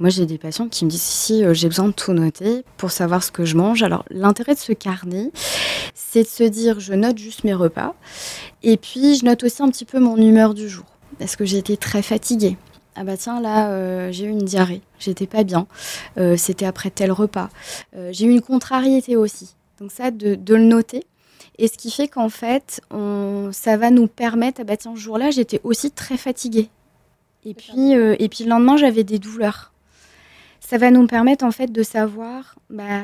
Moi, 0.00 0.08
j'ai 0.08 0.24
des 0.24 0.38
patients 0.38 0.68
qui 0.68 0.86
me 0.86 0.90
disent 0.90 1.02
si 1.02 1.44
j'ai 1.52 1.68
besoin 1.68 1.88
de 1.88 1.92
tout 1.92 2.14
noter 2.14 2.64
pour 2.78 2.90
savoir 2.90 3.22
ce 3.22 3.30
que 3.30 3.44
je 3.44 3.54
mange. 3.54 3.82
Alors, 3.82 4.06
l'intérêt 4.08 4.54
de 4.54 4.58
ce 4.58 4.72
carnet, 4.72 5.30
c'est 5.94 6.22
de 6.22 6.28
se 6.28 6.44
dire 6.44 6.80
je 6.80 6.94
note 6.94 7.18
juste 7.18 7.44
mes 7.44 7.52
repas 7.52 7.94
et 8.62 8.78
puis 8.78 9.16
je 9.16 9.26
note 9.26 9.44
aussi 9.44 9.62
un 9.62 9.68
petit 9.68 9.84
peu 9.84 9.98
mon 10.00 10.16
humeur 10.16 10.54
du 10.54 10.70
jour. 10.70 10.86
Est-ce 11.20 11.36
que 11.36 11.44
j'ai 11.44 11.58
été 11.58 11.76
très 11.76 12.00
fatiguée 12.00 12.56
ah 12.96 13.04
bah 13.04 13.16
tiens 13.16 13.40
là 13.40 13.70
euh, 13.70 14.10
j'ai 14.10 14.24
eu 14.24 14.30
une 14.30 14.44
diarrhée, 14.44 14.82
j'étais 14.98 15.26
pas 15.26 15.44
bien, 15.44 15.66
euh, 16.18 16.36
c'était 16.36 16.66
après 16.66 16.90
tel 16.90 17.12
repas. 17.12 17.48
j'ai 18.10 18.26
eu 18.26 18.30
une 18.30 18.42
contrariété 18.42 19.16
aussi. 19.16 19.54
Donc 19.80 19.92
ça 19.92 20.10
de, 20.10 20.34
de, 20.36 20.54
le 20.54 20.64
noter. 20.64 21.04
Et 21.58 21.68
ce 21.68 21.76
qui 21.76 21.90
fait 21.90 22.08
qu'en 22.08 22.30
fait 22.30 22.80
on, 22.90 23.50
ça 23.52 23.76
va 23.76 23.90
nous 23.90 24.06
permettre, 24.06 24.60
ah 24.62 24.64
bah 24.64 24.76
tiens 24.76 24.94
ce 24.94 25.00
jour-là 25.00 25.30
j'étais 25.30 25.60
aussi 25.64 25.90
très 25.90 26.16
fatiguée. 26.16 26.70
Et 27.46 27.54
puis, 27.54 27.94
euh, 27.94 28.16
et 28.18 28.28
puis 28.28 28.42
le 28.42 28.50
lendemain, 28.50 28.76
j'avais 28.76 29.04
des 29.04 29.20
douleurs. 29.20 29.72
Ça 30.58 30.78
va 30.78 30.90
nous 30.90 31.06
permettre 31.06 31.44
en 31.44 31.52
fait 31.52 31.70
de 31.70 31.82
savoir, 31.84 32.56
bah, 32.70 33.02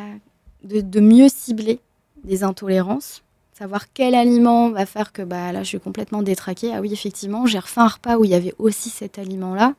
de, 0.64 1.00
mieux 1.00 1.28
cibler 1.28 1.78
des 2.24 2.42
intolérances, 2.42 3.22
savoir 3.58 3.92
quel 3.92 4.14
aliment 4.14 4.70
va 4.70 4.86
faire 4.86 5.12
que 5.12 5.22
bah, 5.22 5.52
là, 5.52 5.62
je 5.62 5.68
suis 5.68 5.80
complètement 5.80 6.22
détraquée. 6.22 6.72
Ah 6.74 6.80
oui, 6.80 6.92
effectivement, 6.92 7.46
j'ai 7.46 7.58
refait 7.58 7.80
un 7.80 7.88
repas 7.88 8.16
où 8.16 8.24
il 8.24 8.30
y 8.30 8.34
avait 8.34 8.54
aussi 8.58 8.90
cet 8.90 9.18
aliment-là. 9.18 9.74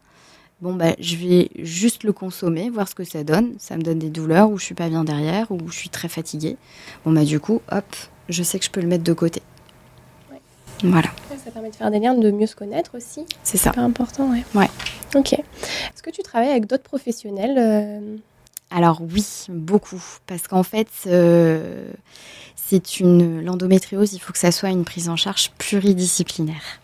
Bon, 0.61 0.74
bah, 0.74 0.95
je 0.99 1.15
vais 1.17 1.49
juste 1.57 2.03
le 2.03 2.13
consommer, 2.13 2.69
voir 2.69 2.88
ce 2.88 2.95
que 2.95 3.03
ça 3.03 3.24
donne. 3.24 3.53
Ça 3.59 3.76
me 3.76 3.82
donne 3.82 3.99
des 3.99 4.09
douleurs, 4.09 4.49
ou 4.49 4.57
je 4.57 4.65
suis 4.65 4.76
pas 4.76 4.88
bien 4.88 5.03
derrière, 5.03 5.51
ou 5.51 5.59
je 5.69 5.76
suis 5.76 5.89
très 5.89 6.07
fatiguée. 6.07 6.57
Bon, 7.05 7.11
bah, 7.11 7.26
du 7.26 7.39
coup, 7.39 7.61
hop, 7.71 7.86
je 8.30 8.43
sais 8.43 8.59
que 8.59 8.65
je 8.65 8.71
peux 8.71 8.82
le 8.82 8.88
mettre 8.88 9.03
de 9.03 9.13
côté. 9.13 9.41
Voilà. 10.84 11.09
Ça 11.43 11.51
permet 11.51 11.69
de 11.69 11.76
faire 11.76 11.91
des 11.91 11.99
liens, 11.99 12.13
de 12.13 12.32
mieux 12.32 12.47
se 12.47 12.55
connaître 12.55 12.97
aussi. 12.97 13.26
C'est 13.43 13.57
ça. 13.57 13.71
C'est 13.74 13.80
important, 13.80 14.30
ouais. 14.32 14.43
Ouais. 14.53 14.69
Ok. 15.15 15.34
Est-ce 15.34 16.03
que 16.03 16.09
tu 16.09 16.24
travailles 16.24 16.49
avec 16.49 16.65
d'autres 16.65 16.84
professionnels 16.84 17.55
euh? 17.57 18.17
Alors 18.69 19.01
oui, 19.01 19.26
beaucoup. 19.49 20.01
Parce 20.26 20.47
qu'en 20.47 20.63
fait, 20.63 20.88
euh, 21.05 21.91
c'est 22.66 22.99
une 22.99 23.41
l'endométriose, 23.41 24.14
il 24.14 24.20
faut 24.20 24.34
que 24.34 24.39
ça 24.39 24.51
soit 24.51 24.70
une 24.70 24.86
prise 24.86 25.09
en 25.09 25.16
charge 25.16 25.51
pluridisciplinaire. 25.57 26.80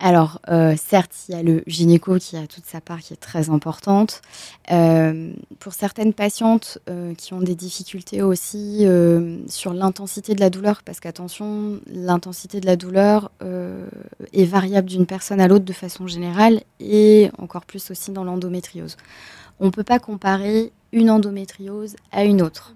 Alors, 0.00 0.40
euh, 0.48 0.76
certes, 0.76 1.12
il 1.28 1.34
y 1.34 1.38
a 1.38 1.42
le 1.42 1.64
gynéco 1.66 2.18
qui 2.18 2.36
a 2.36 2.46
toute 2.46 2.64
sa 2.66 2.80
part 2.80 3.00
qui 3.00 3.14
est 3.14 3.16
très 3.16 3.50
importante. 3.50 4.22
Euh, 4.70 5.32
pour 5.58 5.72
certaines 5.72 6.12
patientes 6.12 6.78
euh, 6.88 7.14
qui 7.14 7.34
ont 7.34 7.40
des 7.40 7.56
difficultés 7.56 8.22
aussi 8.22 8.86
sur 9.48 9.74
l'intensité 9.74 10.34
de 10.34 10.40
la 10.40 10.50
douleur, 10.50 10.82
parce 10.84 11.00
qu'attention, 11.00 11.80
l'intensité 11.92 12.60
de 12.60 12.66
la 12.66 12.76
douleur 12.76 13.30
est 14.32 14.44
variable 14.44 14.88
d'une 14.88 15.06
personne 15.06 15.40
à 15.40 15.48
l'autre 15.48 15.64
de 15.64 15.72
façon 15.72 16.06
générale 16.06 16.62
et 16.78 17.30
encore 17.38 17.64
plus 17.64 17.90
aussi 17.90 18.12
dans 18.12 18.24
l'endométriose. 18.24 18.96
On 19.58 19.66
ne 19.66 19.70
peut 19.70 19.84
pas 19.84 19.98
comparer 19.98 20.72
une 20.92 21.10
endométriose 21.10 21.96
à 22.12 22.24
une 22.24 22.40
autre. 22.40 22.74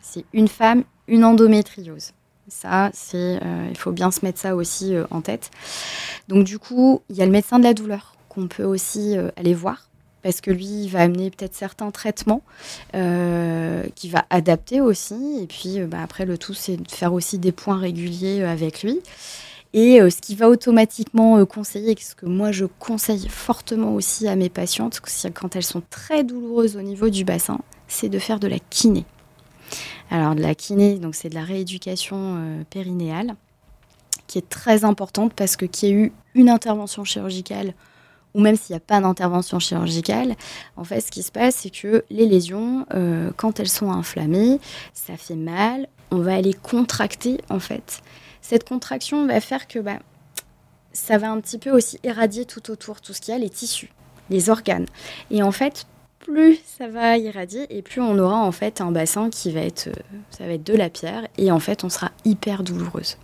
c'est 0.00 0.24
une 0.32 0.48
femme, 0.48 0.84
une 1.12 1.24
endométriose. 1.24 2.12
Ça, 2.48 2.90
c'est, 2.94 3.38
euh, 3.42 3.68
il 3.70 3.76
faut 3.76 3.92
bien 3.92 4.10
se 4.10 4.24
mettre 4.24 4.40
ça 4.40 4.56
aussi 4.56 4.94
euh, 4.94 5.04
en 5.10 5.20
tête. 5.20 5.50
Donc 6.28 6.44
du 6.44 6.58
coup, 6.58 7.02
il 7.10 7.16
y 7.16 7.22
a 7.22 7.26
le 7.26 7.30
médecin 7.30 7.58
de 7.58 7.64
la 7.64 7.74
douleur 7.74 8.16
qu'on 8.30 8.48
peut 8.48 8.64
aussi 8.64 9.16
euh, 9.16 9.28
aller 9.36 9.52
voir 9.52 9.88
parce 10.22 10.40
que 10.40 10.50
lui, 10.50 10.84
il 10.84 10.88
va 10.88 11.00
amener 11.00 11.30
peut-être 11.30 11.54
certains 11.54 11.90
traitements 11.90 12.42
qui 12.92 14.08
va 14.08 14.24
adapter 14.30 14.80
aussi. 14.80 15.40
Et 15.42 15.48
puis 15.48 15.80
bah, 15.80 15.98
après, 16.00 16.26
le 16.26 16.38
tout, 16.38 16.54
c'est 16.54 16.76
de 16.76 16.88
faire 16.88 17.12
aussi 17.12 17.38
des 17.38 17.50
points 17.50 17.76
réguliers 17.76 18.44
avec 18.44 18.84
lui. 18.84 19.00
Et 19.72 19.98
ce 19.98 20.20
qui 20.20 20.36
va 20.36 20.48
automatiquement 20.48 21.44
conseiller, 21.44 21.96
ce 21.98 22.14
que 22.14 22.26
moi 22.26 22.52
je 22.52 22.66
conseille 22.78 23.26
fortement 23.28 23.96
aussi 23.96 24.28
à 24.28 24.36
mes 24.36 24.48
patientes, 24.48 25.00
quand 25.34 25.56
elles 25.56 25.64
sont 25.64 25.82
très 25.90 26.22
douloureuses 26.22 26.76
au 26.76 26.82
niveau 26.82 27.08
du 27.08 27.24
bassin, 27.24 27.58
c'est 27.88 28.08
de 28.08 28.20
faire 28.20 28.38
de 28.38 28.46
la 28.46 28.60
kiné. 28.60 29.04
Alors 30.12 30.34
de 30.34 30.42
la 30.42 30.54
kiné, 30.54 30.98
donc 30.98 31.14
c'est 31.14 31.30
de 31.30 31.34
la 31.34 31.42
rééducation 31.42 32.16
euh, 32.36 32.64
périnéale, 32.68 33.34
qui 34.26 34.36
est 34.36 34.46
très 34.46 34.84
importante 34.84 35.32
parce 35.32 35.56
que 35.56 35.64
qu'il 35.64 35.88
y 35.88 35.92
ait 35.92 35.94
eu 35.94 36.12
une 36.34 36.50
intervention 36.50 37.02
chirurgicale 37.02 37.72
ou 38.34 38.40
même 38.40 38.54
s'il 38.56 38.74
n'y 38.74 38.76
a 38.76 38.80
pas 38.80 39.00
d'intervention 39.00 39.58
chirurgicale, 39.58 40.36
en 40.76 40.84
fait, 40.84 41.00
ce 41.00 41.10
qui 41.10 41.22
se 41.22 41.32
passe, 41.32 41.56
c'est 41.56 41.70
que 41.70 42.04
les 42.10 42.26
lésions, 42.26 42.84
euh, 42.92 43.30
quand 43.38 43.58
elles 43.58 43.70
sont 43.70 43.90
inflammées, 43.90 44.60
ça 44.92 45.16
fait 45.16 45.34
mal. 45.34 45.88
On 46.10 46.18
va 46.18 46.34
aller 46.34 46.54
contracter, 46.54 47.40
en 47.48 47.58
fait. 47.58 48.02
Cette 48.42 48.68
contraction 48.68 49.26
va 49.26 49.40
faire 49.40 49.66
que 49.66 49.78
bah, 49.78 49.98
ça 50.92 51.16
va 51.16 51.30
un 51.30 51.40
petit 51.40 51.58
peu 51.58 51.70
aussi 51.70 51.98
irradier 52.04 52.44
tout 52.44 52.70
autour, 52.70 53.00
tout 53.00 53.14
ce 53.14 53.20
qu'il 53.22 53.32
y 53.32 53.36
a, 53.36 53.40
les 53.40 53.50
tissus, 53.50 53.90
les 54.28 54.50
organes. 54.50 54.86
Et 55.30 55.42
en 55.42 55.52
fait, 55.52 55.86
plus 56.22 56.58
ça 56.78 56.88
va 56.88 57.18
irradier 57.18 57.66
et 57.70 57.82
plus 57.82 58.00
on 58.00 58.18
aura 58.18 58.36
en 58.36 58.52
fait 58.52 58.80
un 58.80 58.90
bassin 58.90 59.28
qui 59.30 59.50
va 59.52 59.60
être, 59.60 59.88
euh, 59.88 60.18
ça 60.30 60.46
va 60.46 60.56
de 60.56 60.74
la 60.74 60.88
pierre 60.88 61.28
et 61.36 61.50
en 61.50 61.60
fait 61.60 61.84
on 61.84 61.88
sera 61.88 62.10
hyper 62.24 62.62
douloureuse. 62.62 63.18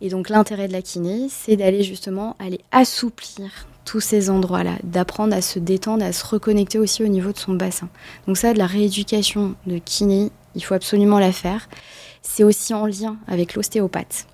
Et 0.00 0.08
donc 0.08 0.28
l'intérêt 0.28 0.68
de 0.68 0.72
la 0.72 0.82
kiné, 0.82 1.28
c'est 1.28 1.56
d'aller 1.56 1.82
justement 1.82 2.36
aller 2.38 2.60
assouplir 2.70 3.66
tous 3.84 4.00
ces 4.00 4.28
endroits-là, 4.28 4.76
d'apprendre 4.84 5.34
à 5.34 5.40
se 5.40 5.58
détendre, 5.58 6.04
à 6.04 6.12
se 6.12 6.24
reconnecter 6.26 6.78
aussi 6.78 7.02
au 7.02 7.08
niveau 7.08 7.32
de 7.32 7.38
son 7.38 7.54
bassin. 7.54 7.88
Donc 8.26 8.36
ça, 8.36 8.52
de 8.52 8.58
la 8.58 8.66
rééducation 8.66 9.54
de 9.66 9.78
kiné, 9.78 10.30
il 10.54 10.62
faut 10.62 10.74
absolument 10.74 11.18
la 11.18 11.32
faire. 11.32 11.68
C'est 12.20 12.44
aussi 12.44 12.74
en 12.74 12.84
lien 12.84 13.16
avec 13.26 13.54
l'ostéopathe. 13.54 14.26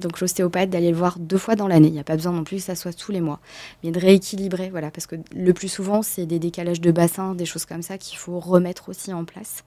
Donc 0.00 0.20
l'ostéopathe, 0.20 0.70
d'aller 0.70 0.90
le 0.90 0.96
voir 0.96 1.18
deux 1.18 1.38
fois 1.38 1.56
dans 1.56 1.68
l'année. 1.68 1.88
Il 1.88 1.94
n'y 1.94 2.00
a 2.00 2.04
pas 2.04 2.16
besoin 2.16 2.32
non 2.32 2.44
plus 2.44 2.56
que 2.56 2.62
ça 2.62 2.74
soit 2.74 2.92
tous 2.92 3.12
les 3.12 3.20
mois. 3.20 3.40
Mais 3.84 3.90
de 3.90 4.00
rééquilibrer, 4.00 4.70
voilà, 4.70 4.90
parce 4.90 5.06
que 5.06 5.16
le 5.34 5.52
plus 5.52 5.68
souvent, 5.68 6.02
c'est 6.02 6.26
des 6.26 6.38
décalages 6.38 6.80
de 6.80 6.90
bassin, 6.90 7.34
des 7.34 7.46
choses 7.46 7.64
comme 7.64 7.82
ça 7.82 7.98
qu'il 7.98 8.18
faut 8.18 8.40
remettre 8.40 8.88
aussi 8.88 9.12
en 9.12 9.24
place. 9.24 9.64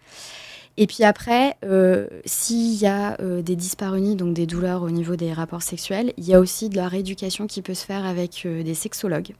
Et 0.75 0.87
puis 0.87 1.03
après, 1.03 1.55
euh, 1.63 2.07
s'il 2.25 2.73
y 2.73 2.87
a 2.87 3.19
euh, 3.21 3.41
des 3.43 3.55
dyspareunies, 3.55 4.15
donc 4.15 4.33
des 4.33 4.47
douleurs 4.47 4.81
au 4.81 4.89
niveau 4.89 5.15
des 5.15 5.31
rapports 5.31 5.61
sexuels, 5.61 6.13
il 6.17 6.25
y 6.25 6.33
a 6.33 6.39
aussi 6.39 6.69
de 6.69 6.75
la 6.75 6.87
rééducation 6.87 7.45
qui 7.45 7.61
peut 7.61 7.75
se 7.75 7.85
faire 7.85 8.05
avec 8.05 8.43
euh, 8.45 8.63
des 8.63 8.73
sexologues. 8.73 9.35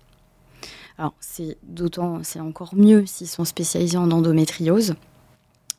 Alors 1.00 1.16
c'est 1.20 1.58
d'autant, 1.64 2.20
c'est 2.22 2.40
encore 2.40 2.76
mieux 2.76 3.08
s'ils 3.08 3.28
sont 3.28 3.46
spécialisés 3.46 3.98
en 3.98 4.12
endométriose. 4.12 4.94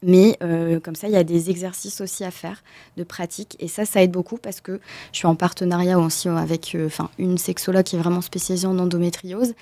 Mais 0.06 0.36
euh, 0.42 0.80
comme 0.80 0.94
ça, 0.94 1.08
il 1.08 1.14
y 1.14 1.16
a 1.16 1.24
des 1.24 1.48
exercices 1.48 2.02
aussi 2.02 2.24
à 2.24 2.30
faire 2.30 2.62
de 2.98 3.04
pratique. 3.04 3.56
Et 3.58 3.68
ça, 3.68 3.86
ça 3.86 4.02
aide 4.02 4.10
beaucoup 4.10 4.36
parce 4.36 4.60
que 4.60 4.78
je 5.12 5.18
suis 5.18 5.26
en 5.26 5.34
partenariat 5.34 5.98
aussi 5.98 6.28
avec 6.28 6.74
euh, 6.74 6.90
une 7.18 7.38
sexologue 7.38 7.84
qui 7.84 7.96
est 7.96 7.98
vraiment 7.98 8.20
spécialisée 8.20 8.66
en 8.66 8.78
endométriose. 8.78 9.54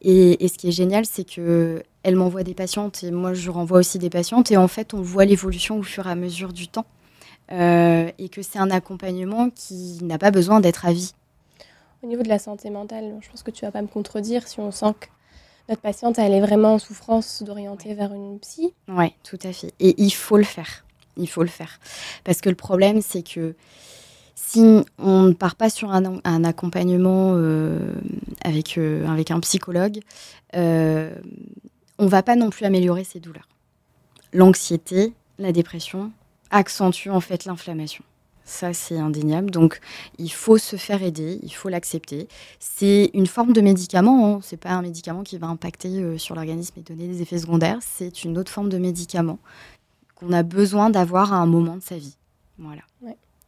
Et, 0.00 0.48
ce 0.48 0.56
qui 0.56 0.68
est 0.68 0.72
génial, 0.72 1.04
c'est 1.04 1.24
qu'elle 1.24 2.16
m'envoie 2.16 2.42
des 2.44 2.54
patientes 2.54 3.04
et 3.04 3.10
moi, 3.10 3.34
je 3.34 3.50
renvoie 3.50 3.80
aussi 3.80 3.98
des 3.98 4.08
patientes. 4.08 4.50
Et 4.50 4.56
en 4.56 4.68
fait, 4.68 4.94
on 4.94 5.02
voit 5.02 5.26
l'évolution 5.26 5.78
au 5.78 5.82
fur 5.82 6.06
et 6.06 6.10
à 6.10 6.14
mesure 6.14 6.54
du 6.54 6.66
temps. 6.66 6.86
Euh, 7.52 8.10
et 8.18 8.28
que 8.30 8.42
c'est 8.42 8.60
un 8.60 8.70
accompagnement 8.70 9.50
qui 9.50 9.98
n'a 10.02 10.18
pas 10.18 10.30
besoin 10.30 10.60
d'être 10.60 10.86
à 10.86 10.92
vie. 10.92 11.12
Au 12.02 12.06
niveau 12.06 12.22
de 12.22 12.28
la 12.28 12.38
santé 12.38 12.70
mentale, 12.70 13.18
je 13.20 13.28
pense 13.28 13.42
que 13.42 13.50
tu 13.50 13.66
vas 13.66 13.72
pas 13.72 13.82
me 13.82 13.88
contredire 13.88 14.48
si 14.48 14.60
on 14.60 14.70
sent 14.70 14.94
que 14.98 15.08
notre 15.70 15.82
patiente, 15.82 16.18
elle 16.18 16.34
est 16.34 16.40
vraiment 16.40 16.74
en 16.74 16.78
souffrance 16.78 17.42
d'orienter 17.42 17.94
vers 17.94 18.12
une 18.12 18.38
psy. 18.40 18.74
Oui, 18.88 19.14
tout 19.22 19.38
à 19.44 19.52
fait. 19.52 19.72
Et 19.80 19.94
il 19.98 20.10
faut 20.10 20.36
le 20.36 20.44
faire. 20.44 20.84
Il 21.16 21.28
faut 21.28 21.42
le 21.42 21.48
faire. 21.48 21.78
Parce 22.24 22.40
que 22.40 22.48
le 22.48 22.56
problème, 22.56 23.00
c'est 23.00 23.22
que 23.22 23.54
si 24.34 24.84
on 24.98 25.22
ne 25.22 25.32
part 25.32 25.54
pas 25.54 25.70
sur 25.70 25.92
un, 25.92 26.44
accompagnement 26.44 27.34
euh, 27.36 27.94
avec, 28.42 28.78
euh, 28.78 29.06
avec 29.06 29.30
un 29.30 29.38
psychologue, 29.40 30.00
euh, 30.56 31.14
on 31.98 32.06
va 32.06 32.22
pas 32.22 32.34
non 32.34 32.50
plus 32.50 32.64
améliorer 32.64 33.04
ses 33.04 33.20
douleurs. 33.20 33.48
L'anxiété, 34.32 35.12
la 35.38 35.52
dépression 35.52 36.10
accentuent 36.50 37.10
en 37.10 37.20
fait 37.20 37.44
l'inflammation. 37.44 38.02
Ça, 38.50 38.74
c'est 38.74 38.98
indéniable. 38.98 39.52
Donc, 39.52 39.78
il 40.18 40.32
faut 40.32 40.58
se 40.58 40.74
faire 40.74 41.04
aider, 41.04 41.38
il 41.44 41.54
faut 41.54 41.68
l'accepter. 41.68 42.26
C'est 42.58 43.08
une 43.14 43.28
forme 43.28 43.52
de 43.52 43.60
médicament. 43.60 44.26
Hein. 44.26 44.40
Ce 44.42 44.54
n'est 44.54 44.58
pas 44.58 44.70
un 44.70 44.82
médicament 44.82 45.22
qui 45.22 45.38
va 45.38 45.46
impacter 45.46 46.02
euh, 46.02 46.18
sur 46.18 46.34
l'organisme 46.34 46.74
et 46.76 46.82
donner 46.82 47.06
des 47.06 47.22
effets 47.22 47.38
secondaires. 47.38 47.78
C'est 47.80 48.24
une 48.24 48.36
autre 48.36 48.50
forme 48.50 48.68
de 48.68 48.76
médicament 48.76 49.38
qu'on 50.16 50.32
a 50.32 50.42
besoin 50.42 50.90
d'avoir 50.90 51.32
à 51.32 51.36
un 51.36 51.46
moment 51.46 51.76
de 51.76 51.82
sa 51.82 51.96
vie. 51.96 52.16
Voilà. 52.58 52.82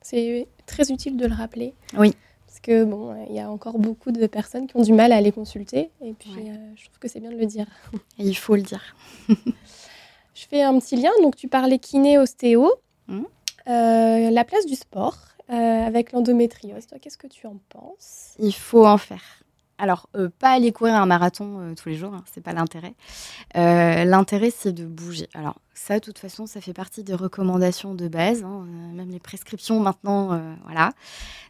C'est 0.03 0.47
très 0.67 0.93
utile 0.93 1.17
de 1.17 1.27
le 1.27 1.35
rappeler. 1.35 1.75
Oui. 1.99 2.15
Parce 2.47 2.61
que 2.61 2.85
bon, 2.85 3.27
il 3.29 3.35
y 3.35 3.41
a 3.41 3.51
encore 3.51 3.81
beaucoup 3.81 4.13
de 4.13 4.29
personnes 4.29 4.69
qui 4.69 4.77
ont 4.77 4.83
du 4.83 4.93
mal 4.93 5.11
à 5.11 5.17
aller 5.17 5.33
consulter. 5.33 5.91
Et 6.01 6.13
puis, 6.13 6.31
euh, 6.39 6.55
je 6.77 6.85
trouve 6.85 6.99
que 7.01 7.09
c'est 7.09 7.19
bien 7.19 7.33
de 7.33 7.39
le 7.39 7.47
dire. 7.47 7.67
Et 8.21 8.25
il 8.25 8.37
faut 8.37 8.55
le 8.55 8.63
dire. 8.63 8.95
je 9.29 10.47
fais 10.49 10.63
un 10.63 10.79
petit 10.79 10.95
lien. 10.95 11.11
Donc, 11.23 11.35
tu 11.35 11.49
parlais 11.49 11.81
kiné, 11.81 12.19
ostéo. 12.19 12.71
Mmh. 13.09 13.23
Euh, 13.69 14.31
la 14.31 14.45
place 14.45 14.67
du 14.67 14.75
sport 14.75 15.19
euh, 15.51 15.87
avec 15.87 16.13
l'endométriose, 16.13 16.87
toi, 16.87 16.99
qu'est-ce 16.99 17.19
que 17.19 17.27
tu 17.27 17.47
en 17.47 17.57
penses? 17.69 18.35
Il 18.39 18.55
faut 18.55 18.87
en 18.87 18.99
faire. 18.99 19.42
Alors, 19.79 20.09
euh, 20.17 20.29
pas 20.39 20.51
aller 20.51 20.71
courir 20.71 20.95
un 20.95 21.07
marathon 21.07 21.59
euh, 21.59 21.75
tous 21.75 21.89
les 21.89 21.97
jours, 21.97 22.15
hein, 22.15 22.25
c'est 22.33 22.41
pas 22.41 22.53
l'intérêt. 22.53 22.95
Euh, 23.57 24.05
l'intérêt, 24.05 24.51
c'est 24.51 24.73
de 24.73 24.85
bouger. 24.85 25.29
Alors, 25.35 25.61
ça, 25.75 25.99
de 25.99 26.05
toute 26.05 26.19
façon, 26.19 26.47
ça 26.47 26.61
fait 26.61 26.73
partie 26.73 27.03
des 27.03 27.15
recommandations 27.15 27.95
de 27.95 28.07
base, 28.07 28.45
hein, 28.45 28.67
même 28.95 29.11
les 29.11 29.19
prescriptions 29.19 29.81
maintenant, 29.81 30.41
voilà. 30.65 30.93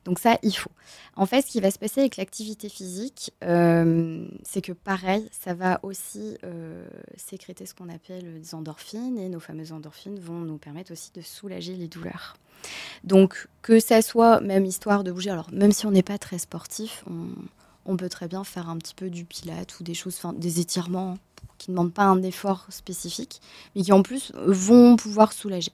Donc 0.04 0.18
ça, 0.18 0.38
il 0.42 0.52
faut. 0.52 0.70
En 1.16 1.26
fait, 1.26 1.42
ce 1.42 1.48
qui 1.48 1.60
va 1.60 1.70
se 1.70 1.78
passer 1.78 2.00
avec 2.00 2.16
l'activité 2.16 2.68
physique, 2.68 3.32
c'est 3.40 4.62
que 4.62 4.72
pareil, 4.72 5.28
ça 5.32 5.54
va 5.54 5.80
aussi 5.82 6.38
sécréter 7.16 7.66
ce 7.66 7.74
qu'on 7.74 7.88
appelle 7.88 8.40
des 8.40 8.54
endorphines, 8.54 9.18
et 9.18 9.28
nos 9.28 9.40
fameuses 9.40 9.72
endorphines 9.72 10.20
vont 10.20 10.38
nous 10.38 10.56
permettre 10.56 10.92
aussi 10.92 11.10
de 11.12 11.20
soulager 11.20 11.74
les 11.74 11.88
douleurs. 11.88 12.36
Donc, 13.02 13.48
que 13.60 13.80
ça 13.80 14.00
soit 14.02 14.40
même 14.40 14.64
histoire 14.64 15.02
de 15.02 15.10
bouger, 15.10 15.30
alors 15.30 15.50
même 15.52 15.72
si 15.72 15.84
on 15.84 15.90
n'est 15.90 16.04
pas 16.04 16.18
très 16.18 16.38
sportif, 16.38 17.04
on 17.10 17.26
on 17.86 17.96
peut 17.96 18.08
très 18.08 18.28
bien 18.28 18.44
faire 18.44 18.68
un 18.68 18.78
petit 18.78 18.94
peu 18.94 19.10
du 19.10 19.24
pilate 19.24 19.78
ou 19.80 19.82
des 19.82 19.94
choses, 19.94 20.20
des 20.36 20.60
étirements 20.60 21.18
qui 21.58 21.70
ne 21.70 21.76
demandent 21.76 21.92
pas 21.92 22.04
un 22.04 22.22
effort 22.22 22.66
spécifique, 22.70 23.40
mais 23.74 23.82
qui 23.82 23.92
en 23.92 24.02
plus 24.02 24.32
vont 24.34 24.96
pouvoir 24.96 25.32
soulager. 25.32 25.72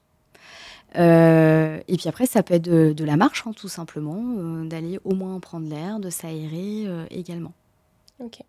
Euh, 0.97 1.81
et 1.89 1.97
puis 1.97 2.09
après, 2.09 2.27
ça 2.27 2.43
peut 2.43 2.55
être 2.55 2.69
de, 2.69 3.05
la 3.05 3.17
marche, 3.17 3.45
hein, 3.47 3.53
tout 3.55 3.69
simplement, 3.69 4.19
euh, 4.19 4.65
d'aller 4.67 4.99
au 5.05 5.15
moins 5.15 5.39
prendre 5.41 5.69
l'air, 5.69 6.01
de 6.01 6.11
s'aérer 6.11 6.85
euh, 6.87 7.05
également. 7.11 7.53
Ok. 8.21 8.41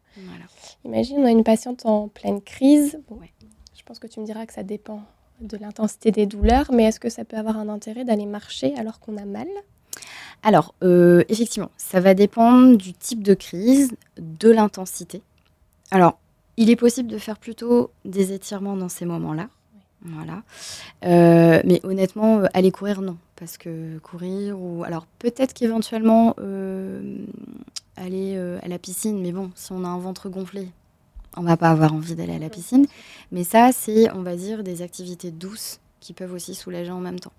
Imagine, 0.83 1.19
on 1.19 1.25
a 1.25 1.31
une 1.31 1.43
patiente 1.43 1.85
en 1.85 2.07
pleine 2.07 2.41
crise. 2.41 2.99
Je 3.75 3.83
pense 3.83 3.99
que 3.99 4.07
tu 4.07 4.19
me 4.19 4.25
diras 4.25 4.45
que 4.45 4.53
ça 4.53 4.63
dépend 4.63 5.03
de 5.41 5.57
l'intensité 5.57 6.11
des 6.11 6.25
douleurs, 6.25 6.71
mais 6.71 6.85
est-ce 6.85 6.99
que 6.99 7.09
ça 7.09 7.23
peut 7.23 7.37
avoir 7.37 7.57
un 7.57 7.69
intérêt 7.69 8.03
d'aller 8.03 8.25
marcher 8.25 8.75
alors 8.77 8.99
qu'on 8.99 9.17
a 9.17 9.25
mal? 9.25 9.47
Alors, 10.41 10.73
euh, 10.83 11.23
effectivement, 11.27 11.71
ça 11.77 11.99
va 11.99 12.13
dépendre 12.13 12.77
du 12.77 12.93
type 12.93 13.23
de 13.23 13.33
crise, 13.33 13.91
de 14.17 14.49
l'intensité. 14.49 15.21
Alors, 15.91 16.17
il 16.57 16.69
est 16.69 16.75
possible 16.75 17.09
de 17.09 17.17
faire 17.17 17.37
plutôt 17.37 17.91
des 18.05 18.31
étirements 18.33 18.77
dans 18.77 18.89
ces 18.89 19.05
moments-là. 19.05 19.49
Voilà. 20.01 20.43
Euh, 21.03 21.61
mais 21.65 21.81
honnêtement, 21.83 22.39
euh, 22.39 22.45
aller 22.53 22.71
courir, 22.71 23.01
non. 23.01 23.17
Parce 23.35 23.57
que 23.57 23.97
courir, 23.99 24.59
ou. 24.59 24.83
Alors, 24.85 25.05
peut-être 25.19 25.53
qu'éventuellement, 25.53 26.35
aller 27.97 28.37
à 28.61 28.67
la 28.67 28.79
piscine, 28.79 29.21
mais 29.21 29.31
bon, 29.31 29.51
si 29.55 29.71
on 29.71 29.83
a 29.83 29.87
un 29.87 29.99
ventre 29.99 30.29
gonflé, 30.29 30.69
on 31.37 31.41
va 31.41 31.57
pas 31.57 31.69
avoir 31.69 31.93
envie 31.93 32.15
d'aller 32.15 32.35
à 32.35 32.39
la 32.39 32.49
piscine. 32.49 32.85
Mais 33.31 33.43
ça, 33.43 33.71
c'est, 33.73 34.11
on 34.11 34.23
va 34.23 34.35
dire, 34.35 34.63
des 34.63 34.81
activités 34.81 35.31
douces 35.31 35.79
qui 35.99 36.13
peuvent 36.13 36.33
aussi 36.33 36.55
soulager 36.55 36.91
en 36.91 36.99
même 36.99 37.19
temps. 37.19 37.33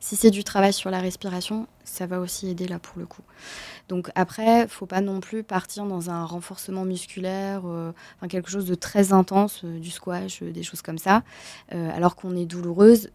Si 0.00 0.16
c'est 0.16 0.30
du 0.30 0.44
travail 0.44 0.72
sur 0.72 0.90
la 0.90 1.00
respiration, 1.00 1.66
ça 1.84 2.06
va 2.06 2.20
aussi 2.20 2.48
aider 2.48 2.66
là 2.66 2.78
pour 2.78 2.98
le 2.98 3.06
coup. 3.06 3.22
Donc 3.88 4.10
après, 4.14 4.66
faut 4.68 4.86
pas 4.86 5.00
non 5.00 5.20
plus 5.20 5.42
partir 5.42 5.84
dans 5.86 6.10
un 6.10 6.24
renforcement 6.24 6.84
musculaire, 6.84 7.62
euh, 7.66 7.92
quelque 8.28 8.50
chose 8.50 8.66
de 8.66 8.74
très 8.74 9.12
intense, 9.12 9.62
euh, 9.64 9.78
du 9.78 9.90
squash, 9.90 10.42
euh, 10.42 10.50
des 10.50 10.62
choses 10.62 10.82
comme 10.82 10.98
ça, 10.98 11.22
alors 11.70 12.16
qu'on 12.16 12.36
est 12.36 12.46
douloureuse. 12.46 13.10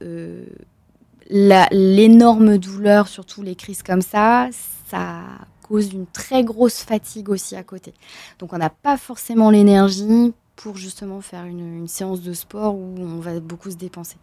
L'énorme 1.30 2.58
douleur, 2.58 3.08
surtout 3.08 3.44
les 3.44 3.56
crises 3.56 3.84
comme 3.84 4.02
ça, 4.02 4.50
ça 4.88 5.22
cause 5.62 5.94
une 5.94 6.08
très 6.08 6.44
grosse 6.44 6.80
fatigue 6.80 7.30
aussi 7.30 7.56
à 7.56 7.64
côté. 7.64 7.94
Donc 8.40 8.54
on 8.54 8.58
n'a 8.58 8.72
pas 8.72 8.98
forcément 8.98 9.52
l'énergie 9.52 10.34
pour 10.56 10.78
justement 10.78 11.22
faire 11.22 11.46
une, 11.46 11.78
une 11.78 11.88
séance 11.88 12.22
de 12.22 12.34
sport 12.34 12.76
où 12.76 12.96
on 12.98 13.20
va 13.20 13.40
beaucoup 13.40 13.70
se 13.70 13.76
dépenser. 13.76 14.18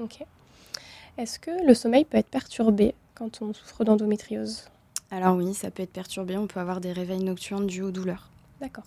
Ok. 0.00 0.24
Est-ce 1.18 1.40
que 1.40 1.50
le 1.66 1.74
sommeil 1.74 2.04
peut 2.04 2.16
être 2.16 2.28
perturbé 2.28 2.94
quand 3.16 3.42
on 3.42 3.52
souffre 3.52 3.82
d'endométriose? 3.82 4.66
Alors 5.10 5.36
oui, 5.36 5.52
ça 5.52 5.68
peut 5.72 5.82
être 5.82 5.92
perturbé. 5.92 6.36
On 6.36 6.46
peut 6.46 6.60
avoir 6.60 6.80
des 6.80 6.92
réveils 6.92 7.24
nocturnes 7.24 7.66
dus 7.66 7.82
aux 7.82 7.90
douleurs. 7.90 8.30
D'accord. 8.60 8.84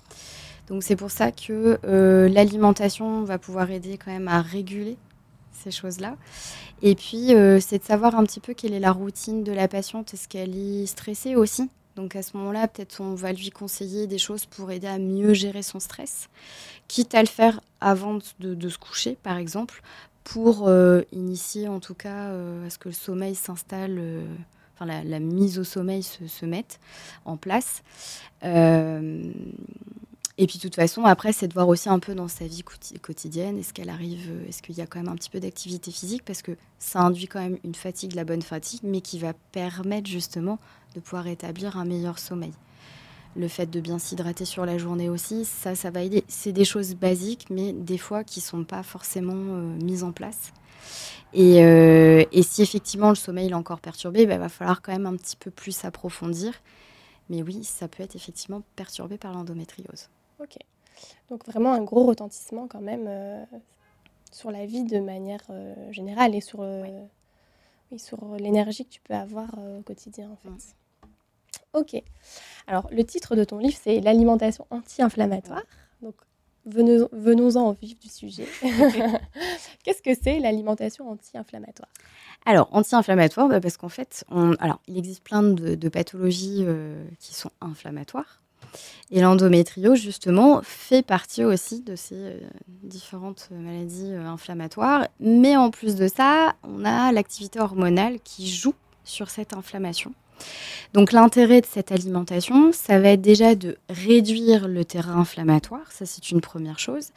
Donc 0.70 0.82
c'est 0.82 0.96
pour 0.96 1.12
ça 1.12 1.34
que 1.34 1.78
euh, 1.84 2.30
l'alimentation 2.30 3.26
va 3.26 3.38
pouvoir 3.38 3.70
aider 3.70 3.98
quand 3.98 4.12
même 4.12 4.30
à 4.30 4.42
réguler 4.42 4.96
ces 5.52 5.72
choses-là. 5.72 6.16
Et 6.82 6.96
puis 6.96 7.36
euh, 7.36 7.60
c'est 7.60 7.80
de 7.80 7.84
savoir 7.84 8.16
un 8.16 8.24
petit 8.24 8.40
peu 8.40 8.54
quelle 8.54 8.72
est 8.74 8.80
la 8.80 8.94
routine 8.94 9.44
de 9.44 9.52
la 9.52 9.68
patiente. 9.68 10.14
Est-ce 10.14 10.30
qu'elle 10.30 10.58
est 10.58 10.86
stressée 10.86 11.36
aussi? 11.36 11.70
Donc 11.98 12.16
à 12.16 12.24
ce 12.24 12.38
moment-là, 12.38 12.70
peut-être 12.70 13.02
on 13.02 13.14
va 13.14 13.34
lui 13.34 13.50
conseiller 13.50 14.08
des 14.08 14.18
choses 14.18 14.46
pour 14.46 14.72
aider 14.72 14.88
à 14.88 15.00
mieux 15.00 15.34
gérer 15.34 15.64
son 15.64 15.82
stress, 15.82 16.30
quitte 16.88 17.14
à 17.14 17.22
le 17.22 17.28
faire 17.28 17.60
avant 17.82 18.20
de 18.40 18.70
se 18.70 18.78
coucher, 18.78 19.18
par 19.22 19.36
exemple, 19.36 19.82
pour 20.24 20.68
euh, 20.68 21.02
initier 21.12 21.68
en 21.68 21.80
tout 21.80 21.96
cas 21.96 22.30
euh, 22.30 22.66
à 22.66 22.70
ce 22.70 22.78
que 22.78 22.90
le 22.90 22.94
sommeil 22.94 23.36
s'installe, 23.36 23.98
euh, 24.00 24.26
enfin 24.76 24.86
la, 24.86 25.20
mise 25.20 25.60
au 25.60 25.64
sommeil 25.64 26.04
se, 26.04 26.46
mette 26.46 26.80
en 27.26 27.38
place. 27.38 27.84
et 28.44 28.48
puis 30.48 30.58
de 30.58 30.62
toute 30.62 30.76
façon, 30.76 31.06
après, 31.06 31.34
c'est 31.34 31.48
de 31.48 31.54
voir 31.54 31.68
aussi 31.68 31.90
un 31.90 32.00
peu 32.00 32.16
dans 32.16 32.28
sa 32.28 32.46
vie 32.48 32.64
quotidienne, 33.02 33.58
est-ce 33.60 33.74
qu'elle 33.74 33.90
arrive, 33.90 34.32
est-ce 34.48 34.62
qu'il 34.62 34.76
y 34.78 34.82
a 34.82 34.88
quand 34.88 35.00
même 35.00 35.12
un 35.12 35.16
petit 35.16 35.30
peu 35.30 35.40
d'activité 35.40 35.92
physique, 35.92 36.24
parce 36.26 36.42
que 36.42 36.54
ça 36.80 37.02
induit 37.02 37.28
quand 37.28 37.42
même 37.42 37.58
une 37.64 37.76
fatigue, 37.76 38.16
la 38.16 38.24
bonne 38.24 38.42
fatigue, 38.42 38.82
mais 38.84 39.02
qui 39.02 39.20
va 39.20 39.34
permettre 39.52 40.10
justement 40.10 40.58
de 40.96 41.00
pouvoir 41.00 41.28
établir 41.28 41.78
un 41.78 41.86
meilleur 41.86 42.20
sommeil 42.20 42.54
le 43.36 43.48
fait 43.48 43.68
de 43.68 43.80
bien 43.80 44.00
s'hydrater 44.00 44.46
sur 44.46 44.66
la 44.66 44.78
journée 44.78 45.10
aussi, 45.10 45.46
ça, 45.46 45.76
ça 45.76 45.90
va 45.90 46.04
aider. 46.04 46.24
C'est 46.28 46.52
des 46.52 46.66
choses 46.66 46.96
basiques, 46.96 47.48
mais 47.50 47.74
des 47.74 47.98
fois 47.98 48.24
qui 48.24 48.40
ne 48.40 48.44
sont 48.44 48.64
pas 48.64 48.84
forcément 48.84 49.34
euh, 49.34 49.62
mises 49.82 50.04
en 50.04 50.12
place. 50.12 50.52
Euh, 51.36 52.26
et, 52.32 52.44
si 52.44 52.62
effectivement 52.62 53.10
le 53.10 53.16
sommeil 53.16 53.50
est 53.50 53.54
encore 53.54 53.80
perturbé, 53.80 54.24
il 54.24 54.28
bah, 54.28 54.38
va 54.38 54.50
falloir 54.50 54.82
quand 54.82 54.92
même 54.92 55.06
un 55.06 55.16
petit 55.16 55.38
peu 55.38 55.50
plus 55.50 55.86
approfondir. 55.86 56.62
Mais 57.30 57.42
oui, 57.42 57.64
ça 57.64 57.88
peut 57.88 58.04
être 58.04 58.16
effectivement 58.16 58.62
perturbé 58.76 59.18
par 59.18 59.32
l'endométriose. 59.34 60.10
Ok. 60.42 60.58
Donc 61.30 61.46
vraiment 61.46 61.72
un 61.72 61.82
gros 61.82 62.06
retentissement 62.06 62.68
quand 62.68 62.82
même 62.82 63.06
euh, 63.08 63.46
sur 64.32 64.52
la 64.52 64.66
vie 64.66 64.84
de 64.84 65.00
manière 65.00 65.42
générale 65.92 66.36
et 66.36 66.42
sur, 66.42 66.66
sur 67.96 68.36
l'énergie 68.36 68.84
que 68.86 68.90
tu 68.90 69.00
peux 69.02 69.14
avoir 69.14 69.50
au 69.58 69.82
quotidien 69.84 70.30
en 70.30 70.36
fait. 70.36 70.76
Ok. 71.74 72.02
Alors, 72.68 72.88
le 72.92 73.04
titre 73.04 73.36
de 73.36 73.44
ton 73.44 73.58
livre, 73.58 73.78
c'est 73.82 74.02
L'alimentation 74.02 74.66
anti-inflammatoire. 74.70 75.64
Donc, 76.02 76.16
venons-en 76.66 77.70
au 77.70 77.74
vif 77.74 77.98
du 78.00 78.10
sujet. 78.10 78.48
Qu'est-ce 79.84 80.02
que 80.02 80.12
c'est 80.22 80.40
l'alimentation 80.40 81.10
anti-inflammatoire? 81.10 81.90
Alors, 82.46 82.70
anti-inflammatoire, 82.72 83.48
bah, 83.48 83.62
parce 83.62 83.78
qu'en 83.78 83.90
fait, 83.90 84.26
alors, 84.60 84.82
il 84.88 84.98
existe 84.98 85.24
plein 85.24 85.44
de, 85.44 85.90
pathologies 85.90 86.64
euh, 86.68 87.04
qui 87.20 87.34
sont 87.34 87.52
inflammatoires. 87.62 88.42
Et 89.10 89.20
l'endométriose, 89.20 90.00
justement, 90.00 90.62
fait 90.64 91.04
partie 91.04 91.44
aussi 91.44 91.82
de 91.82 91.96
ces 91.96 92.16
euh, 92.16 92.40
différentes 92.84 93.50
maladies 93.52 94.14
euh, 94.14 94.26
inflammatoires. 94.26 95.08
Mais 95.20 95.58
en 95.58 95.70
plus 95.70 95.96
de 95.96 96.08
ça, 96.08 96.56
on 96.64 96.86
a 96.86 97.12
l'activité 97.12 97.60
hormonale 97.60 98.20
qui 98.24 98.50
joue 98.50 98.76
sur 99.04 99.30
cette 99.30 99.54
inflammation. 99.54 100.14
Donc 100.94 101.12
l'intérêt 101.12 101.62
de 101.62 101.66
cette 101.66 101.92
alimentation, 101.92 102.72
ça 102.74 103.00
va 103.00 103.10
être 103.10 103.22
déjà 103.22 103.56
de 103.56 103.78
réduire 103.90 104.68
le 104.68 104.84
terrain 104.84 105.20
inflammatoire, 105.20 105.92
ça 105.92 106.06
c'est 106.06 106.32
une 106.32 106.42
première 106.42 106.80
chose. 106.80 107.10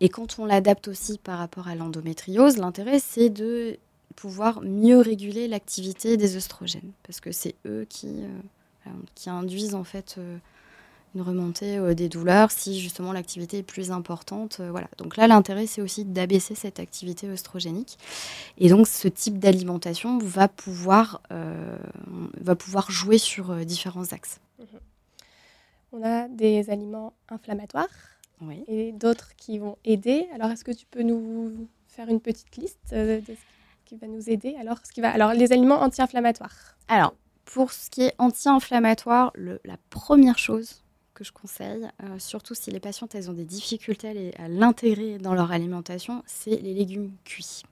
Et 0.00 0.08
quand 0.08 0.38
on 0.38 0.46
l'adapte 0.46 0.88
aussi 0.88 1.18
par 1.18 1.38
rapport 1.38 1.68
à 1.68 1.74
l'endométriose, 1.74 2.56
l'intérêt 2.56 2.98
c'est 2.98 3.30
de 3.30 3.78
pouvoir 4.16 4.60
mieux 4.62 4.98
réguler 4.98 5.48
l'activité 5.48 6.16
des 6.16 6.36
oestrogènes, 6.36 6.92
parce 7.04 7.20
que 7.20 7.32
c'est 7.32 7.54
eux 7.66 7.86
qui, 7.88 8.08
euh, 8.08 8.90
induisent 9.26 9.74
en 9.74 9.84
fait 9.84 10.16
euh, 10.18 10.36
une 11.14 11.22
remontée 11.22 11.76
euh, 11.76 11.94
des 11.94 12.08
douleurs 12.08 12.50
si 12.50 12.80
justement 12.80 13.12
l'activité 13.12 13.58
est 13.58 13.62
plus 13.62 13.90
importante. 13.90 14.58
Euh, 14.60 14.70
voilà. 14.70 14.88
Donc 14.98 15.16
là, 15.16 15.26
l'intérêt, 15.26 15.66
c'est 15.66 15.82
aussi 15.82 16.04
d'abaisser 16.04 16.54
cette 16.54 16.78
activité 16.78 17.28
œstrogénique. 17.28 17.98
Et 18.58 18.68
donc, 18.68 18.86
ce 18.86 19.08
type 19.08 19.38
d'alimentation 19.38 20.18
va 20.18 20.48
pouvoir, 20.48 21.20
euh, 21.32 21.76
va 22.40 22.54
pouvoir 22.54 22.90
jouer 22.90 23.18
sur 23.18 23.54
différents 23.64 24.12
axes. 24.12 24.40
Mhm. 24.58 24.66
On 25.92 26.02
a 26.04 26.28
des 26.28 26.70
aliments 26.70 27.14
inflammatoires 27.28 27.88
et 28.68 28.92
d'autres 28.92 29.34
qui 29.36 29.58
vont 29.58 29.76
aider. 29.84 30.26
Alors, 30.34 30.50
est-ce 30.50 30.64
que 30.64 30.70
tu 30.70 30.86
peux 30.86 31.02
nous 31.02 31.68
faire 31.88 32.08
une 32.08 32.20
petite 32.20 32.56
liste 32.56 32.94
de 32.94 33.20
ce 33.26 33.32
qui 33.84 33.96
va 33.96 34.06
nous 34.06 34.30
aider? 34.30 34.56
Alors, 34.58 34.78
ce 34.84 34.92
qui 34.92 35.00
va... 35.00 35.10
Alors 35.10 35.34
les 35.34 35.52
aliments 35.52 35.82
anti-inflammatoires. 35.82 36.76
Alors, 36.88 37.12
pour 37.44 37.72
ce 37.72 37.90
qui 37.90 38.02
est 38.02 38.14
anti-inflammatoire, 38.18 39.32
la 39.36 39.76
première 39.90 40.38
chose 40.38 40.80
je 41.24 41.32
conseille, 41.32 41.88
euh, 42.02 42.18
surtout 42.18 42.54
si 42.54 42.70
les 42.70 42.80
patientes 42.80 43.14
elles 43.14 43.30
ont 43.30 43.34
des 43.34 43.44
difficultés 43.44 44.32
à 44.38 44.48
l'intégrer 44.48 45.18
dans 45.18 45.34
leur 45.34 45.52
alimentation, 45.52 46.22
c'est 46.26 46.56
les 46.56 46.74
légumes 46.74 47.12
cuits. 47.24 47.62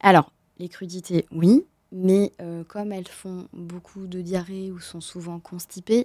Alors, 0.00 0.32
les 0.58 0.68
crudités, 0.68 1.26
oui, 1.32 1.64
mais 1.90 2.32
euh, 2.40 2.64
comme 2.64 2.92
elles 2.92 3.08
font 3.08 3.48
beaucoup 3.52 4.06
de 4.06 4.20
diarrhée 4.20 4.70
ou 4.70 4.78
sont 4.78 5.00
souvent 5.00 5.38
constipées, 5.38 6.04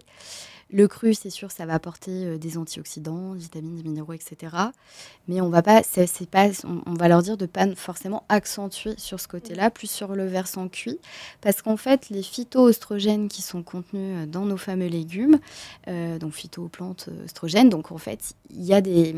le 0.71 0.88
cru, 0.88 1.13
c'est 1.13 1.29
sûr, 1.29 1.51
ça 1.51 1.65
va 1.65 1.73
apporter 1.73 2.25
euh, 2.25 2.38
des 2.38 2.57
antioxydants, 2.57 3.34
vitamines, 3.34 3.81
minéraux, 3.84 4.13
etc. 4.13 4.55
Mais 5.27 5.41
on 5.41 5.49
va 5.49 5.61
on, 5.65 6.93
va 6.93 7.07
leur 7.07 7.21
dire 7.21 7.38
de 7.38 7.45
pas 7.45 7.67
forcément 7.75 8.23
accentuer 8.29 8.95
sur 8.97 9.19
ce 9.19 9.27
côté-là, 9.27 9.69
plus 9.69 9.89
sur 9.89 10.15
le 10.15 10.25
versant 10.25 10.69
cuit, 10.69 10.99
parce 11.41 11.61
qu'en 11.61 11.77
fait, 11.77 12.09
les 12.09 12.23
phytoestrogènes 12.23 13.27
qui 13.27 13.41
sont 13.41 13.61
contenus 13.61 14.23
euh, 14.23 14.25
dans 14.25 14.45
nos 14.45 14.57
fameux 14.57 14.88
légumes, 14.88 15.39
donc 16.19 16.34
phytoplantes 16.34 17.09
oestrogènes, 17.23 17.69
donc 17.69 17.91
en 17.91 17.97
fait, 17.97 18.34
il 18.49 18.63
y 18.63 18.73
a 18.73 18.81
des, 18.81 19.15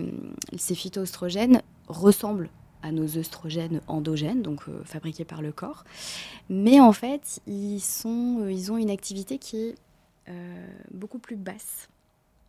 ces 0.58 0.76
phytoestrogènes 0.76 1.62
ressemblent 1.88 2.50
nos 2.92 3.18
œstrogènes 3.18 3.82
endogènes, 3.88 4.42
donc 4.42 4.68
euh, 4.68 4.84
fabriqués 4.84 5.26
par 5.26 5.42
le 5.42 5.52
corps. 5.52 5.84
Mais 6.50 6.80
en 6.80 6.94
fait, 6.94 7.40
ils, 7.48 7.80
sont, 7.80 8.40
euh, 8.42 8.52
ils 8.52 8.72
ont 8.72 8.78
une 8.78 8.90
activité 8.90 9.38
qui 9.38 9.58
est 9.58 9.76
euh, 10.30 10.68
beaucoup 10.92 11.20
plus 11.20 11.36
basse, 11.36 11.90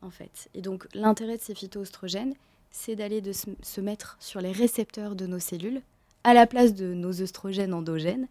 en 0.03 0.11
fait. 0.11 0.49
Et 0.55 0.62
donc, 0.62 0.87
l'intérêt 0.95 1.37
de 1.37 1.43
ces 1.43 1.55
phytoestrogènes, 1.55 2.34
c'est 2.70 2.97
d'aller 2.97 3.22
se, 3.32 3.80
mettre 3.80 4.16
sur 4.20 4.41
les 4.41 4.53
récepteurs 4.53 5.14
de 5.14 5.26
nos 5.26 5.39
cellules 5.39 5.80
à 6.24 6.34
la 6.34 6.47
place 6.47 6.74
de 6.74 6.93
nos 6.93 7.22
œstrogènes 7.22 7.72
endogènes. 7.72 8.26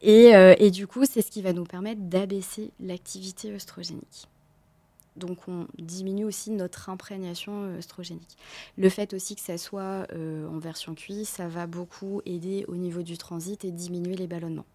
Et, 0.00 0.30
et 0.30 0.70
du 0.70 0.86
coup, 0.86 1.04
c'est 1.04 1.20
ce 1.20 1.30
qui 1.32 1.42
va 1.42 1.52
nous 1.52 1.64
permettre 1.64 2.00
d'abaisser 2.00 2.70
l'activité 2.78 3.52
œstrogénique 3.52 4.28
donc 5.16 5.48
on 5.48 5.66
diminue 5.78 6.24
aussi 6.24 6.50
notre 6.50 6.88
imprégnation 6.88 7.76
œstrogénique. 7.76 8.36
Euh, 8.38 8.82
le 8.82 8.88
fait 8.88 9.14
aussi 9.14 9.34
que 9.36 9.40
ça 9.40 9.58
soit 9.58 10.06
euh, 10.12 10.48
en 10.48 10.58
version 10.58 10.94
cuite, 10.94 11.26
ça 11.26 11.48
va 11.48 11.66
beaucoup 11.66 12.20
aider 12.26 12.64
au 12.68 12.76
niveau 12.76 13.02
du 13.02 13.16
transit 13.18 13.64
et 13.64 13.70
diminuer 13.70 14.16
les 14.16 14.26
ballonnements. 14.26 14.66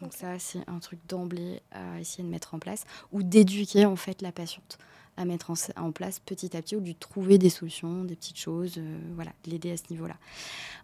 Donc 0.00 0.14
ça, 0.14 0.38
c'est 0.38 0.66
un 0.66 0.78
truc 0.78 0.98
d'emblée 1.08 1.60
à 1.72 2.00
essayer 2.00 2.24
de 2.24 2.28
mettre 2.28 2.54
en 2.54 2.58
place 2.58 2.84
ou 3.12 3.22
d'éduquer 3.22 3.84
en 3.84 3.96
fait 3.96 4.22
la 4.22 4.32
patiente 4.32 4.78
à 5.16 5.26
mettre 5.26 5.52
en, 5.76 5.92
place 5.92 6.18
petit 6.20 6.56
à 6.56 6.62
petit 6.62 6.76
ou 6.76 6.80
de 6.80 6.86
lui 6.86 6.94
trouver 6.94 7.36
des 7.36 7.50
solutions, 7.50 8.04
des 8.04 8.16
petites 8.16 8.38
choses, 8.38 8.76
euh, 8.78 8.98
voilà, 9.14 9.32
l'aider 9.44 9.72
à 9.72 9.76
ce 9.76 9.82
niveau-là. 9.90 10.16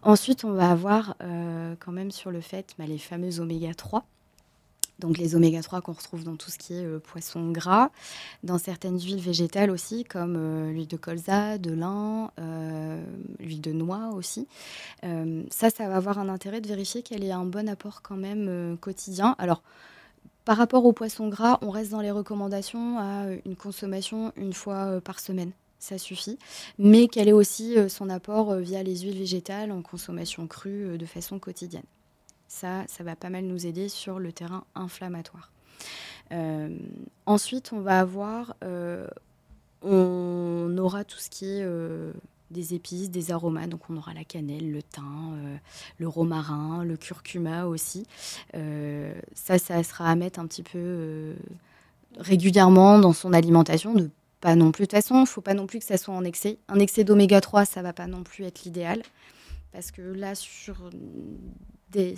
Ensuite, 0.02 0.44
on 0.44 0.52
va 0.52 0.70
avoir 0.70 1.16
quand 1.20 1.92
même 1.92 2.10
sur 2.10 2.30
le 2.30 2.42
fait 2.42 2.74
bah, 2.76 2.84
les 2.84 2.98
fameux 2.98 3.40
oméga 3.40 3.72
3 3.72 4.04
donc 4.98 5.18
les 5.18 5.34
oméga 5.34 5.62
3 5.62 5.82
qu'on 5.82 5.92
retrouve 5.92 6.24
dans 6.24 6.36
tout 6.36 6.50
ce 6.50 6.58
qui 6.58 6.74
est 6.74 6.84
euh, 6.84 6.98
poisson 6.98 7.50
gras, 7.50 7.90
dans 8.42 8.58
certaines 8.58 8.98
huiles 8.98 9.20
végétales 9.20 9.70
aussi, 9.70 10.04
comme 10.04 10.36
euh, 10.38 10.72
l'huile 10.72 10.88
de 10.88 10.96
colza, 10.96 11.58
de 11.58 11.72
lin, 11.72 12.30
euh, 12.38 13.04
l'huile 13.38 13.60
de 13.60 13.72
noix 13.72 14.10
aussi. 14.14 14.46
ça, 15.02 15.70
ça 15.70 15.88
va 15.88 15.96
avoir 15.96 16.18
un 16.18 16.28
intérêt 16.28 16.60
de 16.60 16.68
vérifier 16.68 17.02
qu'elle 17.02 17.24
ait 17.24 17.32
un 17.32 17.44
bon 17.44 17.68
apport 17.68 18.02
quand 18.02 18.16
même 18.16 18.76
quotidien. 18.80 19.34
Alors, 19.38 19.62
par 20.44 20.56
rapport 20.56 20.84
au 20.84 20.92
poisson 20.92 21.28
gras, 21.28 21.58
on 21.62 21.70
reste 21.70 21.90
dans 21.90 22.00
les 22.00 22.10
recommandations 22.10 22.98
à 22.98 23.26
une 23.44 23.56
consommation 23.56 24.32
une 24.36 24.52
fois 24.52 25.00
par 25.00 25.20
semaine 25.20 25.52
ça 25.78 25.98
suffit, 25.98 26.38
mais 26.78 27.06
qu'elle 27.06 27.28
ait 27.28 27.32
aussi 27.32 27.76
son 27.88 28.08
apport 28.08 28.54
via 28.56 28.82
les 28.82 29.00
huiles 29.00 29.18
végétales 29.18 29.70
en 29.70 29.82
consommation 29.82 30.46
crue 30.46 30.96
de 30.98 31.06
façon 31.06 31.38
quotidienne. 31.38 31.84
Ça, 32.56 32.84
ça 32.88 33.04
va 33.04 33.16
pas 33.16 33.28
mal 33.28 33.44
nous 33.44 33.66
aider 33.66 33.90
sur 33.90 34.18
le 34.18 34.32
terrain 34.32 34.64
inflammatoire. 34.74 35.52
Euh, 36.32 36.74
ensuite, 37.26 37.74
on 37.74 37.80
va 37.80 38.00
avoir, 38.00 38.56
euh, 38.64 39.06
on 39.82 40.74
aura 40.78 41.04
tout 41.04 41.18
ce 41.18 41.28
qui 41.28 41.44
est 41.44 41.62
euh, 41.62 42.14
des 42.50 42.72
épices, 42.72 43.10
des 43.10 43.30
aromates. 43.30 43.68
Donc, 43.68 43.90
on 43.90 43.98
aura 43.98 44.14
la 44.14 44.24
cannelle, 44.24 44.72
le 44.72 44.82
thym, 44.82 45.36
le 45.98 46.08
romarin, 46.08 46.82
le 46.82 46.96
curcuma 46.96 47.66
aussi. 47.66 48.06
ça, 48.54 49.58
ça 49.58 49.82
sera 49.82 50.08
à 50.08 50.14
mettre 50.14 50.40
un 50.40 50.46
petit 50.46 50.62
peu 50.62 51.34
régulièrement 52.16 52.98
dans 52.98 53.12
son 53.12 53.34
alimentation, 53.34 53.92
de 53.92 54.08
pas 54.40 54.56
non 54.56 54.72
plus. 54.72 54.84
De 54.84 54.86
toute 54.86 54.98
façon, 54.98 55.16
il 55.16 55.20
ne 55.20 55.26
faut 55.26 55.42
pas 55.42 55.52
non 55.52 55.66
plus 55.66 55.78
que 55.80 55.84
ça 55.84 55.98
soit 55.98 56.14
en 56.14 56.24
excès. 56.24 56.56
Un 56.68 56.78
excès 56.78 57.04
d'oméga 57.04 57.42
3, 57.42 57.66
ça 57.66 57.82
va 57.82 57.92
pas 57.92 58.06
non 58.06 58.22
plus 58.22 58.46
être 58.46 58.64
l'idéal. 58.64 59.02
Parce 59.76 59.90
que 59.90 60.00
là, 60.00 60.34
sur 60.34 60.88
des, 61.90 62.16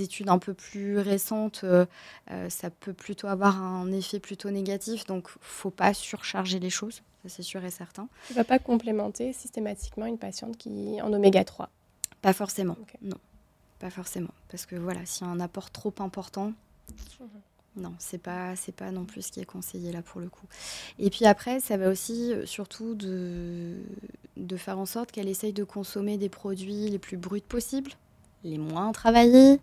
études 0.00 0.30
un 0.30 0.38
peu 0.38 0.54
plus 0.54 0.96
récentes, 0.96 1.60
euh, 1.64 1.84
euh, 2.30 2.48
ça 2.48 2.70
peut 2.70 2.94
plutôt 2.94 3.26
avoir 3.26 3.62
un 3.62 3.92
effet 3.92 4.18
plutôt 4.20 4.50
négatif. 4.50 5.04
Donc, 5.04 5.28
faut 5.42 5.68
pas 5.68 5.92
surcharger 5.92 6.60
les 6.60 6.70
choses, 6.70 7.02
ça 7.22 7.28
c'est 7.28 7.42
sûr 7.42 7.62
et 7.62 7.70
certain. 7.70 8.08
Tu 8.26 8.32
vas 8.32 8.44
pas 8.44 8.58
complémenter 8.58 9.34
systématiquement 9.34 10.06
une 10.06 10.16
patiente 10.16 10.56
qui 10.56 10.98
en 11.02 11.12
oméga 11.12 11.44
3 11.44 11.68
Pas 12.22 12.32
forcément, 12.32 12.78
non. 13.02 13.18
Pas 13.78 13.90
forcément. 13.90 14.32
Parce 14.48 14.64
que 14.64 14.74
voilà, 14.74 15.04
s'il 15.04 15.26
y 15.26 15.28
a 15.28 15.32
un 15.32 15.40
apport 15.40 15.70
trop 15.70 15.92
important, 15.98 16.54
mhm. 17.20 17.28
Non, 17.76 17.94
c'est 17.98 18.18
pas, 18.18 18.54
c'est 18.54 18.74
pas 18.74 18.90
non 18.90 19.04
plus 19.04 19.22
ce 19.22 19.32
qui 19.32 19.40
est 19.40 19.46
conseillé 19.46 19.92
là 19.92 20.02
pour 20.02 20.20
le 20.20 20.28
coup. 20.28 20.46
Et 20.98 21.08
puis 21.08 21.24
après, 21.24 21.58
ça 21.60 21.76
va 21.76 21.88
aussi 21.88 22.32
euh, 22.32 22.44
surtout 22.44 22.94
de, 22.94 23.76
de 24.36 24.56
faire 24.56 24.78
en 24.78 24.86
sorte 24.86 25.10
qu'elle 25.10 25.28
essaye 25.28 25.54
de 25.54 25.64
consommer 25.64 26.18
des 26.18 26.28
produits 26.28 26.90
les 26.90 26.98
plus 26.98 27.16
bruts 27.16 27.40
possibles 27.40 27.92
les 28.44 28.58
moins 28.58 28.92
travaillés, 28.92 29.60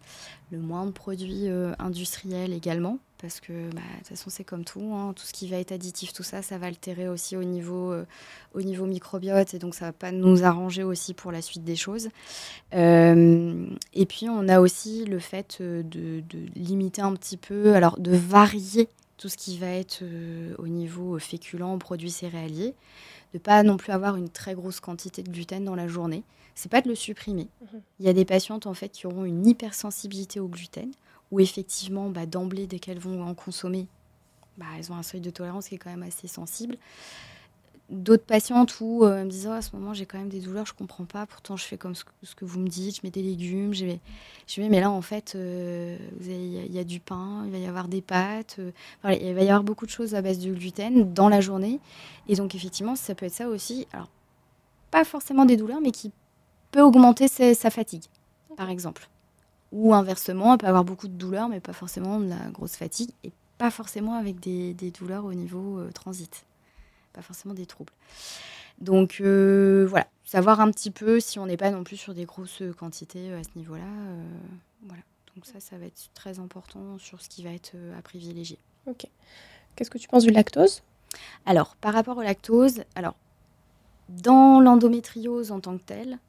le 0.52 0.60
moins 0.60 0.86
de 0.86 0.92
produits 0.92 1.48
euh, 1.48 1.74
industriels 1.80 2.54
également, 2.54 2.98
parce 3.22 3.40
que 3.40 3.70
bah, 3.72 3.82
de 3.82 3.98
toute 4.00 4.08
façon 4.08 4.30
c'est 4.30 4.44
comme 4.44 4.66
tout, 4.66 4.94
hein, 4.94 5.14
tout 5.16 5.26
ce 5.26 5.34
qui 5.34 5.48
va 5.48 5.58
être 5.58 5.72
additif, 5.72 6.14
tout 6.14 6.24
ça, 6.24 6.42
ça 6.42 6.58
va 6.58 6.68
altérer 6.68 7.08
aussi 7.08 7.36
au 7.36 7.44
niveau, 7.44 7.92
euh, 7.92 8.06
au 8.54 8.62
niveau 8.62 8.86
microbiote, 8.86 9.54
et 9.54 9.60
donc 9.60 9.76
ça 9.76 9.86
va 9.86 9.94
pas 9.94 10.12
nous 10.12 10.44
arranger 10.44 10.84
aussi 10.84 11.14
pour 11.14 11.32
la 11.32 11.42
suite 11.42 11.64
des 11.64 11.76
choses. 11.76 12.10
Euh, 12.74 13.68
et 13.94 14.06
puis 14.06 14.28
on 14.30 14.48
a 14.48 14.60
aussi 14.60 15.06
le 15.06 15.20
fait 15.20 15.62
de, 15.62 16.24
limiter 16.56 17.02
un 17.02 17.14
petit 17.14 17.38
peu, 17.38 17.76
alors 17.76 18.00
de 18.00 18.16
varier 18.16 18.90
tout 19.18 19.30
ce 19.30 19.38
qui 19.38 19.58
va 19.58 19.68
être 19.68 20.02
au 20.58 20.68
niveau 20.68 21.20
féculent, 21.20 21.78
produits 21.78 22.10
céréaliers, 22.10 22.74
de 23.34 23.38
pas 23.40 23.62
non 23.64 23.76
plus 23.76 23.92
avoir 23.92 24.16
une 24.16 24.30
très 24.30 24.56
grosse 24.56 24.80
quantité 24.80 25.22
de 25.22 25.30
gluten 25.30 25.66
dans 25.66 25.76
la 25.76 25.88
journée 25.88 26.24
c'est 26.60 26.70
pas 26.70 26.82
de 26.82 26.90
le 26.90 26.96
supprimer. 26.96 27.48
Mhm. 27.62 27.82
Il 28.02 28.06
y 28.06 28.10
a 28.10 28.14
des 28.14 28.26
patientes 28.26 28.68
en 28.68 28.74
fait 28.74 28.90
qui 28.90 29.08
auront 29.08 29.24
une 29.24 29.48
hypersensibilité 29.48 30.42
au 30.42 30.50
gluten, 30.50 30.92
où 31.32 31.40
effectivement, 31.40 32.10
bah, 32.10 32.26
d'emblée, 32.26 32.68
dès 32.68 32.80
qu'elles 32.80 33.00
vont 33.00 33.24
en 33.24 33.34
consommer, 33.34 33.88
bah, 34.58 34.66
elles 34.78 34.92
ont 34.92 34.96
un 34.96 35.04
seuil 35.04 35.22
de 35.22 35.30
tolérance 35.30 35.70
qui 35.70 35.76
est 35.76 35.78
quand 35.78 35.90
même 35.90 36.04
assez 36.04 36.28
sensible. 36.28 36.76
D'autres 37.90 38.26
patientes 38.26 38.82
où 38.82 39.06
euh, 39.06 39.20
elles 39.20 39.26
me 39.26 39.32
disent 39.32 39.48
oh, 39.50 39.54
à 39.54 39.62
ce 39.62 39.74
moment 39.74 39.94
j'ai 39.94 40.06
quand 40.06 40.20
même 40.20 40.30
des 40.30 40.42
douleurs, 40.42 40.66
je 40.66 40.74
comprends 40.74 41.06
pas, 41.06 41.26
pourtant 41.26 41.56
je 41.56 41.64
fais 41.64 41.78
comme 41.78 41.96
ce 41.96 42.04
que, 42.36 42.46
vous 42.46 42.60
me 42.60 42.68
dites, 42.68 42.98
je 42.98 43.02
mets 43.04 43.10
des 43.10 43.24
légumes, 43.24 43.74
je 43.74 43.86
vais, 43.86 44.00
je 44.46 44.62
mais 44.62 44.80
là 44.80 44.92
en 44.92 45.02
fait 45.02 45.34
euh, 45.36 45.98
il 46.22 46.76
y, 46.76 46.78
a 46.78 46.84
du 46.84 47.00
pain, 47.00 47.44
il 47.46 47.52
va 47.52 47.58
y 47.58 47.66
avoir 47.66 47.88
des 47.88 48.02
pâtes, 48.02 48.58
euh, 48.60 48.72
il 49.06 49.34
va 49.34 49.42
y 49.42 49.50
avoir 49.50 49.64
beaucoup 49.64 49.88
de 49.88 49.92
choses 49.92 50.14
à 50.14 50.22
base 50.22 50.38
de 50.38 50.54
gluten 50.54 51.14
dans 51.16 51.30
la 51.30 51.42
journée, 51.42 51.80
et 52.28 52.36
donc 52.36 52.54
effectivement 52.54 52.96
ça 52.96 53.16
peut 53.16 53.26
être 53.26 53.34
ça 53.34 53.48
aussi, 53.48 53.88
alors 53.92 54.10
pas 54.92 55.04
forcément 55.04 55.46
des 55.46 55.58
douleurs, 55.58 55.82
mais 55.82 55.92
qui 55.92 56.12
peut 56.72 56.82
augmenter 56.82 57.28
sa 57.28 57.70
fatigue, 57.70 58.04
par 58.58 58.70
exemple. 58.70 59.10
Ou 59.72 59.94
inversement, 59.94 60.54
elle 60.54 60.60
peut 60.60 60.68
avoir 60.68 60.84
beaucoup 60.84 61.08
de 61.08 61.14
douleurs, 61.14 61.50
mais 61.50 61.60
pas 61.60 61.74
forcément 61.74 62.20
de 62.20 62.28
la 62.28 62.50
grosse 62.52 62.76
fatigue, 62.76 63.12
et 63.24 63.32
pas 63.58 63.70
forcément 63.70 64.16
avec 64.16 64.40
des, 64.40 64.74
douleurs 64.92 65.26
au 65.26 65.34
niveau 65.34 65.80
euh, 65.80 65.92
transit, 65.92 66.46
pas 67.14 67.22
forcément 67.22 67.54
des 67.54 67.66
troubles. 67.66 67.94
Donc 68.80 69.18
euh, 69.20 69.86
voilà, 69.88 70.08
savoir 70.24 70.62
un 70.62 70.72
petit 70.72 70.90
peu 70.90 71.20
si 71.20 71.38
on 71.38 71.46
n'est 71.46 71.58
pas 71.58 71.70
non 71.70 71.84
plus 71.84 71.98
sur 71.98 72.14
des 72.14 72.26
grosses 72.26 72.64
quantités 72.78 73.30
euh, 73.30 73.40
à 73.40 73.44
ce 73.44 73.50
niveau-là. 73.56 73.84
voilà. 74.84 75.04
Donc 75.36 75.46
ça, 75.46 75.60
ça 75.60 75.78
va 75.78 75.86
être 75.86 76.10
très 76.14 76.40
important 76.40 76.98
sur 76.98 77.22
ce 77.22 77.30
qui 77.30 77.44
va 77.44 77.52
être 77.52 77.74
à 77.98 78.02
privilégier. 78.02 78.58
Ok. 78.88 79.06
Qu'est-ce 79.76 79.90
que 79.90 79.98
tu 79.98 80.08
penses 80.08 80.24
du 80.24 80.32
lactose? 80.32 80.82
Alors, 81.46 81.76
par 81.76 81.94
rapport 81.94 82.18
au 82.18 82.22
lactose, 82.22 82.84
alors 82.96 83.16
dans 84.10 84.60
l'endométriose 84.60 85.52
en 85.52 85.60
tant 85.60 85.78
que 85.78 85.84
telle, 85.84 86.20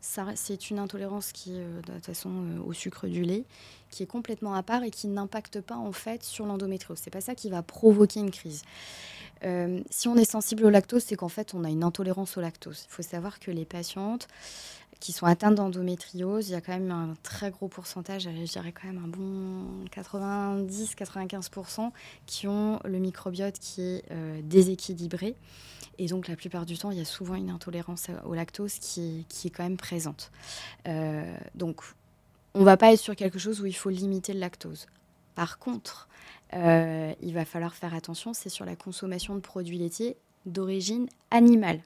c'est 0.00 0.70
une 0.70 0.78
intolérance 0.78 1.32
qui, 1.32 1.52
euh, 1.54 1.80
de 1.82 1.92
toute 1.92 2.06
façon, 2.06 2.30
euh, 2.30 2.62
au 2.64 2.72
sucre 2.72 3.06
du 3.06 3.22
lait, 3.22 3.44
qui 3.90 4.02
est 4.02 4.06
complètement 4.06 4.54
à 4.54 4.62
part 4.62 4.82
et 4.82 4.90
qui 4.90 5.08
n'impacte 5.08 5.60
pas 5.60 5.76
en 5.76 5.92
fait 5.92 6.22
sur 6.22 6.46
l'endométriose. 6.46 6.98
C'est 7.02 7.10
pas 7.10 7.20
ça 7.20 7.34
qui 7.34 7.50
va 7.50 7.62
provoquer 7.62 8.20
une 8.20 8.30
crise. 8.30 8.62
Euh, 9.44 9.80
si 9.90 10.08
on 10.08 10.16
est 10.16 10.30
sensible 10.30 10.64
au 10.64 10.70
lactose, 10.70 11.02
c'est 11.04 11.16
qu'en 11.16 11.28
fait 11.28 11.54
on 11.54 11.64
a 11.64 11.70
une 11.70 11.84
intolérance 11.84 12.36
au 12.36 12.40
lactose. 12.40 12.86
Il 12.88 12.92
faut 12.92 13.02
savoir 13.02 13.40
que 13.40 13.50
les 13.50 13.64
patientes 13.64 14.28
qui 15.00 15.12
sont 15.12 15.26
atteintes 15.26 15.56
d'endométriose, 15.56 16.48
il 16.48 16.52
y 16.52 16.54
a 16.54 16.60
quand 16.60 16.72
même 16.72 16.90
un 16.90 17.14
très 17.22 17.50
gros 17.50 17.68
pourcentage, 17.68 18.24
je 18.24 18.52
dirais 18.52 18.72
quand 18.72 18.86
même 18.86 19.02
un 19.02 19.08
bon 19.08 19.84
90-95% 19.94 21.90
qui 22.26 22.46
ont 22.46 22.78
le 22.84 22.98
microbiote 22.98 23.58
qui 23.58 23.82
est 23.82 24.04
déséquilibré. 24.42 25.36
Et 26.00 26.06
donc, 26.06 26.28
la 26.28 26.36
plupart 26.36 26.64
du 26.64 26.78
temps, 26.78 26.90
il 26.90 26.96
y 26.96 27.02
a 27.02 27.04
souvent 27.04 27.34
une 27.34 27.50
intolérance 27.50 28.06
au 28.24 28.32
lactose 28.32 28.78
qui, 28.78 29.26
qui 29.28 29.48
est 29.48 29.50
quand 29.50 29.64
même 29.64 29.76
présente. 29.76 30.32
Euh, 30.88 31.36
donc, 31.54 31.82
on 32.54 32.60
ne 32.60 32.64
va 32.64 32.78
pas 32.78 32.94
être 32.94 32.98
sur 32.98 33.14
quelque 33.14 33.38
chose 33.38 33.60
où 33.60 33.66
il 33.66 33.76
faut 33.76 33.90
limiter 33.90 34.32
le 34.32 34.40
lactose. 34.40 34.86
Par 35.34 35.58
contre, 35.58 36.08
euh, 36.54 37.12
il 37.20 37.34
va 37.34 37.44
falloir 37.44 37.74
faire 37.74 37.94
attention, 37.94 38.32
c'est 38.32 38.48
sur 38.48 38.64
la 38.64 38.76
consommation 38.76 39.34
de 39.34 39.40
produits 39.40 39.76
laitiers 39.76 40.16
d'origine 40.46 41.06
animale. 41.30 41.82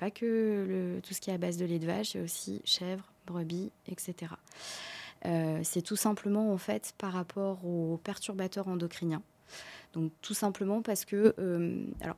Pas 0.00 0.10
que 0.10 0.24
le, 0.66 1.00
tout 1.02 1.12
ce 1.12 1.20
qui 1.20 1.28
est 1.28 1.34
à 1.34 1.38
base 1.38 1.58
de 1.58 1.66
lait 1.66 1.78
de 1.78 1.84
vache, 1.84 2.16
a 2.16 2.22
aussi 2.22 2.62
chèvres, 2.64 3.12
brebis, 3.26 3.70
etc. 3.86 4.32
c'est 5.62 5.82
tout 5.82 5.96
simplement 5.96 6.54
en 6.54 6.56
fait 6.56 6.94
par 6.96 7.12
rapport 7.12 7.66
aux 7.66 8.00
perturbateurs 8.02 8.66
endocriniens. 8.66 9.20
Donc 9.92 10.10
tout 10.22 10.32
simplement 10.32 10.80
parce 10.80 11.04
que 11.04 11.34
alors, 12.00 12.16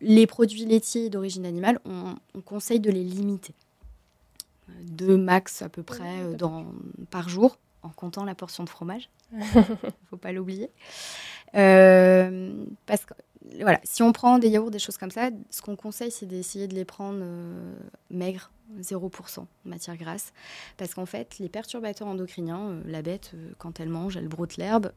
les 0.00 0.26
produits 0.26 0.64
laitiers 0.64 1.08
d'origine 1.08 1.46
animale, 1.46 1.78
on, 1.84 2.16
conseille 2.44 2.80
de 2.80 2.90
les 2.90 3.04
limiter. 3.04 3.54
Deux 4.82 5.16
max 5.16 5.62
à 5.62 5.68
peu 5.68 5.84
près 5.84 6.34
dans, 6.34 6.66
par 7.12 7.28
jour, 7.28 7.58
en 7.82 7.90
comptant 7.90 8.24
la 8.24 8.34
portion 8.34 8.64
de 8.64 8.68
fromage. 8.68 9.10
Il 9.32 9.38
ne 9.54 9.62
faut 10.08 10.16
pas 10.16 10.32
l'oublier. 10.32 10.70
parce 11.52 13.04
que 13.04 13.14
voilà, 13.58 13.80
si 13.84 14.02
on 14.02 14.12
prend 14.12 14.38
des 14.38 14.48
yaourts, 14.48 14.70
des 14.70 14.78
choses 14.78 14.96
comme 14.96 15.10
ça, 15.10 15.30
ce 15.50 15.62
qu'on 15.62 15.76
conseille, 15.76 16.10
c'est 16.10 16.26
d'essayer 16.26 16.68
de 16.68 16.74
les 16.74 16.84
prendre 16.84 17.20
euh, 17.22 17.74
maigres, 18.10 18.50
0% 18.80 19.46
matière 19.64 19.96
grasse. 19.96 20.32
Parce 20.76 20.94
qu'en 20.94 21.06
fait, 21.06 21.38
les 21.38 21.48
perturbateurs 21.48 22.06
endocriniens, 22.06 22.60
euh, 22.60 22.82
la 22.84 23.02
bête, 23.02 23.32
euh, 23.34 23.50
quand 23.58 23.80
elle 23.80 23.88
mange, 23.88 24.16
elle 24.16 24.28
broute 24.28 24.56
l'herbe, 24.56 24.92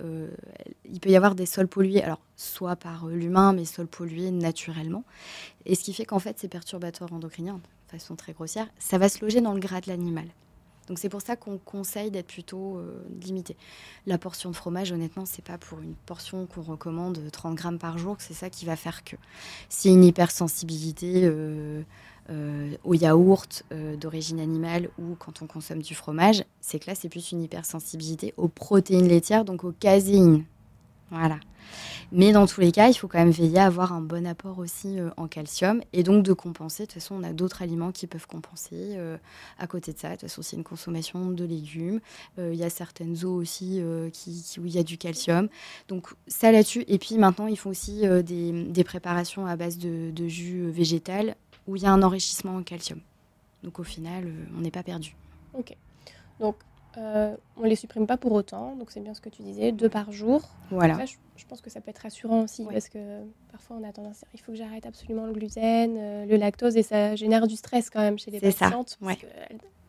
il 0.85 0.99
peut 0.99 1.09
y 1.09 1.15
avoir 1.15 1.35
des 1.35 1.45
sols 1.45 1.67
pollués, 1.67 2.03
alors 2.03 2.19
soit 2.35 2.75
par 2.75 3.07
l'humain, 3.07 3.53
mais 3.53 3.65
sols 3.65 3.87
pollués 3.87 4.31
naturellement. 4.31 5.03
Et 5.65 5.75
ce 5.75 5.83
qui 5.83 5.93
fait 5.93 6.05
qu'en 6.05 6.19
fait, 6.19 6.39
ces 6.39 6.47
perturbateurs 6.47 7.11
endocriniens, 7.13 7.55
de 7.87 7.91
façon 7.91 8.15
très 8.15 8.33
grossière, 8.33 8.67
ça 8.77 8.97
va 8.97 9.09
se 9.09 9.23
loger 9.23 9.41
dans 9.41 9.53
le 9.53 9.59
gras 9.59 9.81
de 9.81 9.89
l'animal. 9.89 10.25
Donc 10.87 10.99
c'est 10.99 11.09
pour 11.09 11.21
ça 11.21 11.35
qu'on 11.35 11.57
conseille 11.57 12.11
d'être 12.11 12.27
plutôt 12.27 12.77
euh, 12.77 13.03
limité. 13.21 13.55
La 14.05 14.17
portion 14.17 14.49
de 14.49 14.55
fromage, 14.55 14.91
honnêtement, 14.91 15.25
c'est 15.25 15.43
pas 15.43 15.57
pour 15.57 15.79
une 15.79 15.95
portion 16.05 16.45
qu'on 16.45 16.61
recommande 16.61 17.19
30 17.31 17.55
grammes 17.55 17.79
par 17.79 17.97
jour 17.97 18.17
c'est 18.19 18.33
ça 18.33 18.49
qui 18.49 18.65
va 18.65 18.75
faire 18.75 19.03
que. 19.03 19.15
Si 19.69 19.89
une 19.89 20.03
hypersensibilité 20.03 21.21
euh, 21.23 21.81
euh, 22.29 22.75
au 22.83 22.93
yaourt 22.93 23.63
d'origine 23.97 24.39
animale 24.39 24.89
ou 24.97 25.15
quand 25.15 25.41
on 25.41 25.47
consomme 25.47 25.81
du 25.81 25.95
fromage, 25.95 26.43
c'est 26.61 26.79
que 26.79 26.89
là 26.89 26.95
c'est 26.95 27.09
plus 27.09 27.31
une 27.31 27.41
hypersensibilité 27.41 28.33
aux 28.37 28.47
protéines 28.47 29.07
laitières, 29.07 29.45
donc 29.45 29.63
aux 29.63 29.73
caséines. 29.73 30.43
Voilà. 31.13 31.37
Mais 32.11 32.31
dans 32.31 32.47
tous 32.47 32.59
les 32.59 32.71
cas, 32.71 32.89
il 32.89 32.95
faut 32.95 33.07
quand 33.07 33.19
même 33.19 33.29
veiller 33.29 33.59
à 33.59 33.65
avoir 33.65 33.93
un 33.93 34.01
bon 34.01 34.25
apport 34.25 34.57
aussi 34.57 34.99
euh, 34.99 35.09
en 35.15 35.27
calcium 35.27 35.81
et 35.93 36.01
donc 36.01 36.23
de 36.23 36.33
compenser. 36.33 36.83
De 36.83 36.87
toute 36.87 36.95
façon, 36.95 37.15
on 37.15 37.23
a 37.23 37.33
d'autres 37.33 37.61
aliments 37.61 37.91
qui 37.91 38.07
peuvent 38.07 38.25
compenser 38.25 38.95
euh, 38.97 39.17
à 39.59 39.67
côté 39.67 39.93
de 39.93 39.99
ça. 39.99 40.09
De 40.09 40.13
toute 40.13 40.21
façon, 40.21 40.41
c'est 40.41 40.55
une 40.55 40.63
consommation 40.63 41.29
de 41.29 41.45
légumes. 41.45 41.99
Euh, 42.39 42.51
il 42.51 42.59
y 42.59 42.63
a 42.63 42.69
certaines 42.69 43.23
eaux 43.25 43.35
aussi 43.35 43.81
qui, 44.11 44.43
où 44.59 44.65
il 44.65 44.73
y 44.73 44.79
a 44.79 44.83
du 44.83 44.97
calcium. 44.97 45.49
Donc 45.87 46.07
ça 46.27 46.51
là-dessus. 46.51 46.83
Et 46.87 46.97
puis 46.97 47.17
maintenant, 47.17 47.47
ils 47.47 47.57
font 47.57 47.69
aussi 47.69 48.03
des, 48.23 48.83
préparations 48.83 49.45
à 49.45 49.55
base 49.55 49.77
de, 49.77 50.11
de, 50.11 50.27
jus 50.27 50.69
végétal 50.69 51.35
où 51.67 51.75
il 51.75 51.83
y 51.83 51.85
a 51.85 51.91
un 51.91 52.01
enrichissement 52.01 52.55
en 52.55 52.63
calcium. 52.63 52.99
Donc 53.63 53.79
au 53.79 53.83
final, 53.83 54.31
on 54.57 54.61
n'est 54.61 54.71
pas 54.71 54.83
perdu. 54.83 55.15
Ok. 55.53 55.75
Donc 56.39 56.55
euh, 56.97 57.35
on 57.57 57.61
ne 57.63 57.67
les 57.67 57.75
supprime 57.75 58.05
pas 58.05 58.17
pour 58.17 58.31
autant, 58.33 58.75
donc 58.75 58.91
c'est 58.91 58.99
bien 58.99 59.13
ce 59.13 59.21
que 59.21 59.29
tu 59.29 59.41
disais, 59.41 59.71
deux 59.71 59.89
par 59.89 60.11
jour. 60.11 60.41
Voilà. 60.69 60.97
je, 61.05 61.45
pense 61.45 61.61
que 61.61 61.69
ça 61.69 61.81
peut 61.81 61.89
être 61.89 61.99
rassurant 61.99 62.43
aussi, 62.43 62.65
parce 62.65 62.89
que 62.89 63.21
parfois 63.51 63.77
on 63.79 63.87
a 63.87 63.91
tendance 63.91 64.23
à 64.23 64.25
dire 64.25 64.29
il 64.35 64.39
faut 64.39 64.51
que 64.51 64.57
j'arrête 64.57 64.85
absolument 64.85 65.25
le 65.25 65.33
gluten, 65.33 65.95
euh, 65.97 66.25
le 66.25 66.35
lactose, 66.35 66.77
et 66.77 66.83
ça 66.83 67.15
génère 67.15 67.47
du 67.47 67.55
stress 67.55 67.89
quand 67.89 67.99
même 67.99 68.19
chez 68.19 68.31
les 68.31 68.39
patientes. 68.39 68.97
Ça. 69.01 69.15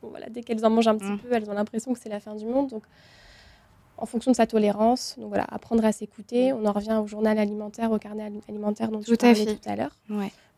voilà, 0.02 0.28
dès 0.30 0.42
qu'elles 0.42 0.64
en 0.64 0.70
mangent 0.70 0.88
un 0.88 0.96
petit 0.96 1.12
mm. 1.12 1.18
peu, 1.18 1.32
elles 1.32 1.50
ont 1.50 1.54
l'impression 1.54 1.92
que 1.92 1.98
c'est 1.98 2.08
la 2.08 2.20
fin 2.20 2.34
du 2.34 2.46
monde. 2.46 2.68
Donc, 2.70 2.84
en 3.96 4.06
fonction 4.06 4.30
de 4.32 4.36
sa 4.36 4.46
tolérance, 4.46 5.16
donc 5.18 5.28
voilà, 5.28 5.44
apprendre 5.48 5.84
à 5.84 5.92
s'écouter. 5.92 6.52
Mm. 6.52 6.56
On 6.56 6.66
en 6.66 6.72
revient 6.72 7.00
au 7.02 7.06
journal 7.06 7.38
alimentaire, 7.38 7.92
au 7.92 7.98
carnet 7.98 8.30
alimentaire 8.48 8.90
dont 8.90 9.00
tu 9.00 9.16
parlais 9.16 9.46
tout 9.46 9.68
à 9.68 9.76
l'heure. 9.76 9.96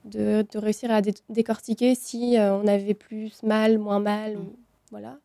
De, 0.05 0.47
réussir 0.55 0.93
à 0.93 1.03
décortiquer 1.29 1.97
si 1.97 2.39
euh, 2.39 2.55
on 2.55 2.69
avait 2.69 2.95
plus 2.95 3.43
mal, 3.43 3.79
moins 3.79 3.99
mal, 3.99 4.37
mm. 4.37 4.47
voilà 4.93 5.19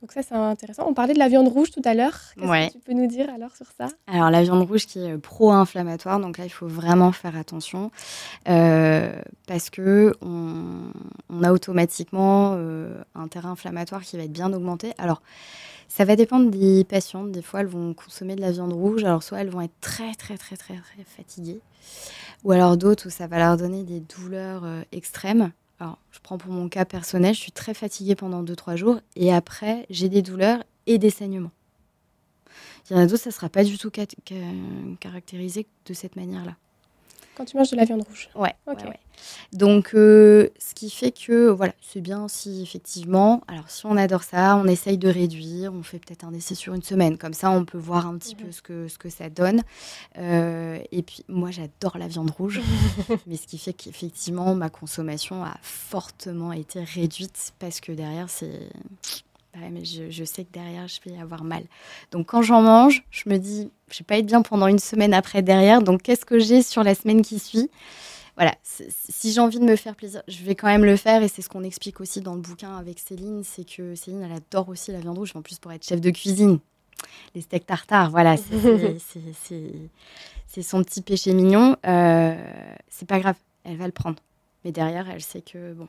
donc 0.00 0.12
ça, 0.12 0.22
c'est 0.22 0.34
intéressant. 0.34 0.86
On 0.88 0.94
parlait 0.94 1.12
de 1.12 1.18
la 1.18 1.28
viande 1.28 1.48
rouge 1.48 1.70
tout 1.70 1.82
à 1.84 1.92
l'heure. 1.92 2.18
Qu'est-ce 2.34 2.68
que 2.68 2.72
tu 2.72 2.78
peux 2.78 2.94
nous 2.94 3.06
dire 3.06 3.28
alors 3.34 3.54
sur 3.54 3.66
ça? 3.76 3.88
Alors 4.06 4.30
la 4.30 4.42
viande 4.42 4.66
rouge 4.66 4.86
qui 4.86 5.04
est 5.04 5.18
pro-inflammatoire, 5.18 6.20
donc 6.20 6.38
là, 6.38 6.46
il 6.46 6.50
faut 6.50 6.66
vraiment 6.66 7.12
faire 7.12 7.36
attention 7.36 7.90
euh, 8.48 9.12
parce 9.46 9.68
que 9.68 10.14
on, 10.22 11.42
a 11.42 11.52
automatiquement 11.52 12.54
euh, 12.54 13.02
un 13.14 13.28
terrain 13.28 13.50
inflammatoire 13.50 14.02
qui 14.02 14.16
va 14.16 14.22
être 14.22 14.32
bien 14.32 14.50
augmenté. 14.54 14.94
Alors 14.96 15.20
ça 15.88 16.06
va 16.06 16.16
dépendre 16.16 16.50
des 16.50 16.84
patientes. 16.84 17.30
Des 17.30 17.42
fois, 17.42 17.60
elles 17.60 17.66
vont 17.66 17.92
consommer 17.92 18.36
de 18.36 18.40
la 18.40 18.52
viande 18.52 18.72
rouge. 18.72 19.04
Alors 19.04 19.22
soit 19.22 19.40
elles 19.40 19.50
vont 19.50 19.60
être 19.60 19.80
très 19.82 20.14
très 20.14 20.38
très 20.38 20.56
très 20.56 20.76
très 20.76 21.04
fatiguées, 21.04 21.60
ou 22.44 22.52
alors 22.52 22.78
d'autres 22.78 23.08
où 23.08 23.10
ça 23.10 23.26
va 23.26 23.36
leur 23.36 23.58
donner 23.58 23.82
des 23.82 24.00
douleurs 24.00 24.62
euh, 24.64 24.80
extrêmes. 24.92 25.52
Je 26.10 26.18
prends 26.22 26.38
pour 26.38 26.52
mon 26.52 26.68
cas 26.68 26.84
personnel, 26.84 27.34
je 27.34 27.40
suis 27.40 27.52
très 27.52 27.74
fatiguée 27.74 28.14
pendant 28.14 28.42
2-3 28.42 28.76
jours 28.76 29.00
et 29.16 29.32
après, 29.32 29.86
j'ai 29.88 30.08
des 30.08 30.22
douleurs 30.22 30.62
et 30.86 30.98
des 30.98 31.10
saignements. 31.10 31.52
Il 32.88 32.94
y 32.94 32.96
en 32.96 33.02
a 33.02 33.06
d'autres, 33.06 33.22
ça 33.22 33.30
ne 33.30 33.34
sera 33.34 33.48
pas 33.48 33.64
du 33.64 33.78
tout 33.78 33.90
caractérisé 35.00 35.66
de 35.86 35.94
cette 35.94 36.16
manière-là. 36.16 36.56
Quand 37.40 37.46
tu 37.46 37.56
manges 37.56 37.70
de 37.70 37.76
la 37.76 37.86
viande 37.86 38.02
rouge 38.06 38.28
Ouais. 38.34 38.54
Donc, 39.54 39.94
euh, 39.94 40.50
ce 40.58 40.74
qui 40.74 40.90
fait 40.90 41.10
que, 41.10 41.48
voilà, 41.48 41.72
c'est 41.80 42.02
bien 42.02 42.28
si 42.28 42.60
effectivement, 42.60 43.40
alors 43.48 43.70
si 43.70 43.86
on 43.86 43.96
adore 43.96 44.24
ça, 44.24 44.56
on 44.56 44.66
essaye 44.66 44.98
de 44.98 45.08
réduire, 45.08 45.72
on 45.72 45.82
fait 45.82 45.98
peut-être 45.98 46.24
un 46.24 46.34
essai 46.34 46.54
sur 46.54 46.74
une 46.74 46.82
semaine, 46.82 47.16
comme 47.16 47.32
ça 47.32 47.50
on 47.50 47.64
peut 47.64 47.78
voir 47.78 48.06
un 48.06 48.18
petit 48.18 48.34
peu 48.34 48.44
mhm. 48.44 48.52
ce 48.52 48.60
que, 48.60 48.88
ce 48.88 48.98
que 48.98 49.08
ça 49.08 49.30
donne. 49.30 49.62
Euh, 50.18 50.80
et 50.92 51.02
puis, 51.02 51.24
moi 51.28 51.50
j'adore 51.50 51.96
la 51.96 52.08
viande 52.08 52.30
rouge, 52.30 52.60
mais 53.26 53.36
ce 53.36 53.46
qui 53.46 53.56
fait 53.56 53.72
qu'effectivement, 53.72 54.54
ma 54.54 54.68
consommation 54.68 55.42
a 55.42 55.56
fortement 55.62 56.52
été 56.52 56.84
réduite 56.84 57.54
parce 57.58 57.80
que 57.80 57.92
derrière, 57.92 58.28
c'est 58.28 58.68
mais 59.56 59.84
je, 59.84 60.24
sais 60.24 60.44
que 60.44 60.52
derrière, 60.52 60.86
je 60.88 61.00
vais 61.04 61.18
avoir 61.18 61.44
mal. 61.44 61.64
Donc 62.10 62.28
quand 62.28 62.42
j'en 62.42 62.62
mange, 62.62 63.04
je 63.10 63.28
me 63.28 63.38
dis, 63.38 63.70
je 63.90 63.98
vais 63.98 64.04
pas 64.04 64.18
être 64.18 64.26
bien 64.26 64.42
pendant 64.42 64.66
une 64.66 64.78
semaine 64.78 65.14
après 65.14 65.42
derrière. 65.42 65.82
Donc 65.82 66.02
qu'est-ce 66.02 66.24
que 66.24 66.38
j'ai 66.38 66.62
sur 66.62 66.82
la 66.82 66.94
semaine 66.94 67.22
qui 67.22 67.38
suit? 67.38 67.70
Voilà, 68.36 68.54
si 68.62 69.32
j'ai 69.32 69.40
envie 69.40 69.58
de 69.58 69.64
me 69.64 69.76
faire 69.76 69.94
plaisir, 69.94 70.22
je 70.28 70.42
vais 70.44 70.54
quand 70.54 70.68
même 70.68 70.84
le 70.84 70.96
faire. 70.96 71.22
Et 71.22 71.28
c'est 71.28 71.42
ce 71.42 71.48
qu'on 71.48 71.64
explique 71.64 72.00
aussi 72.00 72.20
dans 72.20 72.34
le 72.34 72.40
bouquin 72.40 72.76
avec 72.76 72.98
Céline, 72.98 73.42
c'est 73.44 73.64
que 73.64 73.94
Céline, 73.94 74.22
elle 74.22 74.32
adore 74.32 74.68
aussi 74.68 74.92
la 74.92 75.00
viande 75.00 75.18
rouge, 75.18 75.32
en 75.34 75.42
plus 75.42 75.58
pour 75.58 75.72
être 75.72 75.84
chef 75.84 76.00
de 76.00 76.10
cuisine. 76.10 76.58
Les 77.34 77.40
steaks 77.40 77.66
tartare, 77.66 78.10
voilà, 78.10 78.36
c'est 80.46 80.62
son 80.62 80.82
petit 80.82 81.02
péché 81.02 81.32
mignon. 81.32 81.76
Euh, 81.86 82.34
c'est 82.88 83.08
pas 83.08 83.20
grave, 83.20 83.36
elle 83.64 83.76
va 83.76 83.86
le 83.86 83.92
prendre. 83.92 84.18
Mais 84.64 84.72
derrière, 84.72 85.08
elle 85.10 85.22
sait 85.22 85.40
que 85.40 85.72
bon, 85.72 85.88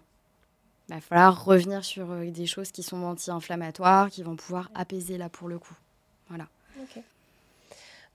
il 0.92 0.96
va 0.96 1.02
falloir 1.02 1.46
revenir 1.46 1.84
sur 1.86 2.12
euh, 2.12 2.30
des 2.30 2.46
choses 2.46 2.72
qui 2.72 2.84
sont 2.84 3.02
anti-inflammatoires, 3.04 4.10
qui 4.10 4.24
vont 4.24 4.36
pouvoir 4.36 4.70
apaiser 4.76 5.18
là 5.18 5.30
pour 5.30 5.48
le 5.48 5.58
coup. 5.58 5.76
Voilà. 6.30 6.48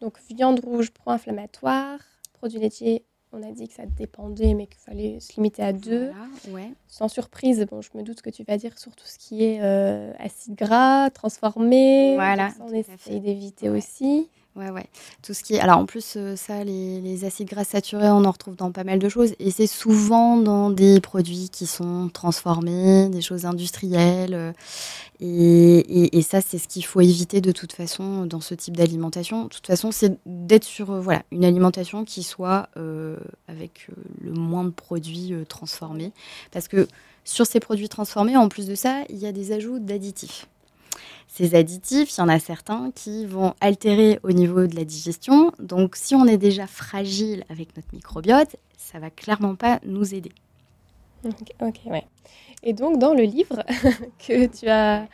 Donc 0.01 0.19
viande 0.31 0.61
rouge 0.61 0.91
pro-inflammatoire, 0.91 1.99
produits 2.35 2.59
laitiers, 2.59 3.05
on 3.33 3.43
a 3.43 3.51
dit 3.53 3.69
que 3.69 3.75
ça 3.75 3.87
dépendait, 3.87 4.55
mais 4.55 4.67
qu'il 4.67 4.79
fallait 4.79 5.21
se 5.21 5.35
limiter 5.37 5.63
à 5.63 5.73
deux. 5.73 6.11
ouais. 6.51 6.73
Sans 6.87 7.09
surprise, 7.09 7.65
bon, 7.71 7.81
je 7.83 7.91
me 7.95 8.03
doute 8.03 8.19
ce 8.19 8.23
que 8.23 8.31
tu 8.31 8.45
vas 8.45 8.57
dire 8.57 8.79
sur 8.79 8.95
tout 8.95 9.07
ce 9.07 9.19
qui 9.19 9.45
est 9.45 9.61
euh, 9.63 10.13
acide 10.19 10.55
gras, 10.55 11.11
transformé. 11.11 12.15
Voilà. 12.15 12.53
on 12.61 12.73
essaye 12.73 13.21
d'éviter 13.21 13.69
aussi. 13.69 14.29
Ouais, 14.57 14.71
ouais. 14.71 14.87
Tout 15.23 15.35
ce 15.35 15.43
qui 15.43 15.55
est... 15.55 15.61
Alors 15.61 15.79
en 15.79 15.85
plus, 15.85 16.15
euh, 16.17 16.35
ça, 16.35 16.65
les, 16.65 17.25
acides 17.27 17.49
gras 17.49 17.65
saturés, 17.65 18.09
on 18.09 18.25
en 18.25 18.31
retrouve 18.31 18.57
dans 18.57 18.73
pas 18.73 18.85
mal 18.85 18.99
de 18.99 19.09
choses. 19.09 19.35
Et 19.39 19.51
c'est 19.51 19.67
souvent 19.67 20.39
dans 20.39 20.71
des 20.71 21.01
produits 21.03 21.51
qui 21.51 21.67
sont 21.67 22.09
transformés, 22.09 23.11
des 23.11 23.21
choses 23.21 23.45
industrielles. 23.45 24.33
Euh, 24.35 24.53
et, 25.21 26.17
et, 26.17 26.23
ça, 26.23 26.41
c'est 26.41 26.57
ce 26.57 26.69
qu'il 26.69 26.85
faut 26.87 27.03
éviter 27.03 27.43
de 27.43 27.53
toute 27.53 27.73
façon 27.73 28.25
dans 28.25 28.41
ce 28.41 28.55
type 28.55 28.77
d'alimentation. 28.77 29.45
De 29.45 29.49
toute 29.49 29.67
façon, 29.67 29.91
c'est 29.93 30.19
d'être 30.25 30.65
sur 30.65 30.91
euh, 30.91 31.01
voilà, 31.01 31.23
une 31.33 31.45
alimentation 31.45 32.07
qui 32.07 32.23
soit 32.23 32.69
avec 33.49 33.89
le 34.23 34.33
moins 34.33 34.65
de 34.65 34.71
produits 34.71 35.33
transformés. 35.49 36.13
Parce 36.51 36.69
que 36.69 36.89
sur 37.25 37.47
ces 37.47 37.61
produits 37.61 37.89
transformés, 37.89 38.37
en 38.37 38.49
plus 38.49 38.67
de 38.67 38.75
ça, 38.75 39.03
il 39.11 39.19
y 39.19 39.27
a 39.27 39.33
des 39.33 39.53
ajouts 39.53 39.79
d'additifs. 39.79 40.47
Ces 41.27 41.55
additifs, 41.55 42.17
il 42.17 42.21
y 42.21 42.23
en 42.23 42.29
a 42.29 42.39
certains 42.39 42.91
qui 42.95 43.27
vont 43.27 43.55
altérer 43.61 44.19
au 44.23 44.33
niveau 44.33 44.67
de 44.67 44.75
la 44.75 44.85
digestion. 44.85 45.53
Donc 45.59 45.97
si 45.97 46.15
on 46.15 46.27
est 46.27 46.39
déjà 46.39 46.67
fragile 46.67 47.45
avec 47.51 47.77
notre 47.77 47.89
microbiote, 47.93 48.57
ça 48.77 48.99
va 48.99 49.11
clairement 49.11 49.55
pas 49.55 49.81
nous 49.85 50.15
aider. 50.15 50.33
Ok, 51.61 51.81
ouais. 51.87 52.05
Et 52.63 52.73
donc 52.73 52.99
dans 52.99 53.15
le 53.15 53.23
livre 53.23 53.63
que 54.27 54.47
tu 54.47 54.69
as 54.69 55.09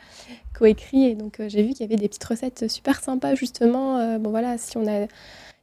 coécrit, 0.53 1.05
et 1.05 1.15
donc 1.15 1.39
euh, 1.39 1.49
j'ai 1.49 1.63
vu 1.63 1.69
qu'il 1.73 1.81
y 1.81 1.83
avait 1.83 1.97
des 1.97 2.07
petites 2.07 2.23
recettes 2.23 2.69
super 2.69 3.01
sympas 3.01 3.35
justement. 3.35 3.97
Euh, 3.97 4.17
bon 4.17 4.29
voilà, 4.29 4.57
si 4.57 4.77
on 4.77 4.87
a 4.87 5.07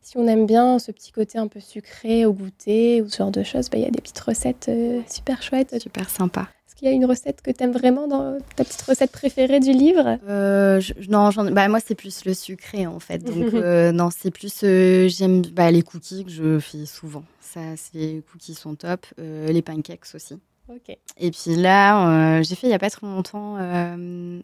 si 0.03 0.16
on 0.16 0.26
aime 0.26 0.46
bien 0.46 0.78
ce 0.78 0.92
petit 0.92 1.12
côté 1.12 1.38
un 1.38 1.46
peu 1.46 1.61
sucré 1.61 2.24
au 2.24 2.32
goûter 2.32 3.03
ou 3.03 3.09
ce 3.09 3.18
genre 3.18 3.30
de 3.30 3.42
choses, 3.42 3.68
bah, 3.68 3.78
il 3.78 3.84
y 3.84 3.86
a 3.86 3.90
des 3.90 4.01
petites 4.01 4.20
recettes 4.20 4.66
euh, 4.68 5.03
super 5.09 5.42
chouettes. 5.42 5.78
Super 5.78 6.09
sympa. 6.09 6.48
Il 6.83 6.87
y 6.87 6.89
a 6.89 6.93
une 6.93 7.05
recette 7.05 7.43
que 7.43 7.51
tu 7.51 7.62
aimes 7.62 7.72
vraiment 7.72 8.09
dans 8.09 8.39
ta 8.57 8.64
petite 8.64 8.81
recette 8.83 9.12
préférée 9.12 9.61
du 9.61 9.72
livre? 9.72 10.18
Euh, 10.28 10.81
Non, 11.09 11.28
bah, 11.53 11.68
moi 11.68 11.78
c'est 11.81 11.95
plus 11.95 12.24
le 12.24 12.33
sucré 12.33 12.87
en 12.87 13.01
fait. 13.01 13.18
Donc 13.18 13.37
euh, 13.55 13.93
non, 13.93 14.09
c'est 14.11 14.31
plus 14.31 14.62
euh, 14.64 15.09
j'aime 15.09 15.43
bah, 15.43 15.70
les 15.70 15.83
cookies 15.83 16.24
que 16.24 16.31
je 16.31 16.59
fais 16.59 16.87
souvent. 16.87 17.24
Ça, 17.41 17.61
les 17.93 18.22
cookies 18.33 18.55
sont 18.55 18.76
top. 18.76 19.07
les 19.18 19.62
pancakes 19.62 20.14
aussi. 20.14 20.39
Et 21.18 21.33
puis 21.33 21.57
là, 21.57 22.41
j'ai 22.43 22.55
fait 22.55 22.68
il 22.68 22.70
n'y 22.70 22.76
a 22.76 22.78
pas 22.78 22.91
trop 22.91 23.07
longtemps, 23.09 23.57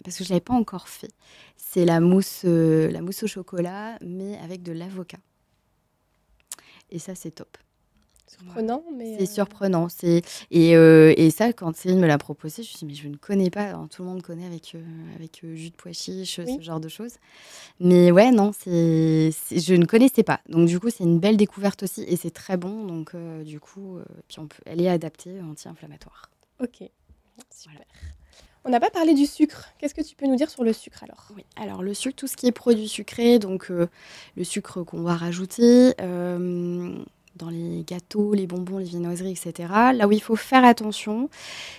parce 0.05 0.19
que 0.19 0.25
je 0.25 0.29
ne 0.29 0.35
l'avais 0.35 0.41
pas 0.41 0.55
encore 0.55 0.89
fait. 0.89 1.11
C'est 1.57 1.85
la 1.85 2.01
mousse, 2.01 2.43
la 2.43 3.01
mousse 3.01 3.23
au 3.23 3.29
chocolat, 3.29 3.97
mais 4.01 4.37
avec 4.43 4.65
de 4.65 4.73
l'avocat. 4.73 5.19
Et 6.91 6.99
ça, 6.99 7.15
c'est 7.15 7.31
top. 7.31 7.57
Surprenant, 8.27 8.83
mais. 8.97 9.17
C'est 9.19 9.23
euh, 9.23 9.35
surprenant. 9.35 9.89
C'est... 9.89 10.23
Et, 10.51 10.77
euh, 10.77 11.15
et, 11.17 11.31
ça, 11.31 11.53
quand 11.53 11.75
Céline 11.77 12.01
me 12.01 12.07
l'a 12.07 12.19
proposé, 12.19 12.63
je 12.65 12.69
me 12.69 12.77
suis 12.77 12.79
dit, 12.79 12.87
mais 12.87 12.95
je 12.95 13.09
ne 13.09 13.17
connais 13.17 13.51
pas. 13.51 13.73
tout 13.91 14.03
le 14.03 14.09
monde 14.09 14.23
connaît 14.23 14.47
avec, 14.47 14.75
euh, 14.75 14.81
avec 15.15 15.43
jus 15.55 15.71
de 15.71 15.77
pois 15.77 15.93
chiche, 15.93 16.41
ce 16.45 16.61
genre 16.61 16.81
de 16.81 16.89
choses. 16.89 17.15
Mais 17.79 18.11
ouais, 18.11 18.33
non, 18.33 18.53
c'est... 18.53 19.31
je 19.53 19.75
ne 19.75 19.85
connaissais 19.85 20.25
pas. 20.25 20.41
Donc, 20.49 20.67
du 20.67 20.81
coup, 20.81 20.91
c'est 20.91 21.05
une 21.05 21.21
belle 21.21 21.37
découverte 21.37 21.85
aussi. 21.85 22.03
Et 22.03 22.17
c'est 22.17 22.31
très 22.31 22.57
bon. 22.57 22.85
Donc, 22.85 23.15
du 23.45 23.61
coup, 23.61 23.99
puis 24.29 24.41
on 24.41 24.49
peut... 24.49 24.63
elle 24.67 24.81
est 24.81 24.89
adaptée 24.89 25.41
anti-inflammatoire. 25.41 26.31
Ok, 26.61 26.83
super. 27.51 27.85
On 28.65 28.71
n'a 28.71 28.81
pas 28.81 28.91
parlé 28.91 29.15
du 29.15 29.27
sucre. 29.27 29.69
Qu'est-ce 29.79 29.95
que 29.95 30.03
tu 30.03 30.17
peux 30.17 30.27
nous 30.27 30.35
dire 30.35 30.51
sur 30.51 30.65
le 30.65 30.73
sucre 30.73 31.05
alors? 31.05 31.29
Oui, 31.37 31.45
alors 31.55 31.85
le 31.85 31.95
sucre, 31.95 32.17
tout 32.17 32.27
ce 32.27 32.37
qui 32.37 32.49
est 32.49 32.53
produit 32.53 32.89
sucré, 32.89 33.39
donc 33.39 33.69
le 33.69 34.45
sucre 34.45 34.83
qu'on 34.83 35.03
va 35.03 35.15
rajouter, 35.15 35.95
dans 37.37 37.51
les 37.51 37.85
gâteaux, 37.87 38.35
les 38.35 38.47
bonbons, 38.47 38.79
les 38.79 38.85
viennoiseries, 38.85 39.33
etc. 39.33 39.69
Là 39.95 40.07
où 40.07 40.13
il 40.13 40.23
faut 40.23 40.37
faire 40.37 40.65
attention, 40.65 41.29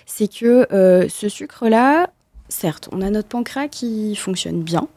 c'est 0.06 0.32
que 0.32 0.72
euh, 0.72 1.10
ce 1.10 1.30
sucre-là, 1.30 2.10
certes, 2.50 2.90
on 2.92 3.02
a 3.02 3.10
notre 3.10 3.28
pancréas 3.28 3.68
qui 3.68 4.16
fonctionne 4.16 4.62
bien. 4.62 4.88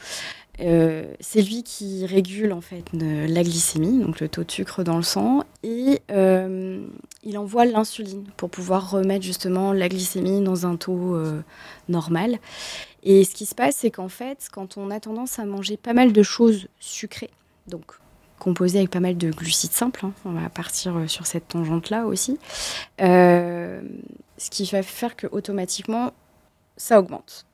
Euh, 0.61 1.05
c'est 1.21 1.41
lui 1.41 1.63
qui 1.63 2.05
régule 2.05 2.53
en 2.53 2.61
fait 2.61 2.85
la 2.93 3.43
glycémie, 3.43 3.99
donc 3.99 4.21
le 4.21 4.29
taux 4.29 4.45
de 4.45 4.51
sucre 4.51 4.85
dans 4.85 4.99
le 4.99 5.03
sang, 5.03 5.45
et 5.63 6.03
euh, 6.11 6.87
il 7.25 7.39
envoie 7.39 7.65
l'insuline 7.65 8.25
pour 8.37 8.51
pouvoir 8.51 8.91
remettre 8.91 9.25
justement 9.25 9.73
la 9.73 9.89
glycémie 9.89 10.43
dans 10.43 10.67
un 10.67 10.77
taux 10.77 11.17
normal. 11.89 12.39
Et 13.03 13.25
ce 13.25 13.35
qui 13.35 13.47
se 13.47 13.55
passe, 13.55 13.77
c'est 13.77 13.91
qu'en 13.91 14.11
fait, 14.11 14.49
quand 14.53 14.77
on 14.77 14.91
a 14.91 15.01
tendance 15.01 15.39
à 15.39 15.47
manger 15.47 15.79
pas 15.79 15.95
mal 15.95 16.13
de 16.13 16.23
choses 16.23 16.69
sucrées, 16.79 17.31
donc 17.67 17.99
composé 18.41 18.78
avec 18.78 18.91
pas 18.91 18.99
mal 18.99 19.16
de 19.16 19.30
glucides 19.30 19.70
simples. 19.70 20.05
Hein. 20.05 20.12
On 20.24 20.32
va 20.32 20.49
partir 20.49 20.97
euh, 20.97 21.07
sur 21.07 21.26
cette 21.26 21.47
tangente-là 21.49 22.07
aussi. 22.07 22.38
Euh, 23.01 23.80
ce 24.36 24.51
qui 24.51 24.64
va 24.64 24.82
faire 24.82 25.14
que 25.14 25.28
automatiquement, 25.30 26.12
ça 26.76 26.99
augmente. 26.99 27.47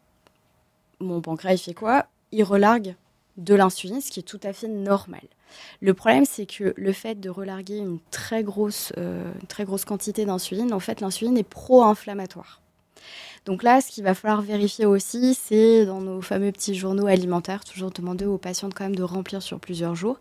Mon 1.01 1.21
pancréas, 1.21 1.55
il 1.55 1.59
fait 1.59 1.75
quoi? 1.75 2.07
Il 2.33 2.45
relargue 2.45 2.95
de 3.37 3.55
l'insuline, 3.55 4.01
ce 4.01 4.11
qui 4.11 4.21
est 4.21 4.23
tout 4.23 4.41
à 4.43 4.55
fait 4.55 4.69
normal. 4.69 5.21
Le 5.81 5.93
problème, 5.95 6.25
c'est 6.25 6.47
que 6.47 6.73
le 6.77 6.93
fait 6.93 7.17
de 7.17 7.29
relarguer 7.29 7.77
une 7.77 7.99
très 8.11 8.43
grosse, 8.43 8.93
euh, 8.97 9.31
une 9.41 9.47
très 9.47 9.65
grosse 9.65 9.85
quantité 9.85 10.25
d'insuline, 10.25 10.73
en 10.73 10.81
fait, 10.81 11.01
l'insuline 11.01 11.37
est 11.37 11.43
pro-inflammatoire. 11.43 12.63
Donc 13.47 13.63
là, 13.63 13.81
ce 13.81 13.93
qu'il 13.93 14.03
va 14.03 14.15
falloir 14.15 14.43
vérifier 14.43 14.87
aussi, 14.87 15.35
c'est 15.35 15.87
dans 15.87 16.01
nos 16.01 16.21
fameux 16.21 16.51
petits 16.51 16.75
journaux 16.75 17.07
alimentaires, 17.07 17.65
toujours 17.65 17.93
demander 17.93 18.25
aux 18.27 18.39
patientes 18.39 18.75
quand 18.75 18.83
même 18.83 18.97
de 18.97 19.05
remplir 19.05 19.41
sur 19.41 19.61
plusieurs 19.61 19.95
jours. 19.95 20.19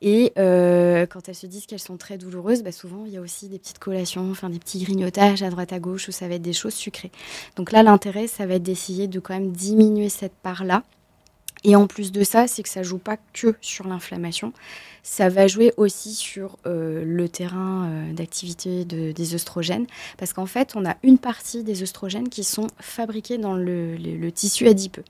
Et 0.00 0.32
euh, 0.38 1.04
quand 1.06 1.28
elles 1.28 1.34
se 1.34 1.48
disent 1.48 1.66
qu'elles 1.66 1.80
sont 1.80 1.96
très 1.96 2.18
douloureuses, 2.18 2.62
bah 2.62 2.70
souvent 2.70 3.04
il 3.04 3.12
y 3.12 3.16
a 3.16 3.20
aussi 3.20 3.48
des 3.48 3.58
petites 3.58 3.80
collations, 3.80 4.30
enfin 4.30 4.48
des 4.48 4.60
petits 4.60 4.80
grignotages 4.80 5.42
à 5.42 5.50
droite 5.50 5.72
à 5.72 5.80
gauche 5.80 6.08
où 6.08 6.12
ça 6.12 6.28
va 6.28 6.34
être 6.34 6.42
des 6.42 6.52
choses 6.52 6.74
sucrées. 6.74 7.10
Donc 7.56 7.72
là, 7.72 7.82
l'intérêt, 7.82 8.28
ça 8.28 8.46
va 8.46 8.54
être 8.54 8.62
d'essayer 8.62 9.08
de 9.08 9.18
quand 9.18 9.34
même 9.34 9.50
diminuer 9.50 10.08
cette 10.08 10.34
part-là. 10.34 10.84
Et 11.64 11.76
en 11.76 11.86
plus 11.86 12.10
de 12.10 12.24
ça, 12.24 12.46
c'est 12.48 12.62
que 12.62 12.68
ça 12.68 12.82
joue 12.82 12.98
pas 12.98 13.16
que 13.32 13.54
sur 13.60 13.86
l'inflammation, 13.86 14.52
ça 15.02 15.28
va 15.28 15.46
jouer 15.46 15.72
aussi 15.76 16.14
sur 16.14 16.58
euh, 16.66 17.04
le 17.04 17.28
terrain 17.28 17.86
euh, 17.86 18.12
d'activité 18.12 18.84
des 18.84 19.34
œstrogènes, 19.34 19.86
parce 20.18 20.32
qu'en 20.32 20.46
fait, 20.46 20.74
on 20.74 20.84
a 20.84 20.96
une 21.02 21.18
partie 21.18 21.62
des 21.62 21.82
œstrogènes 21.82 22.28
qui 22.28 22.44
sont 22.44 22.68
fabriqués 22.80 23.38
dans 23.38 23.54
le, 23.54 24.30
tissu 24.30 24.66
adipeux. 24.66 25.04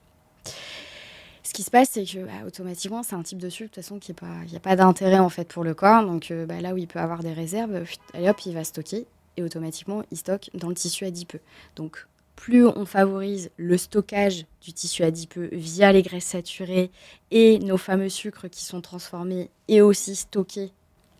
Ce 1.43 1.53
qui 1.53 1.63
se 1.63 1.71
passe, 1.71 1.89
c'est 1.91 2.05
que 2.05 2.19
bah, 2.19 2.31
automatiquement, 2.47 3.03
c'est 3.03 3.15
un 3.15 3.21
type 3.21 3.37
de 3.37 3.49
sucre 3.49 3.69
de 3.69 3.75
toute 3.75 3.83
façon 3.83 3.99
qui 3.99 4.13
n'y 4.49 4.55
a 4.55 4.59
pas 4.59 4.75
d'intérêt 4.75 5.19
en 5.19 5.29
fait 5.29 5.47
pour 5.47 5.63
le 5.63 5.73
corps. 5.73 6.03
Donc 6.03 6.31
euh, 6.31 6.45
bah, 6.45 6.61
là 6.61 6.73
où 6.73 6.77
il 6.77 6.87
peut 6.87 6.99
avoir 6.99 7.21
des 7.21 7.33
réserves, 7.33 7.83
allez 8.13 8.29
hop, 8.29 8.45
il 8.45 8.53
va 8.53 8.63
stocker 8.63 9.05
et 9.37 9.43
automatiquement 9.43 10.03
il 10.11 10.17
stocke 10.17 10.49
dans 10.53 10.69
le 10.69 10.75
tissu 10.75 11.05
adipeux. 11.05 11.41
Donc 11.75 12.07
plus 12.35 12.65
on 12.65 12.85
favorise 12.85 13.51
le 13.57 13.77
stockage 13.77 14.45
du 14.61 14.73
tissu 14.73 15.03
adipeux 15.03 15.49
via 15.51 15.91
les 15.91 16.01
graisses 16.01 16.25
saturées 16.25 16.91
et 17.31 17.59
nos 17.59 17.77
fameux 17.77 18.09
sucres 18.09 18.49
qui 18.49 18.63
sont 18.63 18.81
transformés 18.81 19.49
et 19.67 19.81
aussi 19.81 20.15
stockés 20.15 20.71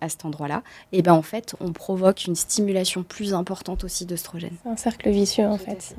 à 0.03 0.09
cet 0.09 0.25
endroit-là, 0.25 0.63
et 0.91 1.01
ben 1.01 1.13
en 1.13 1.21
fait, 1.21 1.55
on 1.61 1.71
provoque 1.71 2.25
une 2.25 2.35
stimulation 2.35 3.03
plus 3.03 3.33
importante 3.33 3.85
aussi 3.85 4.05
d'œstrogène. 4.05 4.57
C'est 4.61 4.69
un 4.69 4.75
cercle 4.75 5.09
vicieux 5.09 5.45
en 5.45 5.57
fait. 5.57 5.95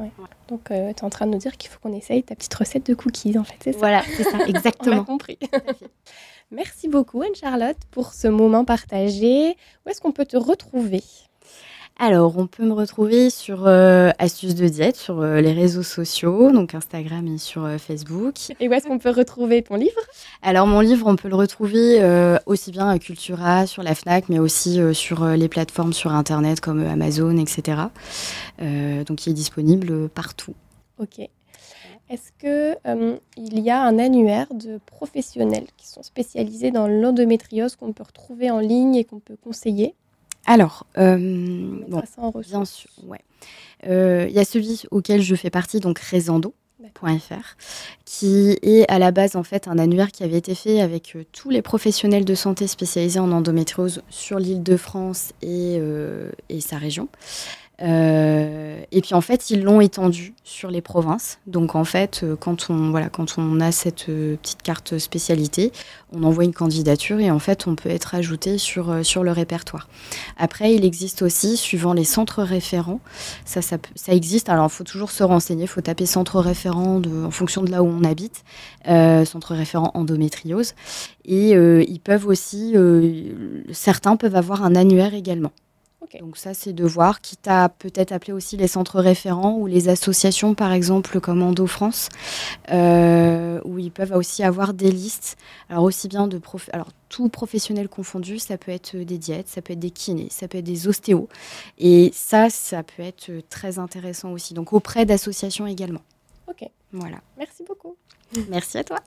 Donc, 0.48 0.70
euh, 0.70 0.92
tu 0.92 1.00
es 1.00 1.04
en 1.04 1.10
train 1.10 1.26
de 1.26 1.32
nous 1.32 1.38
dire 1.38 1.56
qu'il 1.56 1.70
faut 1.70 1.78
qu'on 1.80 1.94
essaye 1.94 2.22
ta 2.22 2.34
petite 2.34 2.52
recette 2.54 2.86
de 2.86 2.94
cookies 2.94 3.38
en 3.38 3.44
fait, 3.44 3.56
c'est 3.62 3.72
ça? 3.72 3.78
Voilà, 3.78 4.02
c'est 4.16 4.24
ça, 4.24 4.38
exactement. 4.46 4.96
on 4.96 5.02
a 5.02 5.04
compris. 5.04 5.38
Merci 6.50 6.88
beaucoup 6.88 7.22
Anne-Charlotte 7.22 7.78
pour 7.90 8.12
ce 8.12 8.28
moment 8.28 8.64
partagé. 8.64 9.56
Où 9.84 9.88
est-ce 9.88 10.00
qu'on 10.02 10.12
peut 10.12 10.26
te 10.26 10.36
retrouver? 10.36 11.02
Alors, 11.96 12.36
on 12.38 12.48
peut 12.48 12.64
me 12.64 12.72
retrouver 12.72 13.30
sur 13.30 13.68
euh, 13.68 14.10
Astuces 14.18 14.56
de 14.56 14.66
diète, 14.66 14.96
sur 14.96 15.20
euh, 15.20 15.40
les 15.40 15.52
réseaux 15.52 15.84
sociaux, 15.84 16.50
donc 16.50 16.74
Instagram 16.74 17.24
et 17.28 17.38
sur 17.38 17.64
euh, 17.64 17.78
Facebook. 17.78 18.34
Et 18.58 18.68
où 18.68 18.72
est-ce 18.72 18.88
qu'on 18.88 18.98
peut 18.98 19.10
retrouver 19.10 19.62
ton 19.62 19.76
livre? 19.76 20.00
Alors, 20.42 20.66
mon 20.66 20.80
livre, 20.80 21.06
on 21.06 21.14
peut 21.14 21.28
le 21.28 21.36
retrouver 21.36 22.02
aussi 22.46 22.72
bien 22.72 22.88
à 22.88 22.98
Cultura, 22.98 23.66
sur 23.66 23.84
la 23.84 23.94
FNAC, 23.94 24.28
mais 24.28 24.40
aussi 24.40 24.80
sur 24.92 25.24
les 25.24 25.48
plateformes 25.48 25.92
sur 25.92 26.12
Internet 26.12 26.60
comme 26.60 26.84
Amazon, 26.84 27.36
etc. 27.36 27.82
donc, 28.58 29.26
il 29.26 29.30
est 29.30 29.34
disponible 29.34 30.08
partout. 30.08 30.54
Ok. 30.98 31.20
Est-ce 32.10 32.32
qu'il 32.38 33.20
il 33.36 33.60
y 33.60 33.70
a 33.70 33.82
un 33.82 33.98
annuaire 33.98 34.52
de 34.52 34.78
professionnels 34.84 35.66
qui 35.76 35.88
sont 35.88 36.02
spécialisés 36.02 36.70
dans 36.70 36.86
l'endométriose 36.86 37.76
qu'on 37.76 37.92
peut 37.92 38.04
retrouver 38.04 38.50
en 38.50 38.58
ligne 38.58 38.96
et 38.96 39.04
qu'on 39.04 39.20
peut 39.20 39.36
conseiller? 39.42 39.94
Alors, 40.46 40.86
euh, 40.98 41.80
bon, 41.88 42.02
bien 42.40 42.64
sûr, 42.64 42.90
ouais. 43.06 43.20
Euh, 43.86 44.26
il 44.28 44.34
y 44.34 44.38
a 44.38 44.44
celui 44.44 44.84
auquel 44.90 45.22
je 45.22 45.34
fais 45.34 45.50
partie, 45.50 45.80
donc 45.80 45.98
Resando.fr, 45.98 47.56
qui 48.04 48.58
est 48.62 48.90
à 48.90 48.98
la 48.98 49.10
base 49.10 49.36
en 49.36 49.42
fait 49.42 49.68
un 49.68 49.78
annuaire 49.78 50.10
qui 50.12 50.22
avait 50.22 50.38
été 50.38 50.54
fait 50.54 50.80
avec 50.80 51.16
euh, 51.16 51.24
tous 51.32 51.50
les 51.50 51.62
professionnels 51.62 52.24
de 52.24 52.34
santé 52.34 52.66
spécialisés 52.66 53.20
en 53.20 53.32
endométriose 53.32 54.02
sur 54.08 54.38
l'île 54.38 54.62
de 54.62 54.76
France 54.76 55.32
et, 55.42 55.78
et 56.48 56.60
sa 56.60 56.78
région. 56.78 57.08
Euh, 58.94 58.98
et 58.98 59.00
puis 59.00 59.14
en 59.14 59.20
fait, 59.20 59.50
ils 59.50 59.62
l'ont 59.62 59.80
étendu 59.80 60.34
sur 60.44 60.70
les 60.70 60.80
provinces. 60.80 61.38
Donc 61.46 61.74
en 61.74 61.84
fait, 61.84 62.20
euh, 62.22 62.36
quand 62.36 62.70
on, 62.70 62.90
voilà, 62.90 63.08
quand 63.08 63.38
on 63.38 63.60
a 63.60 63.72
cette 63.72 64.08
euh, 64.08 64.36
petite 64.36 64.62
carte 64.62 64.98
spécialité, 64.98 65.72
on 66.12 66.22
envoie 66.22 66.44
une 66.44 66.54
candidature 66.54 67.20
et 67.20 67.30
en 67.30 67.38
fait, 67.38 67.66
on 67.66 67.74
peut 67.74 67.88
être 67.88 68.14
ajouté 68.14 68.58
sur, 68.58 69.04
sur 69.04 69.24
le 69.24 69.32
répertoire. 69.32 69.88
Après, 70.36 70.74
il 70.74 70.84
existe 70.84 71.22
aussi, 71.22 71.56
suivant 71.56 71.92
les 71.92 72.04
centres 72.04 72.42
référents, 72.42 73.00
ça, 73.44 73.62
ça, 73.62 73.78
ça 73.96 74.12
existe. 74.12 74.48
Alors 74.48 74.66
il 74.66 74.74
faut 74.74 74.84
toujours 74.84 75.10
se 75.10 75.24
renseigner, 75.24 75.64
il 75.64 75.68
faut 75.68 75.80
taper 75.80 76.06
centre 76.06 76.38
référent 76.40 77.02
en 77.24 77.30
fonction 77.30 77.62
de 77.62 77.70
là 77.70 77.82
où 77.82 77.86
on 77.86 78.04
habite, 78.04 78.44
centre 78.86 79.54
référent 79.54 79.90
endométriose. 79.94 80.74
Et 81.24 81.50
ils 81.50 82.00
peuvent 82.00 82.28
aussi, 82.28 82.74
certains 83.72 84.16
peuvent 84.16 84.36
avoir 84.36 84.62
un 84.62 84.76
annuaire 84.76 85.14
également. 85.14 85.50
Donc 86.20 86.36
ça, 86.36 86.54
c'est 86.54 86.72
de 86.72 86.84
voir, 86.84 87.20
quitte 87.20 87.48
à 87.48 87.68
peut-être 87.68 88.12
appeler 88.12 88.32
aussi 88.32 88.56
les 88.56 88.68
centres 88.68 89.00
référents 89.00 89.56
ou 89.56 89.66
les 89.66 89.88
associations, 89.88 90.54
par 90.54 90.72
exemple, 90.72 91.20
comme 91.20 91.42
Endo 91.42 91.66
France, 91.66 92.08
euh, 92.70 93.60
où 93.64 93.78
ils 93.78 93.90
peuvent 93.90 94.12
aussi 94.12 94.42
avoir 94.42 94.74
des 94.74 94.90
listes. 94.90 95.36
Alors 95.68 95.84
aussi 95.84 96.08
bien 96.08 96.26
de 96.26 96.38
prof... 96.38 96.68
alors 96.72 96.88
tout 97.08 97.28
professionnel 97.28 97.88
confondu, 97.88 98.38
ça 98.38 98.58
peut 98.58 98.72
être 98.72 98.96
des 98.96 99.18
diètes, 99.18 99.48
ça 99.48 99.62
peut 99.62 99.72
être 99.72 99.80
des 99.80 99.90
kinés, 99.90 100.28
ça 100.30 100.48
peut 100.48 100.58
être 100.58 100.64
des 100.64 100.88
ostéos, 100.88 101.28
et 101.78 102.10
ça, 102.12 102.50
ça 102.50 102.82
peut 102.82 103.02
être 103.02 103.30
très 103.48 103.78
intéressant 103.78 104.32
aussi. 104.32 104.54
Donc 104.54 104.72
auprès 104.72 105.06
d'associations 105.06 105.66
également. 105.66 106.02
Ok. 106.48 106.68
Voilà. 106.92 107.18
Merci 107.38 107.64
beaucoup. 107.66 107.96
Merci 108.48 108.78
à 108.78 108.84
toi. 108.84 108.98